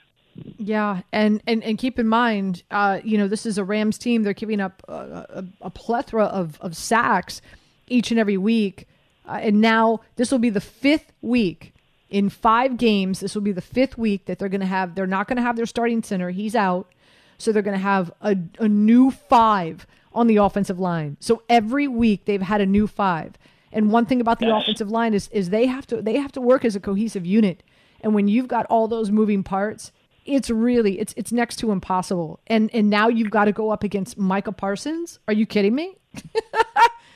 Yeah, 0.57 1.03
and 1.13 1.43
and 1.47 1.63
and 1.65 1.79
keep 1.79 1.99
in 1.99 2.07
mind, 2.07 2.63
uh, 2.71 3.01
you 3.03 3.19
know, 3.19 3.29
this 3.29 3.45
is 3.45 3.59
a 3.59 3.65
Rams 3.65 3.99
team. 3.99 4.23
They're 4.23 4.33
giving 4.33 4.61
up 4.61 4.83
a, 4.89 4.93
a, 4.93 5.45
a 5.63 5.71
plethora 5.71 6.25
of 6.25 6.61
of 6.61 6.77
sacks 6.77 7.41
each 7.89 8.11
and 8.11 8.21
every 8.21 8.37
week, 8.37 8.87
uh, 9.27 9.41
and 9.43 9.61
now 9.61 10.01
this 10.17 10.31
will 10.31 10.39
be 10.39 10.51
the 10.51 10.61
fifth 10.61 11.13
week 11.23 11.75
in 12.09 12.29
five 12.29 12.77
games. 12.77 13.21
This 13.21 13.35
will 13.35 13.43
be 13.43 13.53
the 13.53 13.61
fifth 13.61 13.99
week 13.99 14.27
that 14.27 14.39
they're 14.39 14.49
going 14.49 14.61
to 14.61 14.67
have. 14.67 14.95
They're 14.95 15.07
not 15.07 15.27
going 15.27 15.37
to 15.37 15.43
have 15.43 15.57
their 15.57 15.67
starting 15.67 16.03
center. 16.03 16.31
He's 16.31 16.55
out, 16.55 16.93
so 17.39 17.51
they're 17.51 17.63
going 17.63 17.77
to 17.77 17.83
have 17.83 18.13
a 18.21 18.37
a 18.61 18.69
new 18.69 19.11
five 19.11 19.87
on 20.19 20.27
the 20.27 20.37
offensive 20.37 20.79
line. 20.79 21.17
So 21.21 21.43
every 21.49 21.89
week 21.89 22.25
they've 22.27 22.43
had 22.43 22.61
a 22.61 22.67
new 22.67 22.87
five. 22.87 23.35
And 23.73 23.91
one 23.93 24.07
thing 24.07 24.21
about 24.21 24.39
the 24.41 24.47
Yes. 24.47 24.63
offensive 24.63 24.91
line 24.91 25.15
is 25.15 25.29
is 25.29 25.51
they 25.51 25.67
have 25.67 25.87
to 25.89 26.01
they 26.03 26.17
have 26.17 26.33
to 26.33 26.41
work 26.41 26.65
as 26.65 26.75
a 26.77 26.81
cohesive 26.81 27.25
unit. 27.27 27.63
And 28.01 28.15
when 28.15 28.29
you've 28.29 28.49
got 28.49 28.65
all 28.67 28.89
those 28.89 29.11
moving 29.11 29.43
parts, 29.43 29.93
it's 30.25 30.49
really 30.51 30.99
it's 31.01 31.15
it's 31.17 31.33
next 31.33 31.57
to 31.57 31.71
impossible. 31.73 32.41
And 32.47 32.71
and 32.75 32.89
now 32.91 33.09
you've 33.09 33.31
got 33.31 33.45
to 33.47 33.53
go 33.53 33.71
up 33.71 33.83
against 33.85 34.19
Micah 34.19 34.53
Parsons. 34.53 35.19
Are 35.29 35.35
you 35.35 35.47
kidding 35.47 35.75
me? 35.75 35.97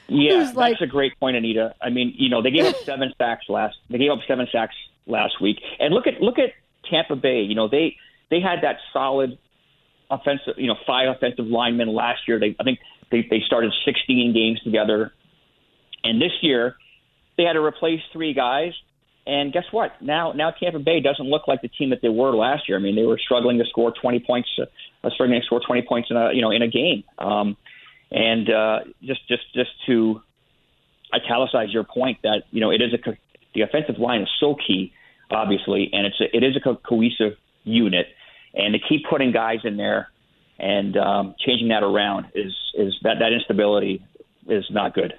Yeah, 0.09 0.41
that's 0.45 0.57
like- 0.57 0.81
a 0.81 0.87
great 0.87 1.19
point, 1.19 1.37
Anita. 1.37 1.75
I 1.81 1.89
mean, 1.89 2.13
you 2.19 2.29
know, 2.29 2.43
they 2.43 2.51
gave 2.51 2.67
up 2.67 2.77
seven 2.85 3.15
sacks 3.17 3.47
last. 3.49 3.77
They 3.89 3.97
gave 3.99 4.11
up 4.11 4.19
seven 4.29 4.47
sacks 4.53 4.75
last 5.07 5.41
week, 5.41 5.59
and 5.79 5.95
look 5.95 6.07
at 6.07 6.21
look 6.21 6.39
at 6.39 6.51
Tampa 6.91 7.17
Bay. 7.17 7.43
You 7.43 7.55
know, 7.55 7.67
they 7.69 7.97
they 8.31 8.41
had 8.41 8.61
that 8.63 8.77
solid 8.93 9.39
offensive, 10.11 10.55
you 10.59 10.67
know, 10.67 10.77
five 10.87 11.09
offensive 11.09 11.47
linemen 11.47 11.89
last 11.89 12.29
year. 12.29 12.39
They 12.39 12.55
I 12.61 12.65
think 12.65 12.79
they 13.13 13.27
they 13.31 13.41
started 13.47 13.73
16 13.85 14.33
games 14.33 14.61
together, 14.63 15.13
and 16.03 16.21
this 16.21 16.33
year 16.41 16.77
they 17.37 17.45
had 17.45 17.53
to 17.53 17.65
replace 17.65 18.01
three 18.13 18.35
guys. 18.35 18.73
And 19.25 19.53
guess 19.53 19.65
what? 19.71 19.93
Now 20.03 20.33
now 20.33 20.51
Tampa 20.51 20.81
Bay 20.81 21.01
doesn't 21.01 21.27
look 21.27 21.47
like 21.47 21.63
the 21.63 21.69
team 21.69 21.91
that 21.91 22.01
they 22.03 22.09
were 22.09 22.35
last 22.35 22.69
year. 22.69 22.77
I 22.77 22.81
mean, 22.81 22.97
they 22.97 23.05
were 23.05 23.21
struggling 23.23 23.59
to 23.59 23.65
score 23.67 23.93
20 23.93 24.21
points, 24.27 24.49
uh, 24.59 25.11
struggling 25.11 25.41
to 25.41 25.47
score 25.47 25.61
20 25.65 25.83
points 25.83 26.11
in 26.11 26.17
a 26.17 26.33
you 26.33 26.43
know 26.43 26.51
in 26.51 26.63
a 26.63 26.69
game. 26.69 27.05
Um, 27.19 27.57
and 28.11 28.51
uh, 28.51 28.79
just 29.03 29.27
just 29.29 29.43
just 29.55 29.71
to 29.87 30.21
italicize 31.15 31.73
your 31.73 31.85
point 31.85 32.19
that 32.23 32.43
you 32.51 32.61
know 32.61 32.71
it 32.71 32.83
is 32.83 32.93
a 32.95 32.99
co- 32.99 33.17
the 33.55 33.61
offensive 33.63 33.99
line 33.99 34.23
is 34.23 34.29
so 34.41 34.55
key, 34.55 34.93
obviously, 35.31 35.91
and 35.93 36.07
it's 36.07 36.21
a, 36.21 36.37
it 36.37 36.43
is 36.43 36.57
a 36.57 36.61
co- 36.61 36.77
cohesive 36.77 37.37
unit, 37.65 38.07
and 38.55 38.75
to 38.75 38.81
keep 38.81 39.07
putting 39.09 39.31
guys 39.31 39.61
in 39.65 39.77
there 39.77 40.09
and 40.63 40.97
um, 40.97 41.35
changing 41.45 41.69
that 41.69 41.83
around 41.83 42.27
is 42.35 42.55
is 42.75 42.95
that 43.03 43.19
that 43.19 43.33
instability 43.33 44.03
is 44.49 44.65
not 44.71 44.95
good. 44.95 45.13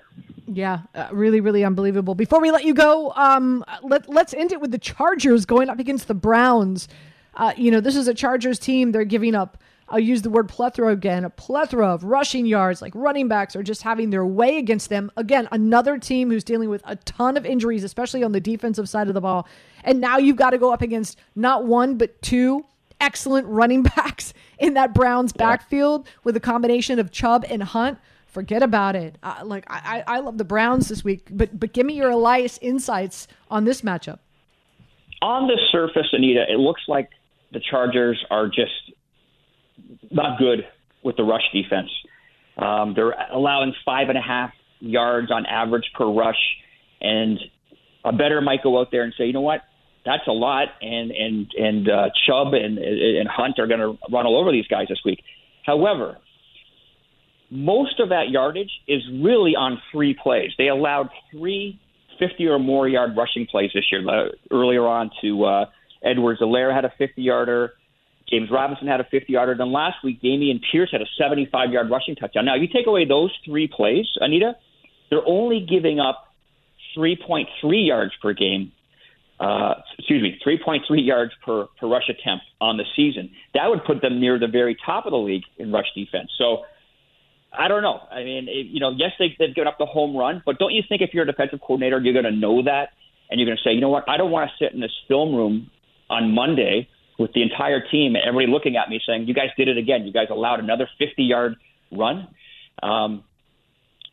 Yeah, 0.47 0.79
uh, 0.95 1.09
really, 1.11 1.39
really 1.39 1.63
unbelievable. 1.63 2.15
Before 2.15 2.41
we 2.41 2.51
let 2.51 2.63
you 2.63 2.73
go, 2.73 3.11
um, 3.11 3.63
let 3.83 4.09
let's 4.09 4.33
end 4.33 4.51
it 4.51 4.61
with 4.61 4.71
the 4.71 4.79
Chargers 4.79 5.45
going 5.45 5.69
up 5.69 5.79
against 5.79 6.07
the 6.07 6.13
Browns. 6.13 6.87
Uh, 7.35 7.53
you 7.57 7.71
know, 7.71 7.81
this 7.81 7.95
is 7.95 8.07
a 8.07 8.13
Chargers 8.13 8.57
team. 8.57 8.91
They're 8.91 9.05
giving 9.05 9.35
up. 9.35 9.57
I'll 9.89 9.99
use 9.99 10.21
the 10.21 10.29
word 10.29 10.47
plethora 10.47 10.91
again. 10.93 11.25
A 11.25 11.29
plethora 11.29 11.87
of 11.87 12.05
rushing 12.05 12.45
yards, 12.45 12.81
like 12.81 12.93
running 12.95 13.27
backs, 13.27 13.55
are 13.55 13.63
just 13.63 13.81
having 13.81 14.09
their 14.09 14.25
way 14.25 14.57
against 14.57 14.89
them. 14.89 15.11
Again, 15.17 15.47
another 15.51 15.97
team 15.97 16.31
who's 16.31 16.43
dealing 16.43 16.69
with 16.69 16.81
a 16.85 16.95
ton 16.95 17.35
of 17.35 17.45
injuries, 17.45 17.83
especially 17.83 18.23
on 18.23 18.31
the 18.31 18.39
defensive 18.39 18.87
side 18.87 19.07
of 19.09 19.13
the 19.13 19.21
ball. 19.21 19.47
And 19.83 19.99
now 19.99 20.17
you've 20.17 20.37
got 20.37 20.51
to 20.51 20.57
go 20.57 20.71
up 20.71 20.81
against 20.81 21.19
not 21.35 21.65
one 21.65 21.97
but 21.97 22.21
two 22.21 22.65
excellent 23.03 23.45
running 23.47 23.83
backs 23.95 24.33
in 24.57 24.73
that 24.75 24.93
Browns 24.93 25.33
backfield 25.33 26.07
with 26.23 26.35
a 26.35 26.39
combination 26.39 26.97
of 26.97 27.11
Chubb 27.11 27.45
and 27.49 27.61
Hunt. 27.61 27.99
Forget 28.25 28.63
about 28.63 28.95
it. 28.95 29.17
Uh, 29.21 29.41
like 29.43 29.65
I, 29.67 30.03
I 30.07 30.15
I 30.15 30.19
love 30.21 30.39
the 30.39 30.43
Browns 30.43 30.89
this 30.89 31.03
week, 31.03 31.27
but 31.29 31.59
but 31.59 31.71
give 31.73 31.85
me 31.85 31.93
your 31.93 32.09
Elias 32.09 32.57
insights 32.63 33.27
on 33.51 33.65
this 33.65 33.81
matchup. 33.81 34.19
On 35.21 35.47
the 35.47 35.59
surface, 35.71 36.07
Anita, 36.11 36.43
it 36.49 36.57
looks 36.57 36.81
like 36.87 37.09
the 37.51 37.61
Chargers 37.69 38.23
are 38.31 38.47
just 38.47 38.71
not 40.09 40.39
good 40.39 40.65
with 41.03 41.15
the 41.15 41.23
rush 41.23 41.43
defense. 41.53 41.89
Um, 42.57 42.93
they're 42.95 43.13
allowing 43.31 43.73
five 43.85 44.09
and 44.09 44.17
a 44.17 44.21
half 44.21 44.51
yards 44.79 45.31
on 45.31 45.45
average 45.45 45.85
per 45.95 46.05
rush, 46.11 46.39
and 47.01 47.39
a 48.03 48.11
better 48.11 48.41
might 48.41 48.63
go 48.63 48.79
out 48.79 48.89
there 48.91 49.03
and 49.03 49.13
say, 49.17 49.25
you 49.25 49.33
know 49.33 49.41
what, 49.41 49.61
that's 50.05 50.27
a 50.27 50.31
lot, 50.31 50.67
and 50.81 51.11
and 51.11 51.47
and 51.57 51.89
uh, 51.89 52.09
Chubb 52.27 52.53
and 52.53 52.77
and 52.77 53.27
Hunt 53.27 53.59
are 53.59 53.67
going 53.67 53.79
to 53.79 53.97
run 54.11 54.25
all 54.25 54.39
over 54.39 54.51
these 54.51 54.67
guys 54.67 54.87
this 54.89 54.99
week. 55.05 55.23
However, 55.65 56.17
most 57.49 57.99
of 57.99 58.09
that 58.09 58.29
yardage 58.29 58.71
is 58.87 59.01
really 59.11 59.55
on 59.55 59.81
three 59.91 60.15
plays. 60.21 60.51
They 60.57 60.67
allowed 60.67 61.09
three 61.31 61.79
50 62.19 62.47
or 62.47 62.59
more 62.59 62.87
yard 62.87 63.11
rushing 63.17 63.45
plays 63.45 63.71
this 63.73 63.85
year. 63.91 64.07
Uh, 64.07 64.29
earlier 64.51 64.85
on 64.85 65.09
to 65.21 65.45
uh, 65.45 65.65
Edwards-Helaire 66.03 66.73
had 66.73 66.85
a 66.85 66.93
50 66.97 67.21
yarder. 67.21 67.73
James 68.29 68.49
Robinson 68.51 68.87
had 68.87 68.99
a 68.99 69.03
50 69.03 69.31
yarder. 69.33 69.55
Then 69.57 69.71
last 69.71 69.97
week, 70.03 70.21
Dameon 70.21 70.59
Pierce 70.71 70.89
had 70.91 71.01
a 71.01 71.05
75 71.17 71.71
yard 71.71 71.89
rushing 71.89 72.15
touchdown. 72.15 72.45
Now, 72.45 72.55
you 72.55 72.67
take 72.67 72.87
away 72.87 73.05
those 73.05 73.31
three 73.45 73.67
plays, 73.67 74.05
Anita, 74.19 74.53
they're 75.09 75.25
only 75.25 75.65
giving 75.67 75.99
up 75.99 76.27
3.3 76.97 77.45
yards 77.63 78.13
per 78.21 78.33
game. 78.33 78.71
Uh, 79.43 79.73
excuse 79.99 80.21
me, 80.21 80.39
3.3 80.45 80.79
yards 81.05 81.33
per, 81.45 81.67
per 81.77 81.87
rush 81.87 82.07
attempt 82.07 82.45
on 82.61 82.77
the 82.77 82.85
season. 82.95 83.29
That 83.53 83.67
would 83.67 83.83
put 83.83 84.01
them 84.01 84.21
near 84.21 84.39
the 84.39 84.47
very 84.47 84.77
top 84.85 85.05
of 85.05 85.11
the 85.11 85.17
league 85.17 85.43
in 85.57 85.71
rush 85.71 85.87
defense. 85.95 86.29
So 86.37 86.63
I 87.51 87.67
don't 87.67 87.81
know. 87.81 87.99
I 88.09 88.23
mean, 88.23 88.47
it, 88.47 88.67
you 88.67 88.79
know, 88.79 88.91
yes, 88.95 89.11
they, 89.19 89.35
they've 89.37 89.53
given 89.53 89.67
up 89.67 89.77
the 89.77 89.85
home 89.85 90.15
run, 90.15 90.41
but 90.45 90.59
don't 90.59 90.71
you 90.71 90.81
think 90.87 91.01
if 91.01 91.13
you're 91.13 91.23
a 91.23 91.27
defensive 91.27 91.59
coordinator, 91.59 91.99
you're 91.99 92.13
going 92.13 92.31
to 92.33 92.39
know 92.39 92.63
that 92.63 92.89
and 93.29 93.39
you're 93.39 93.47
going 93.47 93.57
to 93.57 93.63
say, 93.63 93.73
you 93.73 93.81
know 93.81 93.89
what, 93.89 94.07
I 94.07 94.15
don't 94.15 94.31
want 94.31 94.49
to 94.49 94.63
sit 94.63 94.73
in 94.73 94.79
this 94.79 94.95
film 95.09 95.35
room 95.35 95.69
on 96.09 96.33
Monday 96.33 96.87
with 97.19 97.33
the 97.33 97.41
entire 97.41 97.81
team, 97.91 98.15
everybody 98.15 98.47
looking 98.51 98.77
at 98.77 98.89
me 98.89 98.99
saying, 99.05 99.27
you 99.27 99.33
guys 99.33 99.49
did 99.57 99.67
it 99.67 99.77
again. 99.77 100.05
You 100.05 100.13
guys 100.13 100.27
allowed 100.29 100.59
another 100.59 100.87
50 100.97 101.23
yard 101.23 101.55
run. 101.91 102.27
Um, 102.81 103.23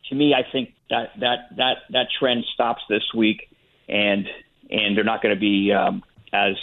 to 0.09 0.15
me, 0.15 0.33
I 0.33 0.49
think 0.51 0.73
that 0.89 1.11
that 1.19 1.37
that 1.57 1.77
that 1.91 2.07
trend 2.19 2.43
stops 2.53 2.81
this 2.89 3.03
week, 3.15 3.47
and 3.87 4.27
and 4.71 4.95
they're 4.95 5.03
not 5.03 5.21
going 5.21 5.35
to 5.35 5.39
be 5.39 5.71
um, 5.73 6.03
as 6.33 6.55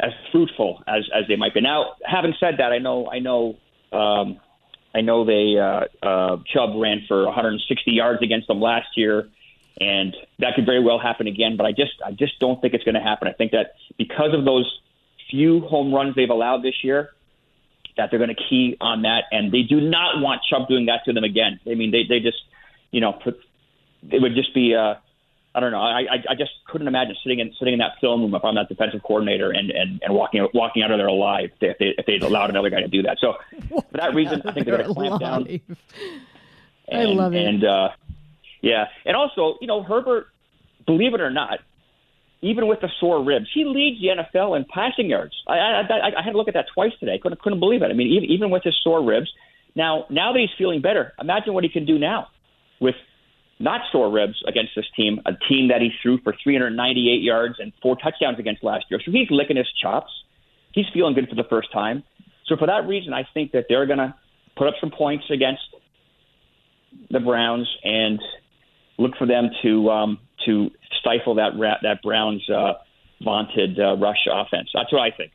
as 0.00 0.12
fruitful 0.32 0.82
as 0.86 1.08
as 1.14 1.28
they 1.28 1.36
might 1.36 1.54
be. 1.54 1.60
Now, 1.60 1.94
having 2.04 2.34
said 2.40 2.56
that, 2.58 2.72
I 2.72 2.78
know 2.78 3.08
I 3.10 3.20
know 3.20 3.56
um, 3.92 4.40
I 4.94 5.00
know 5.00 5.24
they 5.24 5.58
uh, 5.58 6.06
uh, 6.06 6.36
Chubb 6.52 6.70
ran 6.76 7.04
for 7.06 7.24
160 7.24 7.90
yards 7.92 8.22
against 8.22 8.48
them 8.48 8.60
last 8.60 8.88
year, 8.96 9.28
and 9.80 10.14
that 10.38 10.54
could 10.54 10.66
very 10.66 10.82
well 10.82 10.98
happen 10.98 11.26
again. 11.26 11.56
But 11.56 11.66
I 11.66 11.72
just 11.72 11.92
I 12.04 12.12
just 12.12 12.38
don't 12.40 12.60
think 12.60 12.74
it's 12.74 12.84
going 12.84 12.94
to 12.94 13.00
happen. 13.00 13.28
I 13.28 13.32
think 13.32 13.52
that 13.52 13.74
because 13.96 14.34
of 14.34 14.44
those 14.44 14.80
few 15.30 15.60
home 15.60 15.94
runs 15.94 16.14
they've 16.14 16.28
allowed 16.28 16.62
this 16.62 16.82
year, 16.82 17.10
that 17.96 18.10
they're 18.10 18.18
going 18.18 18.34
to 18.34 18.42
key 18.48 18.76
on 18.80 19.02
that, 19.02 19.24
and 19.30 19.52
they 19.52 19.62
do 19.62 19.80
not 19.80 20.20
want 20.20 20.42
Chubb 20.50 20.68
doing 20.68 20.86
that 20.86 21.04
to 21.04 21.12
them 21.12 21.24
again. 21.24 21.60
I 21.66 21.74
mean, 21.74 21.90
they 21.90 22.04
they 22.08 22.20
just 22.20 22.42
you 22.90 23.00
know 23.00 23.18
it 24.10 24.20
would 24.20 24.34
just 24.34 24.54
be. 24.54 24.74
Uh, 24.74 24.94
I 25.54 25.60
don't 25.60 25.70
know. 25.70 25.80
I, 25.80 26.24
I 26.30 26.34
just 26.34 26.52
couldn't 26.66 26.88
imagine 26.88 27.14
sitting 27.22 27.38
in 27.38 27.52
sitting 27.58 27.74
in 27.74 27.80
that 27.80 27.92
film 28.00 28.22
room 28.22 28.34
if 28.34 28.42
I'm 28.42 28.54
that 28.54 28.70
defensive 28.70 29.02
coordinator 29.02 29.50
and 29.50 29.70
and, 29.70 30.00
and 30.02 30.14
walking 30.14 30.46
walking 30.54 30.82
out 30.82 30.90
of 30.90 30.98
there 30.98 31.08
alive 31.08 31.50
if 31.60 31.78
they 31.78 31.94
if 31.98 32.06
they'd 32.06 32.22
allowed 32.22 32.48
another 32.48 32.70
guy 32.70 32.80
to 32.80 32.88
do 32.88 33.02
that. 33.02 33.18
So 33.20 33.34
for 33.68 33.84
that 33.92 34.14
reason, 34.14 34.42
I 34.46 34.52
think 34.52 34.66
they're 34.66 34.78
going 34.78 34.88
to 34.88 34.94
clamp 34.94 35.20
down. 35.20 35.60
And, 36.88 37.00
I 37.00 37.04
love 37.04 37.34
it. 37.34 37.46
And 37.46 37.64
uh, 37.64 37.90
yeah, 38.62 38.86
and 39.04 39.14
also 39.14 39.58
you 39.60 39.66
know 39.66 39.82
Herbert, 39.82 40.28
believe 40.86 41.12
it 41.12 41.20
or 41.20 41.30
not, 41.30 41.60
even 42.40 42.66
with 42.66 42.80
the 42.80 42.88
sore 42.98 43.22
ribs, 43.22 43.46
he 43.52 43.64
leads 43.64 44.00
the 44.00 44.08
NFL 44.08 44.56
in 44.56 44.64
passing 44.64 45.10
yards. 45.10 45.34
I 45.46 45.58
I, 45.58 45.80
I, 45.82 46.12
I 46.18 46.22
had 46.22 46.32
to 46.32 46.38
look 46.38 46.48
at 46.48 46.54
that 46.54 46.66
twice 46.72 46.92
today. 46.98 47.18
couldn't 47.18 47.42
couldn't 47.42 47.60
believe 47.60 47.82
it. 47.82 47.90
I 47.90 47.92
mean, 47.92 48.08
even 48.08 48.30
even 48.30 48.50
with 48.50 48.62
his 48.64 48.78
sore 48.82 49.04
ribs, 49.04 49.30
now 49.74 50.06
now 50.08 50.32
that 50.32 50.40
he's 50.40 50.56
feeling 50.56 50.80
better, 50.80 51.12
imagine 51.20 51.52
what 51.52 51.62
he 51.62 51.68
can 51.70 51.84
do 51.84 51.98
now 51.98 52.28
with 52.80 52.96
not 53.58 53.80
sore 53.92 54.10
ribs 54.10 54.42
against 54.46 54.72
this 54.74 54.86
team, 54.96 55.20
a 55.26 55.32
team 55.48 55.68
that 55.68 55.80
he 55.80 55.90
threw 56.02 56.18
for 56.22 56.34
398 56.42 57.22
yards 57.22 57.56
and 57.58 57.72
four 57.80 57.96
touchdowns 57.96 58.38
against 58.38 58.64
last 58.64 58.86
year. 58.90 59.00
So 59.04 59.12
he's 59.12 59.28
licking 59.30 59.56
his 59.56 59.68
chops. 59.80 60.10
He's 60.72 60.86
feeling 60.92 61.14
good 61.14 61.28
for 61.28 61.34
the 61.34 61.44
first 61.48 61.72
time. 61.72 62.02
So 62.46 62.56
for 62.56 62.66
that 62.66 62.86
reason, 62.86 63.12
I 63.12 63.26
think 63.34 63.52
that 63.52 63.66
they're 63.68 63.86
going 63.86 63.98
to 63.98 64.14
put 64.56 64.66
up 64.68 64.74
some 64.80 64.90
points 64.90 65.24
against 65.30 65.62
the 67.10 67.20
Browns 67.20 67.68
and 67.84 68.20
look 68.98 69.12
for 69.16 69.26
them 69.26 69.50
to 69.62 69.90
um, 69.90 70.18
to 70.46 70.70
stifle 71.00 71.36
that 71.36 71.52
that 71.82 72.02
Browns 72.02 72.42
uh, 72.50 72.74
vaunted 73.22 73.78
uh, 73.78 73.96
rush 73.96 74.26
offense. 74.30 74.68
That's 74.74 74.92
what 74.92 75.00
I 75.00 75.10
think. 75.16 75.32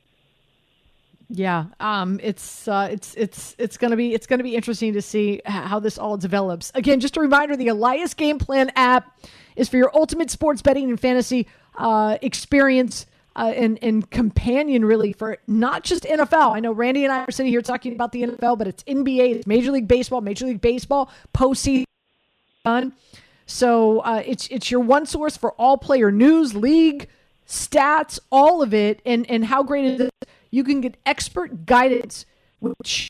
Yeah, 1.29 1.65
um, 1.81 2.19
it's 2.23 2.67
uh, 2.67 2.87
it's 2.89 3.13
it's 3.15 3.55
it's 3.57 3.77
gonna 3.77 3.97
be 3.97 4.13
it's 4.13 4.27
gonna 4.27 4.43
be 4.43 4.55
interesting 4.55 4.93
to 4.93 5.01
see 5.01 5.41
how 5.45 5.79
this 5.79 5.97
all 5.97 6.15
develops. 6.15 6.71
Again, 6.73 7.01
just 7.01 7.17
a 7.17 7.19
reminder: 7.19 7.57
the 7.57 7.67
Elias 7.67 8.13
Game 8.13 8.39
Plan 8.39 8.71
app 8.75 9.19
is 9.57 9.67
for 9.67 9.75
your 9.75 9.91
ultimate 9.93 10.31
sports 10.31 10.61
betting 10.61 10.89
and 10.89 10.99
fantasy 10.99 11.47
uh, 11.77 12.17
experience. 12.21 13.05
Uh, 13.35 13.53
and, 13.55 13.77
and 13.83 14.09
companion 14.09 14.83
really 14.83 15.13
for 15.13 15.37
not 15.45 15.83
just 15.83 16.05
NFL. 16.05 16.55
I 16.55 16.59
know 16.59 16.71
Randy 16.71 17.03
and 17.03 17.13
I 17.13 17.19
are 17.19 17.29
sitting 17.29 17.51
here 17.51 17.61
talking 17.61 17.93
about 17.93 18.11
the 18.11 18.23
NFL, 18.23 18.57
but 18.57 18.65
it's 18.65 18.83
NBA, 18.85 19.35
it's 19.35 19.45
Major 19.45 19.69
League 19.69 19.87
Baseball, 19.87 20.21
Major 20.21 20.47
League 20.47 20.59
Baseball 20.59 21.11
postseason. 21.35 21.85
So 23.45 23.99
uh, 23.99 24.23
it's 24.25 24.47
it's 24.47 24.71
your 24.71 24.79
one 24.79 25.05
source 25.05 25.37
for 25.37 25.51
all 25.53 25.77
player 25.77 26.11
news, 26.11 26.55
league 26.55 27.09
stats, 27.47 28.17
all 28.31 28.63
of 28.63 28.73
it, 28.73 29.03
and 29.05 29.29
and 29.29 29.45
how 29.45 29.61
great 29.61 29.85
is 29.85 30.01
it? 30.01 30.09
You 30.51 30.63
can 30.63 30.81
get 30.81 30.97
expert 31.05 31.65
guidance 31.65 32.25
which 32.59 33.09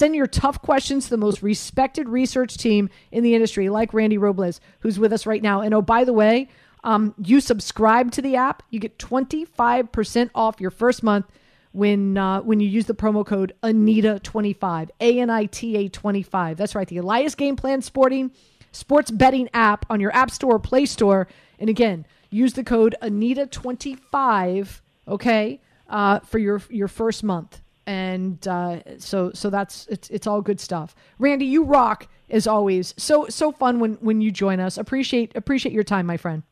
Send 0.00 0.16
your 0.16 0.26
tough 0.26 0.62
questions 0.62 1.04
to 1.04 1.10
the 1.10 1.18
most 1.18 1.42
respected 1.42 2.08
research 2.08 2.56
team 2.56 2.88
in 3.12 3.22
the 3.22 3.34
industry, 3.34 3.68
like 3.68 3.92
Randy 3.92 4.16
Robles, 4.16 4.58
who's 4.78 4.98
with 4.98 5.12
us 5.12 5.26
right 5.26 5.42
now. 5.42 5.60
And 5.60 5.74
oh, 5.74 5.82
by 5.82 6.04
the 6.04 6.14
way, 6.14 6.48
um, 6.84 7.14
you 7.22 7.38
subscribe 7.38 8.10
to 8.12 8.22
the 8.22 8.34
app, 8.34 8.62
you 8.70 8.80
get 8.80 8.96
25% 8.98 10.30
off 10.34 10.58
your 10.58 10.70
first 10.70 11.02
month 11.02 11.26
when 11.72 12.16
uh, 12.16 12.40
when 12.40 12.60
you 12.60 12.66
use 12.66 12.86
the 12.86 12.94
promo 12.94 13.26
code 13.26 13.52
Anita25, 13.62 14.88
A 15.02 15.20
N 15.20 15.28
I 15.28 15.44
T 15.44 15.76
A 15.76 15.88
25. 15.90 16.56
That's 16.56 16.74
right, 16.74 16.88
the 16.88 16.96
Elias 16.96 17.34
Game 17.34 17.56
Plan 17.56 17.82
Sporting 17.82 18.32
sports 18.72 19.10
betting 19.10 19.50
app 19.52 19.84
on 19.90 20.00
your 20.00 20.14
App 20.14 20.30
Store 20.30 20.54
or 20.54 20.58
Play 20.58 20.86
Store. 20.86 21.28
And 21.58 21.68
again, 21.68 22.06
use 22.30 22.54
the 22.54 22.64
code 22.64 22.96
Anita25, 23.02 24.80
okay? 25.06 25.60
Uh, 25.90 26.20
for 26.20 26.38
your 26.38 26.62
your 26.70 26.88
first 26.88 27.22
month. 27.22 27.60
And 27.86 28.46
uh, 28.46 28.80
so 28.98 29.32
so 29.34 29.50
that's 29.50 29.86
it's 29.88 30.08
it's 30.10 30.26
all 30.26 30.40
good 30.40 30.60
stuff. 30.60 30.94
Randy, 31.18 31.46
you 31.46 31.64
rock 31.64 32.08
as 32.30 32.46
always. 32.46 32.94
So 32.96 33.26
so 33.28 33.52
fun 33.52 33.80
when 33.80 33.94
when 33.94 34.20
you 34.20 34.30
join 34.30 34.60
us. 34.60 34.78
Appreciate 34.78 35.36
appreciate 35.36 35.72
your 35.72 35.84
time, 35.84 36.06
my 36.06 36.16
friend. 36.16 36.44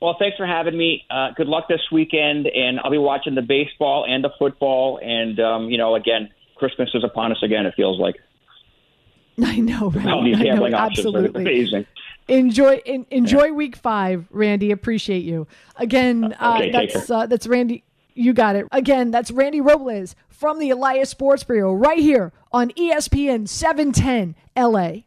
Well, 0.00 0.16
thanks 0.18 0.36
for 0.36 0.46
having 0.46 0.76
me. 0.76 1.04
Uh, 1.10 1.30
good 1.36 1.46
luck 1.46 1.68
this 1.68 1.80
weekend, 1.90 2.46
and 2.46 2.80
I'll 2.80 2.90
be 2.90 2.98
watching 2.98 3.34
the 3.34 3.42
baseball 3.42 4.04
and 4.06 4.22
the 4.22 4.30
football. 4.38 4.98
And 5.02 5.38
um, 5.40 5.70
you 5.70 5.78
know, 5.78 5.94
again, 5.94 6.30
Christmas 6.56 6.90
is 6.94 7.04
upon 7.04 7.32
us 7.32 7.42
again. 7.42 7.66
It 7.66 7.74
feels 7.74 7.98
like. 8.00 8.16
I 9.42 9.58
know, 9.58 9.90
right? 9.90 10.06
All 10.06 10.24
these 10.24 10.38
gambling 10.38 10.72
know, 10.72 10.78
options 10.78 11.06
absolutely. 11.06 11.40
are 11.40 11.42
amazing. 11.42 11.86
Enjoy 12.28 12.76
in, 12.84 13.06
enjoy 13.10 13.46
yeah. 13.46 13.50
week 13.52 13.76
five, 13.76 14.26
Randy. 14.30 14.70
Appreciate 14.70 15.22
you 15.24 15.46
again. 15.76 16.34
Uh, 16.40 16.54
okay, 16.56 16.70
that's 16.72 17.10
uh, 17.10 17.26
that's 17.26 17.46
Randy. 17.46 17.84
You 18.16 18.32
got 18.32 18.56
it. 18.56 18.66
Again, 18.72 19.10
that's 19.10 19.30
Randy 19.30 19.60
Robles 19.60 20.16
from 20.30 20.58
the 20.58 20.70
Elias 20.70 21.10
Sports 21.10 21.44
Bureau 21.44 21.74
right 21.74 21.98
here 21.98 22.32
on 22.50 22.70
ESPN 22.70 23.46
710 23.46 24.34
LA. 24.56 25.02